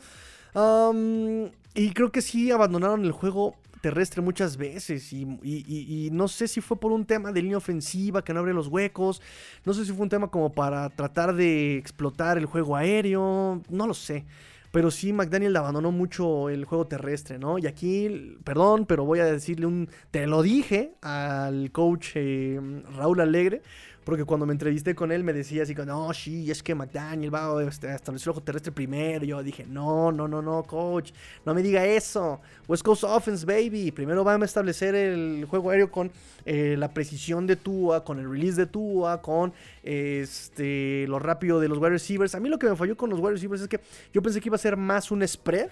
[1.76, 6.80] y creo que sí abandonaron el juego terrestre muchas veces y, no sé si fue
[6.80, 9.22] por un tema de línea ofensiva que no abre los huecos,
[9.66, 13.88] no sé si fue un tema como para tratar de explotar el juego aéreo, no
[13.88, 14.26] lo sé.
[14.72, 17.60] Pero sí, McDaniel abandonó mucho el juego terrestre, ¿no?
[17.60, 22.58] Y aquí, perdón, pero voy a decirle un, te lo dije al coach eh,
[22.96, 23.64] Raúl Alegre,
[24.04, 27.46] porque cuando me entrevisté con él me decía así, no, sí, es que McDaniel va
[27.46, 29.24] a este, establecer el ojo terrestre primero.
[29.26, 31.12] Yo dije, no, no, no, no, coach,
[31.46, 32.42] no me diga eso.
[32.68, 33.92] West Coast Offense, baby.
[33.92, 36.12] Primero va a establecer el juego aéreo con
[36.46, 41.68] eh, la precisión de Tua, con el release de Tua, con este, lo rápido de
[41.68, 42.34] los wide receivers.
[42.34, 43.80] A mí lo que me falló con los wide receivers es que
[44.12, 45.70] yo pensé que iba a ser más un spread,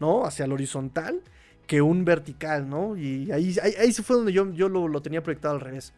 [0.00, 0.24] ¿no?
[0.24, 1.20] Hacia el horizontal
[1.66, 2.96] que un vertical, ¿no?
[2.96, 5.92] Y ahí, ahí, ahí fue donde yo, yo lo, lo tenía proyectado al revés.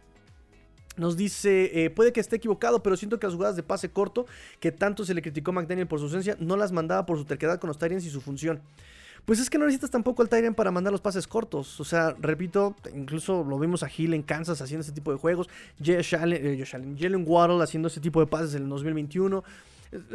[0.96, 4.26] Nos dice, eh, puede que esté equivocado, pero siento que las jugadas de pase corto,
[4.60, 7.24] que tanto se le criticó a McDaniel por su ausencia, no las mandaba por su
[7.24, 8.60] terquedad con los Tyrants y su función.
[9.24, 11.80] Pues es que no necesitas tampoco al Tyrant para mandar los pases cortos.
[11.80, 15.48] O sea, repito, incluso lo vimos a Hill en Kansas haciendo ese tipo de juegos.
[15.82, 19.42] Eh, Jalen Waddle haciendo ese tipo de pases en el 2021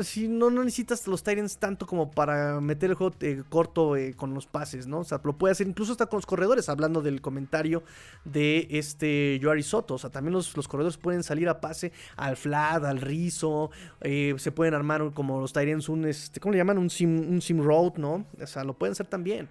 [0.01, 4.13] si no, no necesitas los Titans tanto como para meter el juego eh, corto eh,
[4.13, 4.99] con los pases, ¿no?
[4.99, 7.83] O sea, lo puede hacer incluso hasta con los corredores, hablando del comentario
[8.25, 9.95] de este Joari Soto.
[9.95, 13.71] O sea, también los, corredores pueden salir a pase al flat, al rizo,
[14.01, 16.77] eh, se pueden armar como los Titans un, este, ¿cómo le llaman?
[16.77, 18.25] Un sim, un sim road, ¿no?
[18.41, 19.47] O sea, lo pueden hacer también.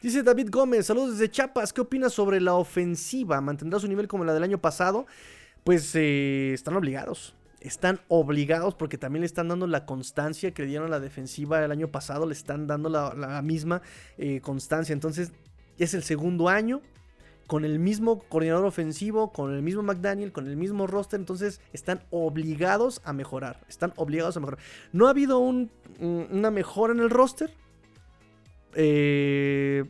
[0.00, 3.40] Dice David Gómez, saludos desde Chiapas, ¿qué opinas sobre la ofensiva?
[3.40, 5.06] ¿Mantendrá su nivel como la del año pasado?
[5.62, 10.88] Pues están obligados están obligados porque también le están dando la constancia que le dieron
[10.88, 13.82] a la defensiva el año pasado, le están dando la, misma
[14.18, 14.92] eh, constancia.
[14.92, 15.32] Entonces
[15.78, 16.80] es el segundo año
[17.46, 22.02] con el mismo coordinador ofensivo, con el mismo McDaniel, con el mismo roster, entonces están
[22.10, 24.60] obligados a mejorar, están obligados a mejorar.
[24.92, 27.52] No ha habido una mejora en el roster,
[28.74, 29.84] eh,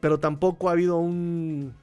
[0.00, 1.74] pero tampoco ha habido un,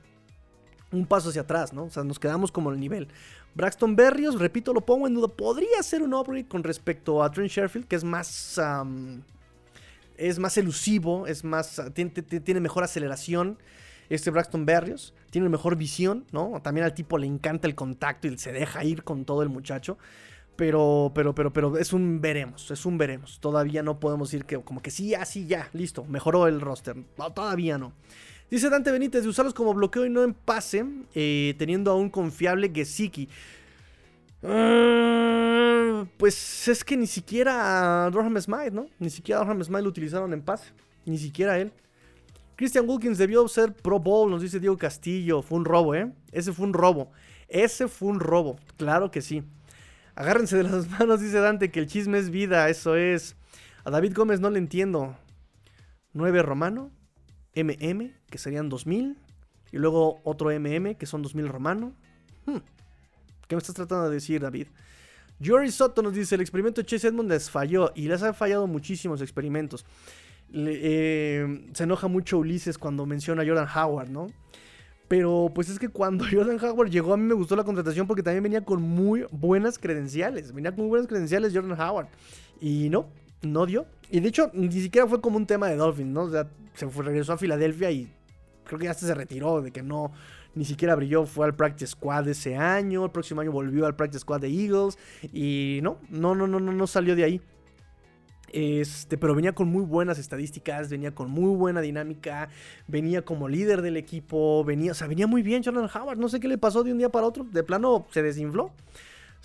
[0.92, 1.86] un paso hacia atrás, ¿no?
[1.86, 3.10] O sea, nos quedamos como el nivel.
[3.56, 5.30] Braxton Berrios, repito, lo pongo en duda.
[5.30, 8.60] Podría ser un upgrade con respecto a Trent Sherfield, que es más.
[10.18, 11.82] es más elusivo, es más.
[11.94, 13.58] Tiene, tiene, mejor aceleración.
[14.10, 16.62] Este Braxton Berrios tiene mejor visión, ¿no?
[16.62, 19.98] También al tipo le encanta el contacto y se deja ir con todo el muchacho.
[20.58, 23.40] Pero, pero, pero, pero es un veremos, es un veremos.
[23.40, 26.96] Todavía no podemos decir que como que sí, así ya, listo, mejoró el roster.
[27.34, 27.94] todavía no.
[28.50, 30.86] Dice Dante Benítez de usarlos como bloqueo y no en pase,
[31.16, 33.28] eh, teniendo a un confiable Gesicki.
[34.44, 38.88] Ah, pues es que ni siquiera Durham Smite, ¿no?
[39.00, 40.72] Ni siquiera Durham Smite lo utilizaron en pase.
[41.06, 41.72] Ni siquiera él.
[42.56, 45.42] Christian Wilkins debió ser Pro Bowl, nos dice Diego Castillo.
[45.42, 46.12] Fue un robo, ¿eh?
[46.32, 47.12] Ese fue un robo.
[47.48, 48.58] Ese fue un robo.
[48.78, 49.44] Claro que sí.
[50.16, 52.70] Agárrense de las manos, dice Dante, que el chisme es vida.
[52.70, 53.36] Eso es.
[53.84, 55.18] A David Gómez no le entiendo.
[56.14, 56.92] 9 romano.
[57.56, 59.18] MM, que serían 2000,
[59.72, 61.94] y luego otro MM, que son 2000 romano.
[62.46, 62.58] Hmm.
[63.48, 64.68] ¿Qué me estás tratando de decir, David?
[65.44, 69.22] Jory Soto nos dice, el experimento de Chase Edmonds falló, y les ha fallado muchísimos
[69.22, 69.86] experimentos.
[70.54, 74.28] Eh, se enoja mucho Ulises cuando menciona a Jordan Howard, ¿no?
[75.08, 78.24] Pero pues es que cuando Jordan Howard llegó a mí me gustó la contratación porque
[78.24, 80.54] también venía con muy buenas credenciales.
[80.54, 82.08] Venía con muy buenas credenciales Jordan Howard.
[82.62, 83.10] Y no,
[83.46, 83.86] no dio.
[84.10, 86.24] Y de hecho, ni siquiera fue como un tema de Dolphins, ¿no?
[86.24, 88.12] O sea, se regresó a Filadelfia y
[88.66, 90.12] creo que ya se retiró, de que no,
[90.56, 94.22] ni siquiera brilló, fue al Practice Squad ese año, el próximo año volvió al Practice
[94.22, 94.98] Squad de Eagles
[95.34, 97.42] y no, no, no, no, no, no salió de ahí.
[98.52, 102.48] Este, pero venía con muy buenas estadísticas, venía con muy buena dinámica,
[102.88, 106.40] venía como líder del equipo, venía, o sea, venía muy bien Jordan Howard, no sé
[106.40, 108.72] qué le pasó de un día para otro, de plano se desinfló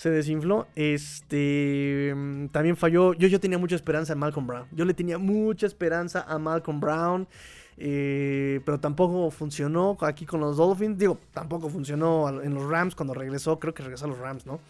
[0.01, 0.67] Se desinfló.
[0.77, 2.15] Este.
[2.17, 3.13] mm, También falló.
[3.13, 4.67] Yo, yo tenía mucha esperanza en Malcolm Brown.
[4.73, 7.29] Yo le tenía mucha esperanza a Malcolm Brown.
[7.77, 10.97] eh, pero tampoco funcionó aquí con los Dolphins.
[10.99, 13.59] Digo, tampoco funcionó en los Rams cuando regresó.
[13.59, 14.61] Creo que regresó a los Rams, ¿no?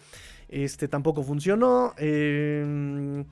[0.49, 1.93] Este tampoco funcionó.
[1.97, 3.23] eh,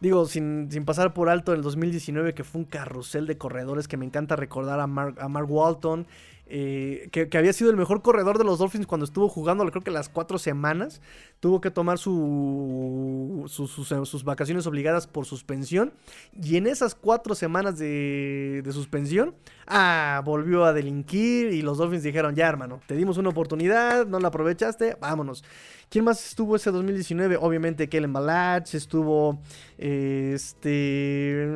[0.00, 3.96] digo, sin, sin pasar por alto el 2019, que fue un carrusel de corredores que
[3.96, 6.06] me encanta recordar a Mark, a Mark Walton.
[6.50, 9.90] Eh, que, había sido el mejor corredor de los Dolphins cuando estuvo jugando, creo que
[9.90, 11.00] las cuatro semanas.
[11.40, 15.92] Tuvo que tomar su, su- sus, vacaciones obligadas por suspensión.
[16.32, 21.52] Y en esas cuatro semanas de, de suspensión, ah, volvió a delinquir.
[21.52, 25.44] Y los Dolphins dijeron: Ya, hermano, te dimos una oportunidad, no la aprovechaste, vámonos.
[25.90, 27.38] ¿Quién más estuvo ese 2019?
[27.40, 29.40] Obviamente Kellen Balach, estuvo
[29.78, 31.48] eh, este...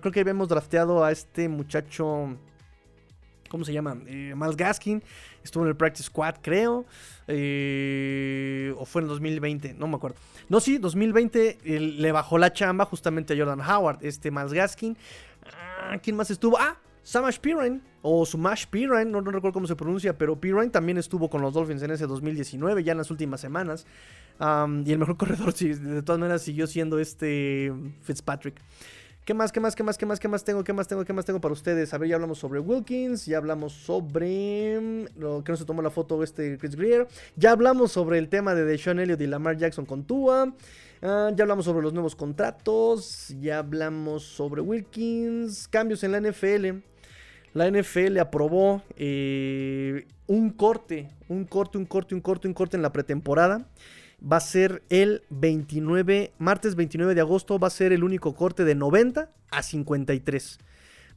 [0.00, 2.36] Creo que habíamos drafteado a este muchacho...
[3.48, 3.96] ¿Cómo se llama?
[4.06, 5.02] Eh, Miles Gaskin.
[5.42, 6.84] Estuvo en el Practice Squad, creo.
[7.28, 10.16] eh, o fue en 2020, no me acuerdo.
[10.48, 14.96] No, sí, 2020 eh, le bajó la chamba justamente a Jordan Howard, este Miles Gaskin.
[15.44, 16.58] Ah, ¿Quién más estuvo?
[16.58, 20.98] Ah, Samash Piran o Sumash Piran, no, no recuerdo cómo se pronuncia, pero Piran también
[20.98, 23.86] estuvo con los Dolphins en ese 2019, ya en las últimas semanas.
[24.38, 28.60] Y el mejor corredor, de todas maneras, siguió siendo este Fitzpatrick.
[29.26, 31.12] ¿Qué más, qué más, qué más, qué más, qué más tengo, qué más tengo, qué
[31.12, 31.92] más tengo para ustedes?
[31.92, 35.82] A ver, ya hablamos sobre Wilkins, ya hablamos sobre mm, lo que no se tomó
[35.82, 39.56] la foto este Chris Greer, ya hablamos sobre el tema de Deshaun Elliott y Lamar
[39.56, 40.54] Jackson con Tua,
[41.02, 46.84] ah, ya hablamos sobre los nuevos contratos, ya hablamos sobre Wilkins, cambios en la NFL.
[47.52, 52.82] La NFL aprobó eh, un corte, un corte, un corte, un corte, un corte en
[52.82, 53.66] la pretemporada.
[54.20, 58.64] Va a ser el 29, martes 29 de agosto, va a ser el único corte
[58.64, 60.58] de 90 a 53.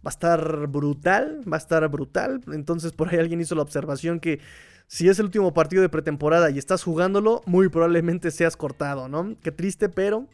[0.06, 2.42] Va a estar brutal, va a estar brutal.
[2.52, 4.40] Entonces por ahí alguien hizo la observación que
[4.88, 9.36] si es el último partido de pretemporada y estás jugándolo, muy probablemente seas cortado, ¿no?
[9.44, 10.28] Qué triste, pero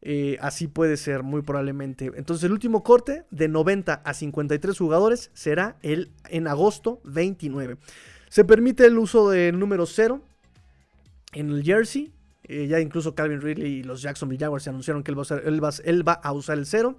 [0.00, 2.10] eh, así puede ser, muy probablemente.
[2.16, 7.76] Entonces el último corte de 90 a 53 jugadores será el en agosto 29.
[8.28, 10.20] Se permite el uso del número 0
[11.32, 12.12] en el jersey.
[12.44, 15.20] Eh, ya incluso Calvin Ridley y los Jacksonville Jaguars se anunciaron que él va,
[16.22, 16.98] a usar, el 0.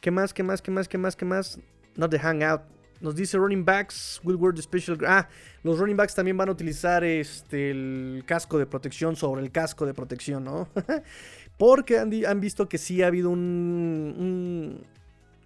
[0.00, 0.34] ¿Qué más?
[0.34, 0.60] ¿Qué más?
[0.60, 0.88] ¿Qué más?
[0.88, 1.16] ¿Qué más?
[1.16, 1.60] ¿Qué más?
[1.96, 2.62] Not the hangout.
[3.00, 4.96] Nos dice running backs will wear special.
[5.06, 5.28] Ah,
[5.62, 9.86] los running backs también van a utilizar este el casco de protección sobre el casco
[9.86, 10.68] de protección, ¿no?
[11.58, 14.84] Porque han, visto que sí ha habido un,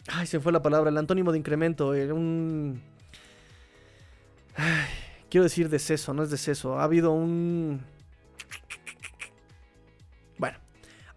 [0.09, 0.91] Ay, se fue la palabra.
[0.91, 1.95] El antónimo de incremento.
[1.95, 2.83] eh, un.
[5.31, 6.79] Quiero decir deceso, no es deceso.
[6.79, 7.83] Ha habido un.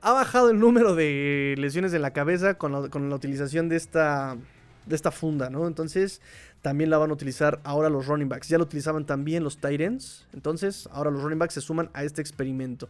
[0.01, 4.37] Ha bajado el número de lesiones de la cabeza con la, utilización de esta,
[4.85, 5.67] de esta funda, ¿no?
[5.67, 6.21] Entonces,
[6.61, 8.47] también la van a utilizar ahora los running backs.
[8.47, 10.25] Ya lo utilizaban también los tight ends.
[10.33, 12.87] Entonces, ahora los running backs se suman a este experimento.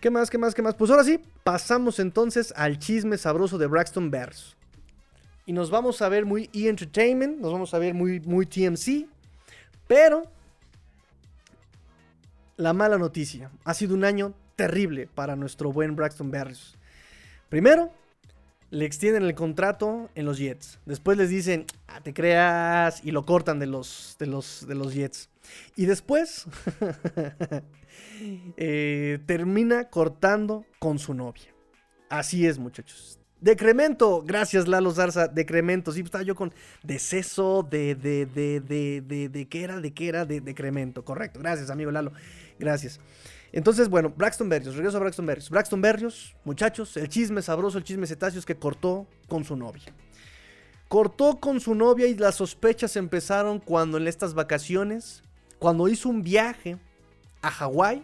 [0.00, 0.30] ¿Qué más?
[0.30, 0.54] ¿Qué más?
[0.54, 0.74] ¿Qué más?
[0.74, 4.56] Pues ahora sí, pasamos entonces al chisme sabroso de Braxton Bears.
[5.44, 9.06] Y nos vamos a ver muy E-Entertainment, nos vamos a ver muy, muy TMC.
[9.86, 10.22] Pero
[12.56, 16.76] la mala noticia, ha sido un año terrible para nuestro buen Braxton Bears.
[17.48, 17.90] Primero,
[18.68, 20.78] le extienden el contrato en los Jets.
[20.84, 24.92] Después les dicen, ah, te creas, y lo cortan de los, de los, de los
[24.92, 25.30] Jets.
[25.76, 26.44] Y después
[28.58, 31.54] eh, termina cortando con su novia.
[32.10, 33.18] Así es, muchachos.
[33.40, 35.90] Decremento, gracias Lalo Zarza, decremento.
[35.90, 39.80] Sí, estaba yo con deceso de, de, de, de, de, de, ¿qué era?
[39.80, 40.26] ¿De qué era?
[40.26, 41.40] De decremento, correcto.
[41.40, 42.12] Gracias, amigo Lalo.
[42.58, 43.00] Gracias.
[43.52, 45.50] Entonces, bueno, Braxton Berrios, regreso a Braxton Berrios.
[45.50, 49.92] Braxton Berrios, muchachos, el chisme sabroso, el chisme cetáceos que cortó con su novia.
[50.88, 55.22] Cortó con su novia y las sospechas empezaron cuando en estas vacaciones,
[55.58, 56.78] cuando hizo un viaje
[57.42, 58.02] a Hawái,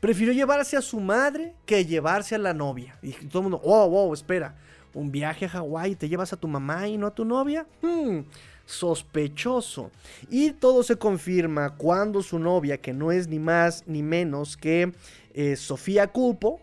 [0.00, 2.98] prefirió llevarse a su madre que llevarse a la novia.
[3.02, 4.56] Y todo el mundo, wow, wow, espera,
[4.94, 7.66] un viaje a Hawái, te llevas a tu mamá y no a tu novia.
[7.82, 8.20] Hmm,
[8.70, 9.90] sospechoso.
[10.30, 14.92] Y todo se confirma cuando su novia, que no es ni más ni menos que
[15.34, 16.60] eh, Sofía Culpo,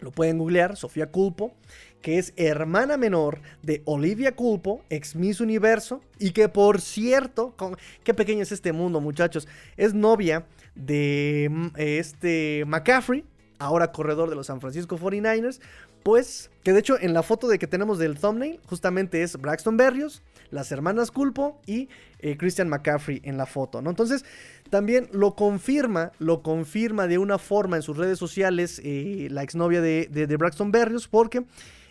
[0.00, 1.54] lo pueden googlear, Sofía Culpo,
[2.02, 7.76] que es hermana menor de Olivia Culpo, ex Miss Universo, y que por cierto, con,
[8.02, 9.46] qué pequeño es este mundo, muchachos,
[9.76, 11.44] es novia de
[11.76, 13.24] eh, este McCaffrey,
[13.58, 15.60] ahora corredor de los San Francisco 49ers,
[16.02, 19.76] pues que de hecho en la foto de que tenemos del thumbnail justamente es Braxton
[19.76, 23.90] Berrios, las hermanas Culpo y eh, Christian McCaffrey en la foto, ¿no?
[23.90, 24.24] Entonces
[24.68, 29.80] también lo confirma, lo confirma de una forma en sus redes sociales eh, la exnovia
[29.80, 31.44] de, de, de Braxton Berrios porque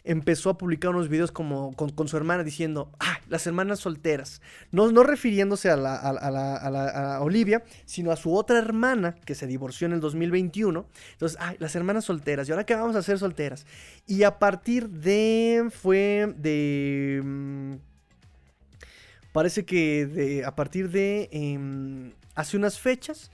[0.04, 4.42] empezó a publicar unos videos como con, su hermana diciendo, ¡ay, las hermanas solteras!
[4.72, 9.88] No, no refiriéndose a, la, a, Olivia, sino a su otra hermana que se divorció
[9.88, 10.86] en el 2021.
[11.12, 12.48] Entonces, ¡ay, las hermanas solteras!
[12.48, 13.66] ¿Y ahora qué vamos a hacer solteras?
[14.08, 15.70] Y a partir de...
[15.70, 17.22] fue de...
[17.24, 17.89] Mm,
[19.40, 21.30] parece que a partir de...
[21.32, 23.32] Em, hace unas fechas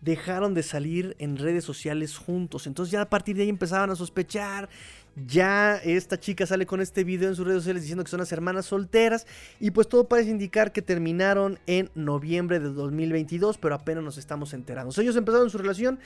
[0.00, 2.66] dejaron de salir en redes sociales juntos.
[2.66, 4.68] Entonces ya a partir de ahí empezaban a sospechar.
[5.14, 8.32] Ya esta chica sale con este video en sus redes sociales diciendo que son las
[8.32, 9.24] hermanas solteras.
[9.60, 14.52] Y pues todo parece indicar que terminaron en noviembre de 2022, pero apenas nos estamos
[14.52, 15.00] enterando.
[15.00, 16.00] ellos empezaron su relación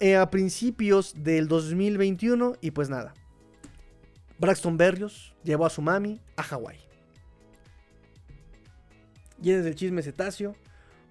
[0.00, 3.14] eh, a principios del 2021 y pues nada.
[4.40, 6.91] Braxton Berrios llevó a su mami a Hawái.
[9.42, 10.54] Y desde el chisme cetáceo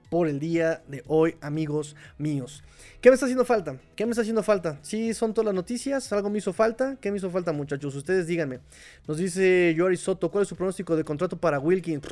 [0.09, 2.63] por el día de hoy, amigos míos.
[3.01, 3.77] ¿Qué me está haciendo falta?
[3.95, 4.79] ¿Qué me está haciendo falta?
[4.81, 6.11] ¿Sí son todas las noticias?
[6.13, 6.97] ¿Algo me hizo falta?
[6.99, 7.95] ¿Qué me hizo falta, muchachos?
[7.95, 8.59] Ustedes díganme.
[9.07, 12.03] Nos dice Yori Soto, ¿cuál es su pronóstico de contrato para Wilkins?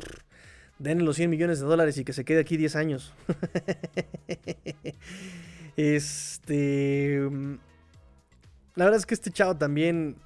[0.78, 3.12] Denle los 100 millones de dólares y que se quede aquí 10 años.
[5.76, 7.20] este...
[7.30, 7.58] Mm,
[8.76, 10.16] la verdad es que este chavo también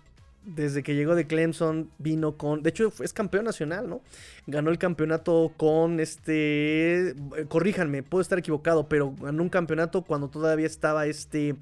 [0.44, 4.02] desde que llegó de Clemson vino con, de hecho es campeón nacional, ¿no?
[4.46, 7.14] Ganó el campeonato con este,
[7.48, 11.56] corríjanme, puedo estar equivocado, pero ganó un campeonato cuando todavía estaba este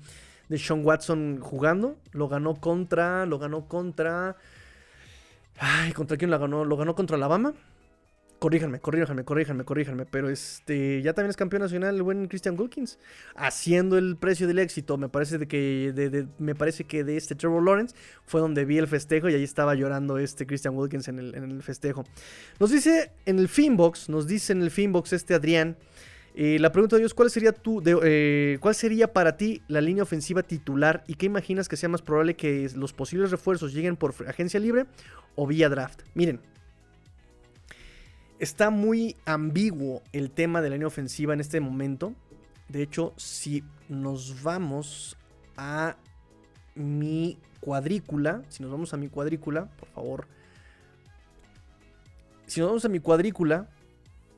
[0.49, 4.37] de Sean Watson jugando, lo ganó contra, lo ganó contra,
[5.59, 6.65] ay, ¿contra quién lo ganó?
[6.65, 7.55] Lo ganó contra Alabama.
[8.43, 10.05] Corríjanme, corríjanme, corríjanme, corríjanme.
[10.05, 12.98] Pero este, ya también es campeón nacional el buen Christian Wilkins.
[13.36, 14.97] Haciendo el precio del éxito.
[14.97, 15.93] Me parece de que.
[15.94, 17.94] De, me parece que de este Trevor Lawrence
[18.27, 19.28] fue donde vi el festejo.
[19.28, 22.02] Y ahí estaba llorando este Christian Wilkins en el, festejo.
[22.59, 24.09] Nos dice en el Finbox.
[24.09, 25.77] Nos dice en el Finbox este Adrián.
[26.35, 30.02] Eh, la pregunta de Dios, ¿cuál sería, tu, eh, ¿cuál sería para ti la línea
[30.02, 34.14] ofensiva titular y qué imaginas que sea más probable que los posibles refuerzos lleguen por
[34.27, 34.86] agencia libre
[35.36, 36.01] o vía draft?
[36.14, 36.40] Miren,
[38.43, 42.12] Está muy ambiguo el tema de la línea ofensiva en este momento.
[42.69, 45.16] De hecho, si nos vamos
[45.56, 45.97] a
[46.74, 50.27] mi cuadrícula, si nos vamos a mi cuadrícula, por favor.
[52.48, 53.69] Si nos vamos a mi cuadrícula,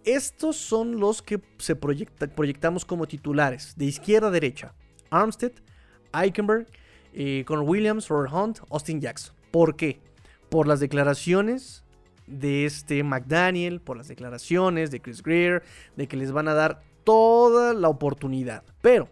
[0.05, 4.75] estos son los que se proyectamos como titulares, de izquierda a derecha.
[5.09, 5.53] Armstead,
[6.13, 6.67] Eichenberg,
[7.15, 9.35] eh, Conor Williams, Robert Hunt, Austin Jackson.
[9.51, 10.03] ¿Por qué?
[10.51, 11.84] Por las declaraciones
[12.27, 15.63] de este McDaniel, por las declaraciones de Chris Greer,
[15.97, 18.65] de que les van a dar toda la oportunidad.
[18.81, 19.09] Pero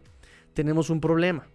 [0.54, 1.46] tenemos un problema.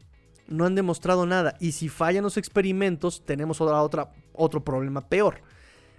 [0.47, 1.55] No han demostrado nada.
[1.59, 5.41] Y si fallan los experimentos, tenemos otra, otra, otro problema peor.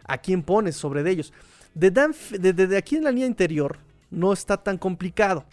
[0.04, 1.32] ¿A quién pones sobre de ellos?
[1.74, 3.78] Desde aquí en la línea interior
[4.10, 5.44] no está tan complicado.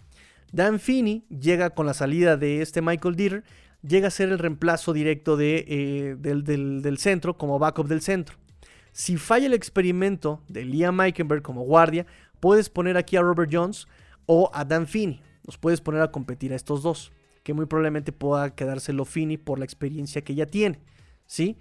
[0.52, 3.44] Dan Finney llega con la salida de este Michael Dieter,
[3.82, 8.38] llega a ser el reemplazo directo de, eh, del centro como backup del centro.
[8.96, 12.06] Si falla el experimento de Liam Meikenberg como guardia,
[12.40, 13.90] puedes poner aquí a Robert Jones
[14.26, 15.22] o a Dan Finney.
[15.44, 17.12] Los puedes poner a competir a estos dos,
[17.44, 20.80] que muy probablemente pueda quedárselo Finney por la experiencia que ya tiene,
[21.26, 21.58] ¿sí?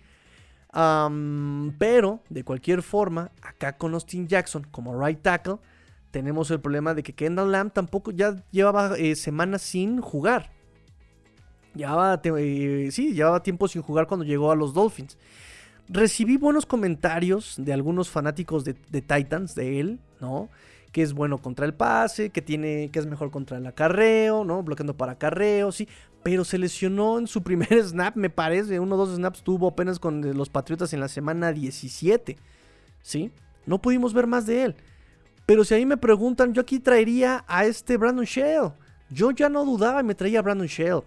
[1.78, 5.56] pero, de cualquier forma, acá con Austin Jackson como right tackle,
[6.12, 10.52] tenemos el problema de que Kendall Lamb tampoco ya llevaba eh, semanas sin jugar.
[11.74, 15.18] Llevaba, eh, sí, llevaba tiempo sin jugar cuando llegó a los Dolphins.
[15.88, 20.48] Recibí buenos comentarios de algunos fanáticos de, Titans, de él, ¿no?
[20.92, 24.62] Que es bueno contra el pase, que tiene, que es mejor contra el acarreo, ¿no?
[24.62, 25.88] Bloqueando para acarreo, sí.
[26.22, 28.80] Pero se lesionó en su primer snap, me parece.
[28.80, 32.38] Uno o dos snaps tuvo apenas con los Patriotas en la semana 17,
[33.02, 33.30] ¿sí?
[33.66, 34.76] No pudimos ver más de él.
[35.46, 38.72] Pero si a mí me preguntan, yo aquí traería a este Brandon Shell.
[39.10, 41.02] Yo ya no dudaba y me traía a Brandon Shell.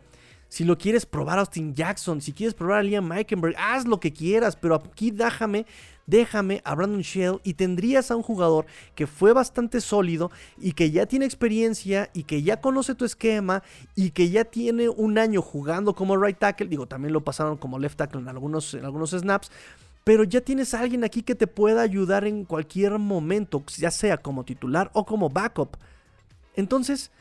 [0.49, 3.99] Si lo quieres probar a Austin Jackson, si quieres probar a Liam Meikenberg, haz lo
[3.99, 5.65] que quieras, pero aquí déjame,
[6.05, 8.65] déjame a Brandon Shell y tendrías a un jugador
[8.95, 13.61] que fue bastante sólido y que ya tiene experiencia y que ya conoce tu esquema
[13.93, 17.77] y que ya tiene un año jugando como right tackle, digo, también lo pasaron como
[17.77, 19.51] left tackle en algunos, en algunos snaps,
[20.05, 24.17] pero ya tienes a alguien aquí que te pueda ayudar en cualquier momento, ya sea
[24.17, 25.75] como titular o como backup.
[26.55, 27.11] Entonces,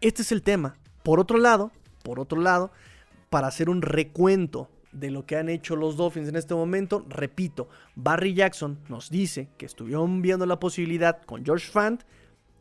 [0.00, 0.76] este es el tema.
[1.02, 1.72] Por otro lado,
[2.02, 2.70] por otro lado,
[3.30, 7.68] para hacer un recuento de lo que han hecho los Dolphins en este momento, repito,
[7.94, 12.02] Barry Jackson nos dice que estuvieron viendo la posibilidad con George Fant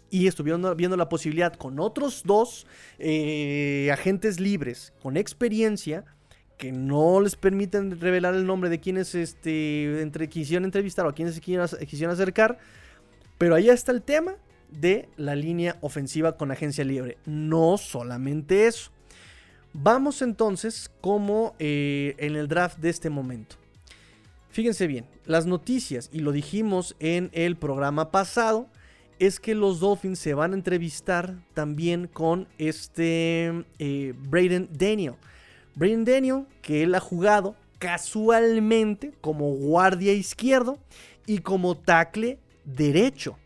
[0.09, 2.68] y estuvieron viendo la posibilidad con otros dos
[2.99, 6.05] eh, agentes libres con experiencia
[6.57, 11.13] que no les permiten revelar el nombre de quienes este, entre, quisieron entrevistar o a
[11.13, 12.59] quienes se quisieron acercar.
[13.39, 14.35] Pero ahí está el tema
[14.72, 17.18] de la línea ofensiva con agencia libre.
[17.26, 18.91] No solamente eso.
[19.73, 23.56] Vamos entonces como eh, en el draft de este momento.
[24.49, 28.68] Fíjense bien, las noticias, y lo dijimos en el programa pasado,
[29.18, 35.14] es que los Dolphins se van a entrevistar también con este eh, Braden Daniel.
[35.76, 40.80] Braden Daniel, que él ha jugado casualmente como guardia izquierdo
[41.26, 43.38] y como tackle derecho.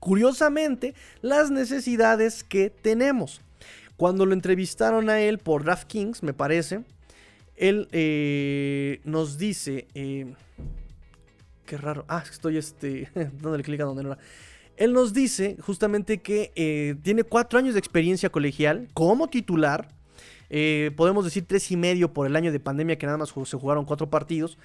[0.00, 3.40] Curiosamente, las necesidades que tenemos.
[3.96, 6.84] Cuando lo entrevistaron a él por DraftKings, me parece,
[7.56, 9.88] él eh, nos dice...
[9.94, 10.34] Eh,
[11.64, 12.04] qué raro.
[12.08, 14.20] Ah, estoy este, dándole clic a donde no era.
[14.76, 19.88] Él nos dice justamente que eh, tiene cuatro años de experiencia colegial como titular.
[20.96, 23.86] podemos decir tres y medio por el año de pandemia que nada más se jugaron
[23.86, 24.58] cuatro partidos.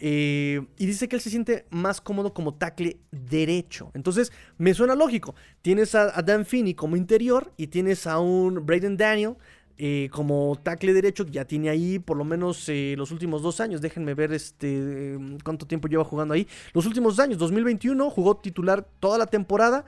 [0.00, 3.90] Y dice que él se siente más cómodo como tackle derecho.
[3.94, 5.34] Entonces, me suena lógico.
[5.62, 9.36] Tienes a, Dan Finney como interior y tienes a un Braden Daniel
[9.76, 13.80] eh, como tackle derecho, ya tiene ahí por lo menos eh, los últimos dos años.
[13.80, 16.46] Déjenme ver este cuánto tiempo lleva jugando ahí.
[16.72, 19.84] Los últimos años, 2021, jugó titular toda la temporada.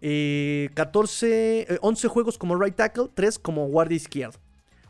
[0.00, 4.38] 14, eh, 11 juegos como right tackle, 3 como guardia izquierdo.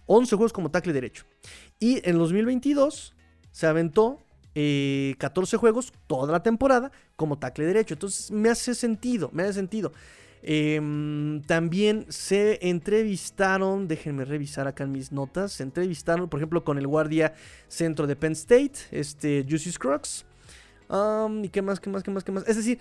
[0.06, 1.24] 11 juegos como tackle derecho.
[1.78, 3.14] Y en 2022
[3.50, 4.20] se aventó
[4.54, 7.94] 14 juegos toda la temporada como tackle derecho.
[7.94, 9.92] Entonces me hace sentido, me hace sentido.
[10.42, 16.86] Em, también se entrevistaron, déjenme revisar acá mis notas, se entrevistaron, por ejemplo, con el
[16.86, 17.34] guardia
[17.68, 20.24] centro de Penn State, este Juicy Scruggs.
[21.42, 22.48] ¿Y qué más, qué más, qué más, qué más?
[22.48, 22.78] Es decir,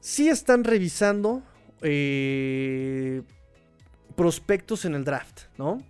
[0.00, 1.42] sí están revisando
[1.82, 3.22] eh,
[4.14, 5.82] prospectos en el draft, ¿no?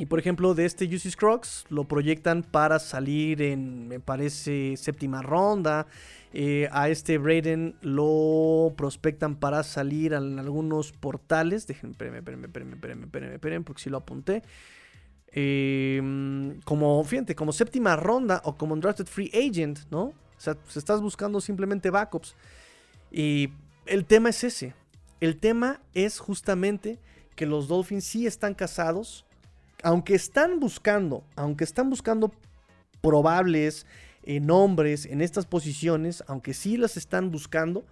[0.00, 5.20] Y por ejemplo, de este Juicy Scruggs lo proyectan para salir en, me parece, séptima
[5.20, 5.86] ronda.
[6.32, 11.66] Eh, a este Braden lo prospectan para salir en algunos portales.
[11.66, 14.42] Déjenme, espérenme, espérenme, espérenme, espérenme, espérenme, espérenme porque si lo apunté.
[15.32, 20.04] Em, como, fíjate, como séptima ronda o como un drafted free agent, ¿no?
[20.04, 22.34] O sea, pues estás buscando simplemente backups.
[23.12, 23.50] Y
[23.84, 24.72] el tema es ese.
[25.20, 26.98] El tema es justamente
[27.36, 29.26] que los Dolphins sí están casados.
[29.82, 32.32] Aunque están buscando, aunque están buscando
[33.00, 33.86] probables
[34.40, 37.84] nombres en estas posiciones, aunque sí las están buscando,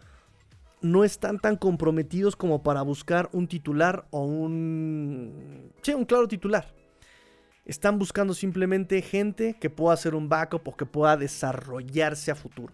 [0.81, 5.73] no están tan comprometidos como para buscar un titular o un...
[5.83, 6.73] Sí, un claro titular.
[7.65, 12.73] Están buscando simplemente gente que pueda hacer un backup o que pueda desarrollarse a futuro.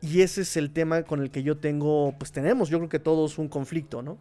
[0.00, 2.98] Y ese es el tema con el que yo tengo, pues tenemos, yo creo que
[2.98, 4.18] todos un conflicto, ¿no?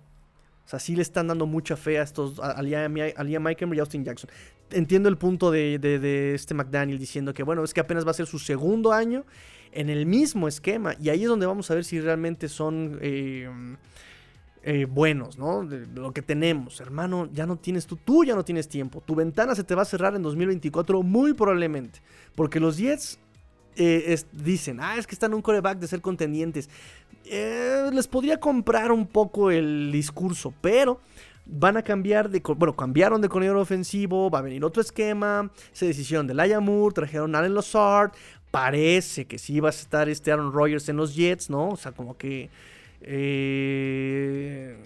[0.66, 4.06] O sea, sí le están dando mucha fe a estos, a Liam, Mike y Austin
[4.06, 4.30] Jackson.
[4.70, 8.26] Entiendo el punto de, este McDaniel diciendo que, bueno, es que apenas va a ser
[8.26, 9.26] su segundo año
[9.72, 10.96] en el mismo esquema.
[11.00, 13.50] Y ahí es donde vamos a ver si realmente son eh,
[14.64, 15.66] eh, buenos, ¿no?
[15.66, 16.80] De, lo que tenemos.
[16.80, 19.02] Hermano, ya no tienes tú, tú ya no tienes tiempo.
[19.06, 22.00] Tu ventana se te va a cerrar en 2024 muy probablemente.
[22.36, 23.20] Porque los Jets
[23.76, 26.70] eh, dicen, ah, es que están un coreback de ser contendientes.
[27.26, 31.00] Eh, les podría comprar un poco el discurso, pero
[31.46, 32.42] van a cambiar de.
[32.42, 35.52] Bueno, cambiaron de coordinador ofensivo, va a venir otro esquema.
[35.72, 36.60] Se decisión de Laia
[36.94, 38.12] trajeron a Allen Lazard.
[38.50, 41.70] Parece que sí va a estar este Aaron Rodgers en los Jets, ¿no?
[41.70, 42.50] O sea, como que.
[43.02, 44.78] Eh,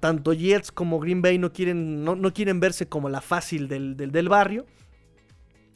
[0.00, 4.28] tanto Jets como Green Bay no quieren, no, quieren verse como la fácil del, del
[4.28, 4.66] barrio.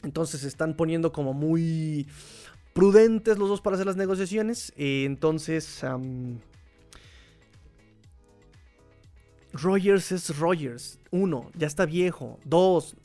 [0.02, 2.06] Entonces se están poniendo como muy
[2.72, 4.72] prudentes los dos para hacer las negociaciones.
[4.76, 5.84] Eh, entonces,
[9.52, 10.98] Rogers es Rogers.
[11.10, 12.38] Uno, ya está viejo.
[12.44, 12.97] Dos,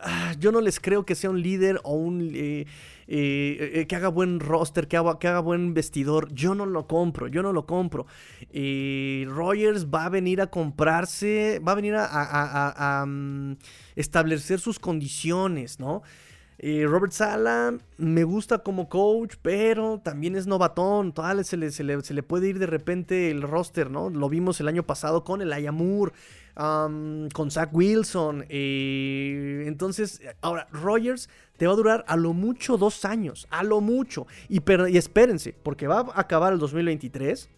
[0.00, 2.30] ah, yo no les creo que sea un líder o un...
[2.34, 2.66] Eh,
[3.08, 6.32] eh, que haga buen roster, que haga, que haga, buen vestidor.
[6.34, 8.06] Yo no lo compro, yo no lo compro.
[8.50, 13.06] Rogers va a venir a comprarse, va a venir a,
[13.94, 16.02] establecer sus condiciones, ¿no?
[16.58, 21.12] Robert Sala me gusta como coach, pero también es novatón.
[21.12, 24.08] Todavía se le, se, le, puede ir de repente el roster, ¿no?
[24.08, 26.12] Lo vimos el año pasado con el Ayamur,
[26.54, 28.46] con Zach Wilson.
[28.48, 31.28] Eh, entonces, ahora, Rogers
[31.58, 34.26] te va a durar a lo mucho dos años, a lo mucho.
[34.48, 37.50] Y, y espérense, porque va a acabar el 2023.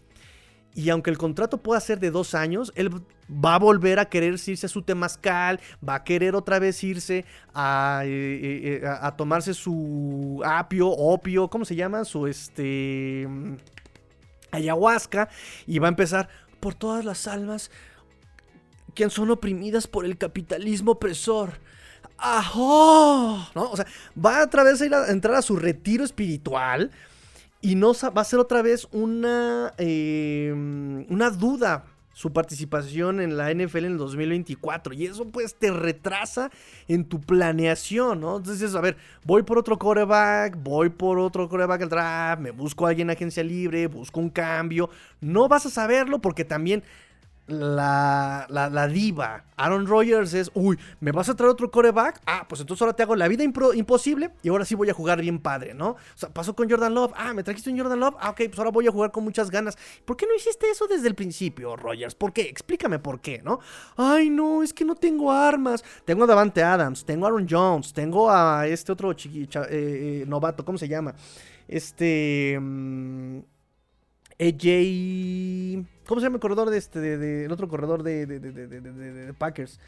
[0.79, 2.89] Y aunque el contrato pueda ser de dos años, él
[3.29, 7.25] va a volver a querer irse a su temazcal, va a querer otra vez irse
[7.53, 12.05] a, eh, eh, eh, a, tomarse su apio, opio, ¿cómo se llama?
[12.05, 13.27] Su este
[14.51, 15.27] ayahuasca
[15.67, 16.29] y va a empezar
[16.61, 17.71] por todas las almas
[18.95, 21.59] que son oprimidas por el capitalismo opresor.
[22.17, 23.49] ¡Ajo!
[23.53, 23.69] ¿No?
[23.69, 23.85] O sea,
[24.17, 26.89] va otra vez a a entrar a su retiro espiritual
[27.61, 31.85] y no va a ser otra vez una, em, una duda
[32.19, 34.93] su participación en la NFL en el 2024.
[34.93, 36.51] Y eso pues te retrasa
[36.89, 38.35] en tu planeación, ¿no?
[38.35, 42.85] Entonces, a ver, voy por otro coreback, voy por otro coreback al draft, me busco
[42.85, 44.89] a alguien en agencia libre, busco un cambio.
[45.21, 46.83] No vas a saberlo porque también
[47.49, 52.21] la, la, diva Aaron Rodgers es, uy, ¿me vas a traer otro coreback?
[52.25, 55.21] Ah, pues entonces ahora te hago la vida imposible y ahora sí voy a jugar
[55.21, 55.89] bien padre, ¿no?
[55.89, 57.11] O sea, pasó con Jordan Love.
[57.15, 58.15] Ah, ¿me trajiste un Jordan Love?
[58.19, 59.77] Ah, ok, pues ahora voy a jugar con muchas ganas.
[60.05, 62.15] ¿Por qué no hiciste eso desde el principio, Rodgers?
[62.15, 62.43] ¿Por qué?
[62.43, 63.59] Explícame por qué, ¿no?
[63.97, 65.83] Ay, no, es que no tengo armas.
[66.05, 70.23] Tengo a Davante Adams, tengo a Aaron Jones, tengo a este otro chiqui, eh, eh,
[70.27, 71.13] novato, ¿cómo se llama?
[71.67, 72.55] Este...
[72.57, 73.41] Um,
[74.39, 75.85] AJ...
[76.07, 79.79] ¿Cómo se llama el corredor de este, el otro corredor de, Packers?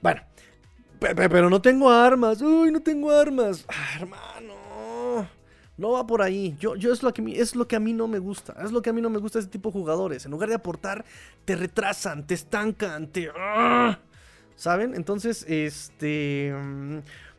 [0.00, 0.20] Bueno,
[1.00, 2.40] pero no tengo armas.
[2.40, 3.64] Uy, no tengo armas.
[3.68, 4.60] Ah, hermano.
[5.76, 6.56] No va por ahí.
[6.60, 8.54] Yo, yo es, lo que, es lo que a mí no me gusta.
[8.62, 10.24] Es lo que a mí no me gusta ese tipo de jugadores.
[10.26, 11.04] En lugar de aportar,
[11.46, 13.30] te retrasan, te estancan, te...
[13.34, 13.98] ¡ah!
[14.56, 14.94] ¿Saben?
[14.94, 16.54] Entonces, este...
[16.54, 16.98] Mm,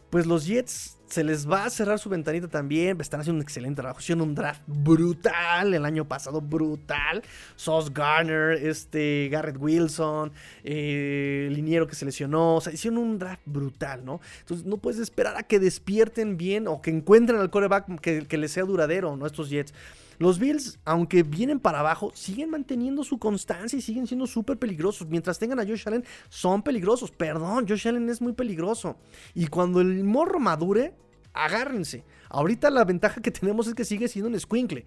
[0.09, 2.99] pues los Jets se les va a cerrar su ventanita también.
[3.01, 3.99] Están haciendo un excelente trabajo.
[3.99, 7.21] Hicieron un draft brutal el año pasado, brutal.
[7.55, 10.31] Sauce Garner, este, Garrett Wilson,
[10.63, 12.59] eh, liniero que se lesionó.
[12.71, 14.21] Hicieron un draft brutal, ¿no?
[14.39, 18.37] Entonces no puedes esperar a que despierten bien o que encuentren al coreback que, que
[18.37, 19.25] les sea duradero, ¿no?
[19.25, 19.73] Estos Jets.
[20.21, 25.07] Los Bills, aunque vienen para abajo, siguen manteniendo su constancia y siguen siendo súper peligrosos.
[25.07, 27.09] Mientras tengan a Josh Allen, son peligrosos.
[27.09, 28.97] Perdón, Josh Allen es muy peligroso.
[29.33, 30.93] Y cuando el morro madure,
[31.33, 32.03] agárrense.
[32.29, 34.85] Ahorita la ventaja que tenemos es que sigue siendo un squinkle.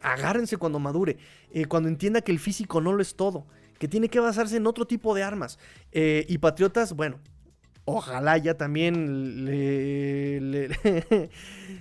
[0.00, 1.18] Agárrense cuando madure.
[1.50, 3.44] Eh, cuando entienda que el físico no lo es todo.
[3.78, 5.58] Que tiene que basarse en otro tipo de armas.
[5.90, 7.18] Eh, y Patriotas, bueno,
[7.84, 10.68] Ojalá ya también le,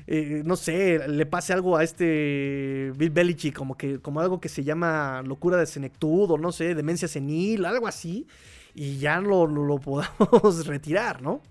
[0.07, 4.49] eh, no sé, le pase algo a este Bill Belichick, como que como algo que
[4.49, 8.25] se llama locura de senectud o no sé, demencia senil, algo así,
[8.73, 11.41] y ya lo, lo, podamos retirar, ¿no?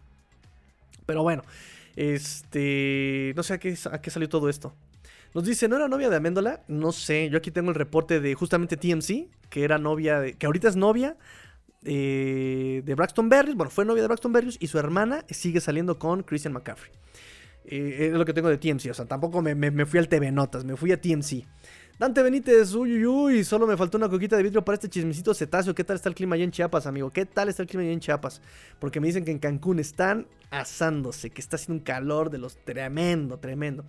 [1.06, 1.43] Pero bueno,
[1.94, 4.74] este, no sé a qué, a qué salió todo esto.
[5.32, 6.64] Nos dice, ¿no era novia de Améndola?
[6.66, 10.47] No sé, yo aquí tengo el reporte de justamente TMC, que era novia, de, que
[10.47, 11.16] ahorita es novia
[11.85, 13.57] eh, de Braxton Berrios.
[13.57, 16.93] Bueno, fue novia de Braxton Berrios y su hermana sigue saliendo con Christian McCaffrey.
[17.65, 18.90] Eh, es lo que tengo de TMC.
[18.90, 21.47] O sea, tampoco me, fui al TV Notas, me fui a TMC.
[21.98, 25.35] Dante Benítez, uy, uy, uy, solo me faltó una coquita de vidrio para este chismecito
[25.35, 25.74] cetáceo.
[25.74, 27.12] ¿Qué tal está el clima allá en Chiapas, amigo?
[27.12, 28.40] ¿Qué tal está el clima allá en Chiapas?
[28.78, 32.57] Porque me dicen que en Cancún están asándose, que está haciendo un calor de los
[32.65, 33.85] tremendo, tremendo.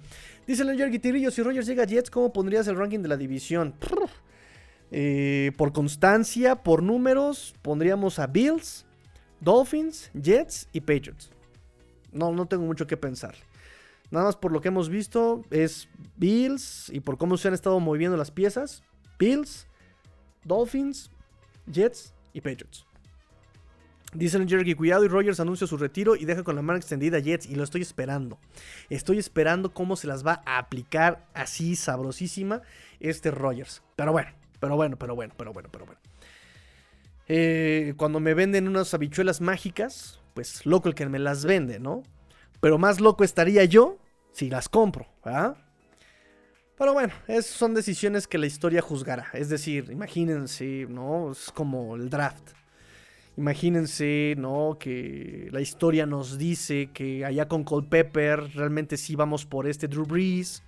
[0.45, 3.15] Dice el Jorge Tigrillo, si Rogers llega a Jets, ¿cómo pondrías el ranking de la
[3.15, 3.76] división?
[4.91, 8.85] Eh, por constancia, por números, pondríamos a Bills,
[9.39, 11.31] Dolphins, Jets y Patriots.
[12.11, 13.35] No, no tengo mucho que pensar.
[14.11, 15.88] Nada más por lo que hemos visto es
[16.18, 18.84] Bills y por cómo se han estado moviendo las piezas.
[19.18, 19.68] Bills,
[20.43, 21.09] Dolphins,
[21.72, 22.85] Jets y Patriots.
[24.13, 27.18] Dice el Jerry, cuidado y Rogers anuncia su retiro y deja con la mano extendida
[27.18, 28.38] a Jets y lo estoy esperando.
[28.89, 32.61] Estoy esperando cómo se las va a aplicar así sabrosísima
[32.99, 33.81] este Rogers.
[33.95, 34.31] Pero bueno,
[34.61, 35.99] pero bueno, pero bueno, pero bueno, pero bueno.
[37.27, 42.03] Eh, cuando me venden unas habichuelas mágicas, pues loco el que me las vende, ¿no?
[42.61, 43.97] Pero más loco estaría yo
[44.31, 45.57] si las compro, ¿verdad?
[46.77, 49.27] Pero bueno, esas son decisiones que la historia juzgará.
[49.33, 51.31] Es decir, imagínense, ¿no?
[51.31, 52.51] Es como el draft.
[53.38, 54.77] Imagínense, ¿no?
[54.79, 60.05] Que la historia nos dice que allá con Pepper realmente sí vamos por este Drew
[60.05, 60.63] Brees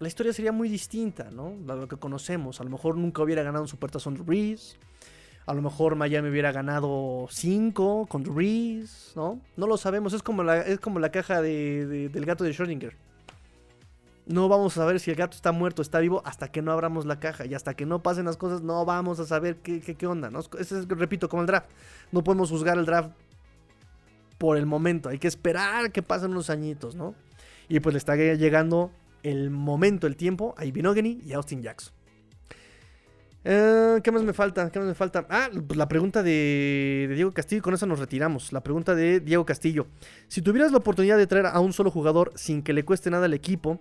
[0.00, 1.54] la historia sería muy distinta, ¿no?
[1.66, 2.60] lo que conocemos.
[2.60, 4.76] A lo mejor nunca hubiera ganado un Supertazón Drew Brees.
[5.46, 8.84] A lo mejor Miami hubiera ganado 5 con Drew
[9.16, 9.40] ¿no?
[9.56, 10.12] No lo sabemos.
[10.12, 12.92] Es como la, es como la caja de, del gato de Schrödinger.
[14.26, 16.70] No vamos a saber si el gato está muerto o está vivo hasta que no
[16.70, 17.46] abramos la caja.
[17.46, 20.40] Y hasta que no pasen las cosas, no vamos a saber qué, qué, onda, ¿no?
[20.58, 21.70] Es, repito, como el draft.
[22.12, 23.10] No podemos juzgar el draft
[24.36, 25.08] por el momento.
[25.08, 27.14] Hay que esperar que pasen unos añitos, ¿no?
[27.70, 28.92] Y pues le está llegando
[29.22, 31.92] el momento, el tiempo a Ibinogany y a Austin Jackson.
[33.44, 34.70] Eh, ¿Qué más me falta?
[34.70, 35.26] ¿Qué más me falta?
[35.30, 38.52] Ah, pues la pregunta de, Diego Castillo, y con eso nos retiramos.
[38.52, 39.86] La pregunta de Diego Castillo.
[40.26, 43.26] Si tuvieras la oportunidad de traer a un solo jugador sin que le cueste nada
[43.26, 43.78] al equipo,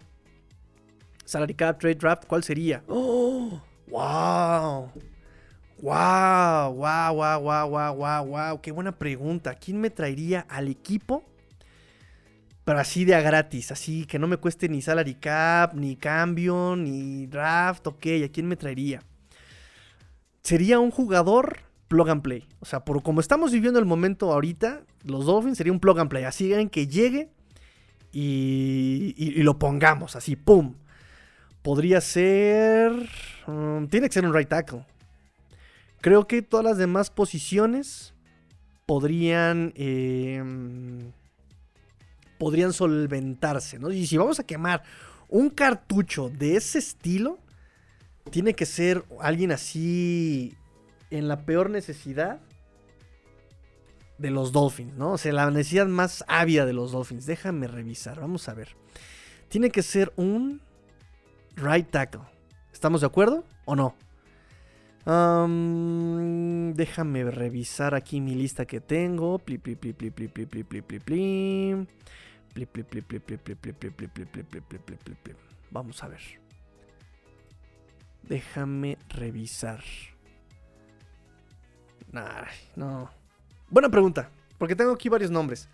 [1.26, 2.84] salary cap, trade draft, ¿cuál sería?
[2.88, 3.62] ¡Oh!
[3.88, 4.92] ¡Wow!
[5.82, 6.74] ¡Wow!
[6.74, 7.14] ¡Wow!
[7.16, 7.42] ¡Wow!
[7.42, 7.96] ¡Wow!
[7.96, 8.26] ¡Wow!
[8.26, 8.62] ¡Wow!
[8.62, 9.56] ¡Qué buena pregunta!
[9.56, 11.24] ¿Quién me traería al equipo
[12.68, 16.76] pero así de a gratis, así que no me cueste ni salary cap, ni cambio,
[16.76, 19.02] ni draft, ok, ¿a quién me traería?
[20.44, 22.46] Sería un jugador plug and play.
[22.60, 26.10] O sea, por como estamos viviendo el momento ahorita, los Dolphins sería un plug and
[26.10, 26.26] play.
[26.26, 27.30] Así en que llegue
[28.12, 30.76] y, y, lo pongamos, así, ¡pum!
[31.62, 32.92] Podría ser...
[33.46, 34.84] Mm, tiene que ser un right tackle.
[36.02, 38.14] Creo que todas las demás posiciones
[38.86, 39.72] podrían...
[39.78, 41.14] em,
[42.38, 43.92] podrían solventarse, ¿no?
[43.92, 44.84] Y si vamos a quemar
[45.30, 47.40] un cartucho de ese estilo,
[48.30, 50.56] tiene que ser alguien así
[51.10, 52.40] en la peor necesidad
[54.18, 55.14] de los Dolphins, ¿no?
[55.14, 57.26] O sea, la necesidad más ávida de los Dolphins.
[57.26, 58.76] Déjame revisar, vamos a ver.
[59.50, 60.62] Tiene que ser un
[61.56, 62.22] right tackle.
[62.74, 63.96] ¿Estamos de acuerdo o no?
[65.06, 69.40] Am, déjame revisar aquí mi lista que tengo.
[69.40, 69.94] Pli, pli, pli,
[75.72, 76.22] Vamos a ver.
[78.24, 79.84] Déjame revisar.
[82.14, 83.10] Ay, no.
[83.70, 85.70] Buena pregunta, porque tengo aquí varios nombres.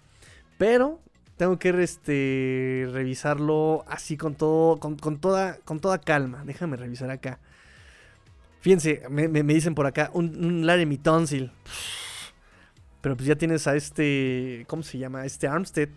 [0.57, 0.99] Pero
[1.37, 6.43] tengo que este, revisarlo así con todo, con, toda, con toda calma.
[6.45, 7.39] Déjame revisar acá.
[8.61, 11.51] Fíjense, me, me dicen por acá un, un
[13.01, 15.25] Pero pues ya tienes a este, ¿cómo se llama?
[15.25, 15.89] Este Armstead.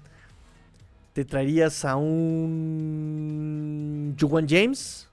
[1.16, 2.94] Te traerías a un
[4.20, 5.08] Juwan James.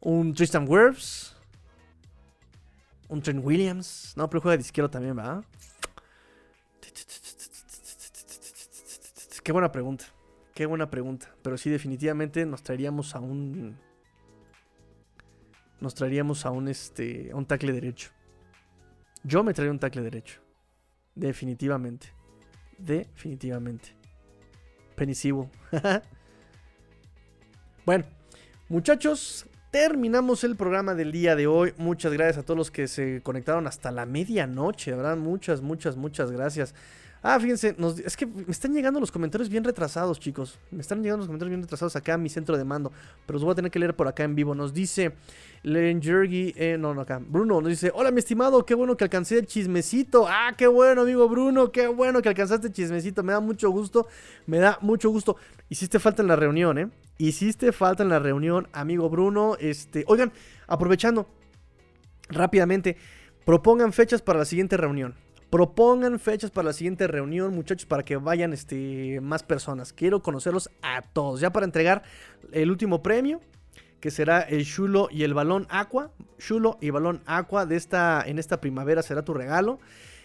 [0.00, 1.36] Un Tristan Wirfs.
[3.10, 4.14] Un Trent Williams.
[4.16, 5.44] No, pero juega de izquierdo también, ¿va?
[9.44, 10.06] Qué buena pregunta.
[10.54, 11.28] Qué buena pregunta.
[11.42, 13.76] Pero sí, definitivamente nos traeríamos a un.
[15.80, 17.30] Nos traeríamos a un este.
[17.30, 18.08] a un tackle derecho.
[19.22, 20.40] Yo me traería un tackle derecho.
[21.14, 22.14] Definitivamente.
[22.78, 23.99] Definitivamente.
[27.86, 28.04] Bueno,
[28.68, 31.72] muchachos, terminamos el programa del día de hoy.
[31.78, 35.16] Muchas gracias a todos los que se conectaron hasta la medianoche, ¿verdad?
[35.16, 36.74] Muchas, muchas, muchas gracias.
[37.22, 40.58] Ah, fíjense, nos- es que me están llegando los comentarios bien retrasados, chicos.
[40.70, 42.90] Me están llegando los comentarios bien retrasados acá a mi centro de mando.
[43.26, 44.54] Pero los voy a tener que leer por acá en vivo.
[44.54, 45.12] Nos dice
[45.62, 47.20] Len Jergy, eh, no, no, acá.
[47.22, 50.26] Bruno nos dice: Hola, mi estimado, qué bueno que alcancé el chismecito.
[50.26, 53.22] Ah, qué bueno, amigo Bruno, qué bueno que alcanzaste el chismecito.
[53.22, 54.06] Me da mucho gusto,
[54.46, 55.36] me da mucho gusto.
[55.68, 56.88] Hiciste falta en la reunión, ¿eh?
[57.18, 59.56] Hiciste falta en la reunión, amigo Bruno.
[59.60, 60.32] Este, oigan,
[60.66, 61.26] aprovechando
[62.30, 62.96] rápidamente,
[63.44, 65.14] propongan fechas para la siguiente reunión.
[65.50, 69.92] Propongan fechas para la siguiente reunión, muchachos, para que vayan este, más personas.
[69.92, 71.40] Quiero conocerlos a todos.
[71.40, 72.04] Ya para entregar
[72.52, 73.40] el último premio,
[73.98, 76.12] que será el Chulo y el balón Aqua.
[76.38, 79.80] Chulo y balón Aqua de esta, en esta primavera será tu regalo.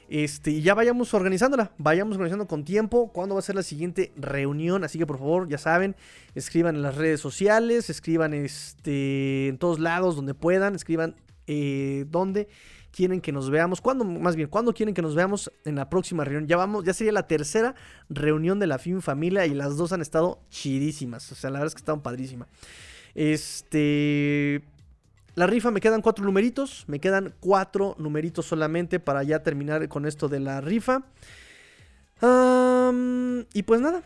[0.07, 4.11] Este, y ya vayamos organizándola, vayamos organizando con tiempo cuándo va a ser la siguiente
[4.15, 4.83] reunión.
[4.83, 5.95] Así que por favor, ya saben,
[6.35, 11.15] escriban en las redes sociales, escriban este, en todos lados donde puedan, escriban
[11.47, 12.47] eh, dónde
[12.95, 16.23] quieren que nos veamos, cuándo, más bien, cuándo quieren que nos veamos en la próxima
[16.23, 16.47] reunión.
[16.47, 17.75] Ya vamos, ya sería la tercera
[18.09, 21.29] reunión de la Fin Familia y las dos han estado chidísimas.
[21.31, 22.47] O sea, la verdad es que estaban padrísimas.
[23.13, 24.61] Este.
[25.35, 26.85] La rifa me quedan cuatro numeritos.
[26.87, 31.03] Me quedan cuatro numeritos solamente para ya terminar con esto de la rifa.
[33.53, 34.03] Y pues nada.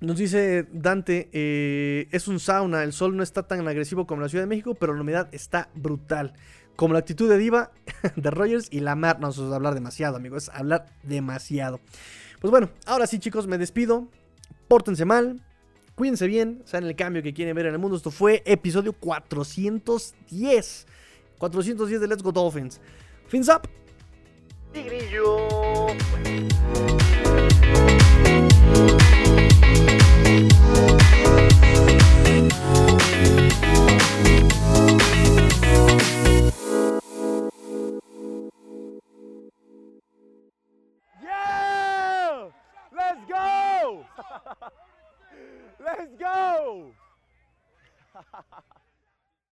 [0.00, 4.28] Nos dice Dante, eh, es un sauna, el sol no está tan agresivo como la
[4.28, 6.34] Ciudad de México, pero la humedad está brutal.
[6.76, 7.70] Como la actitud de diva
[8.16, 9.20] de Rogers y la mar.
[9.20, 11.80] No, eso es hablar demasiado, amigos, es hablar demasiado.
[12.40, 14.08] Pues bueno, ahora sí chicos, me despido.
[14.68, 15.40] Pórtense mal,
[15.94, 17.96] cuídense bien, sean el cambio que quieren ver en el mundo.
[17.96, 20.86] Esto fue episodio 410.
[21.38, 22.80] 410 de Let's Go Dolphins.
[23.28, 23.68] Fins up.
[24.72, 25.48] Tigrillo.
[45.84, 46.92] Let's go!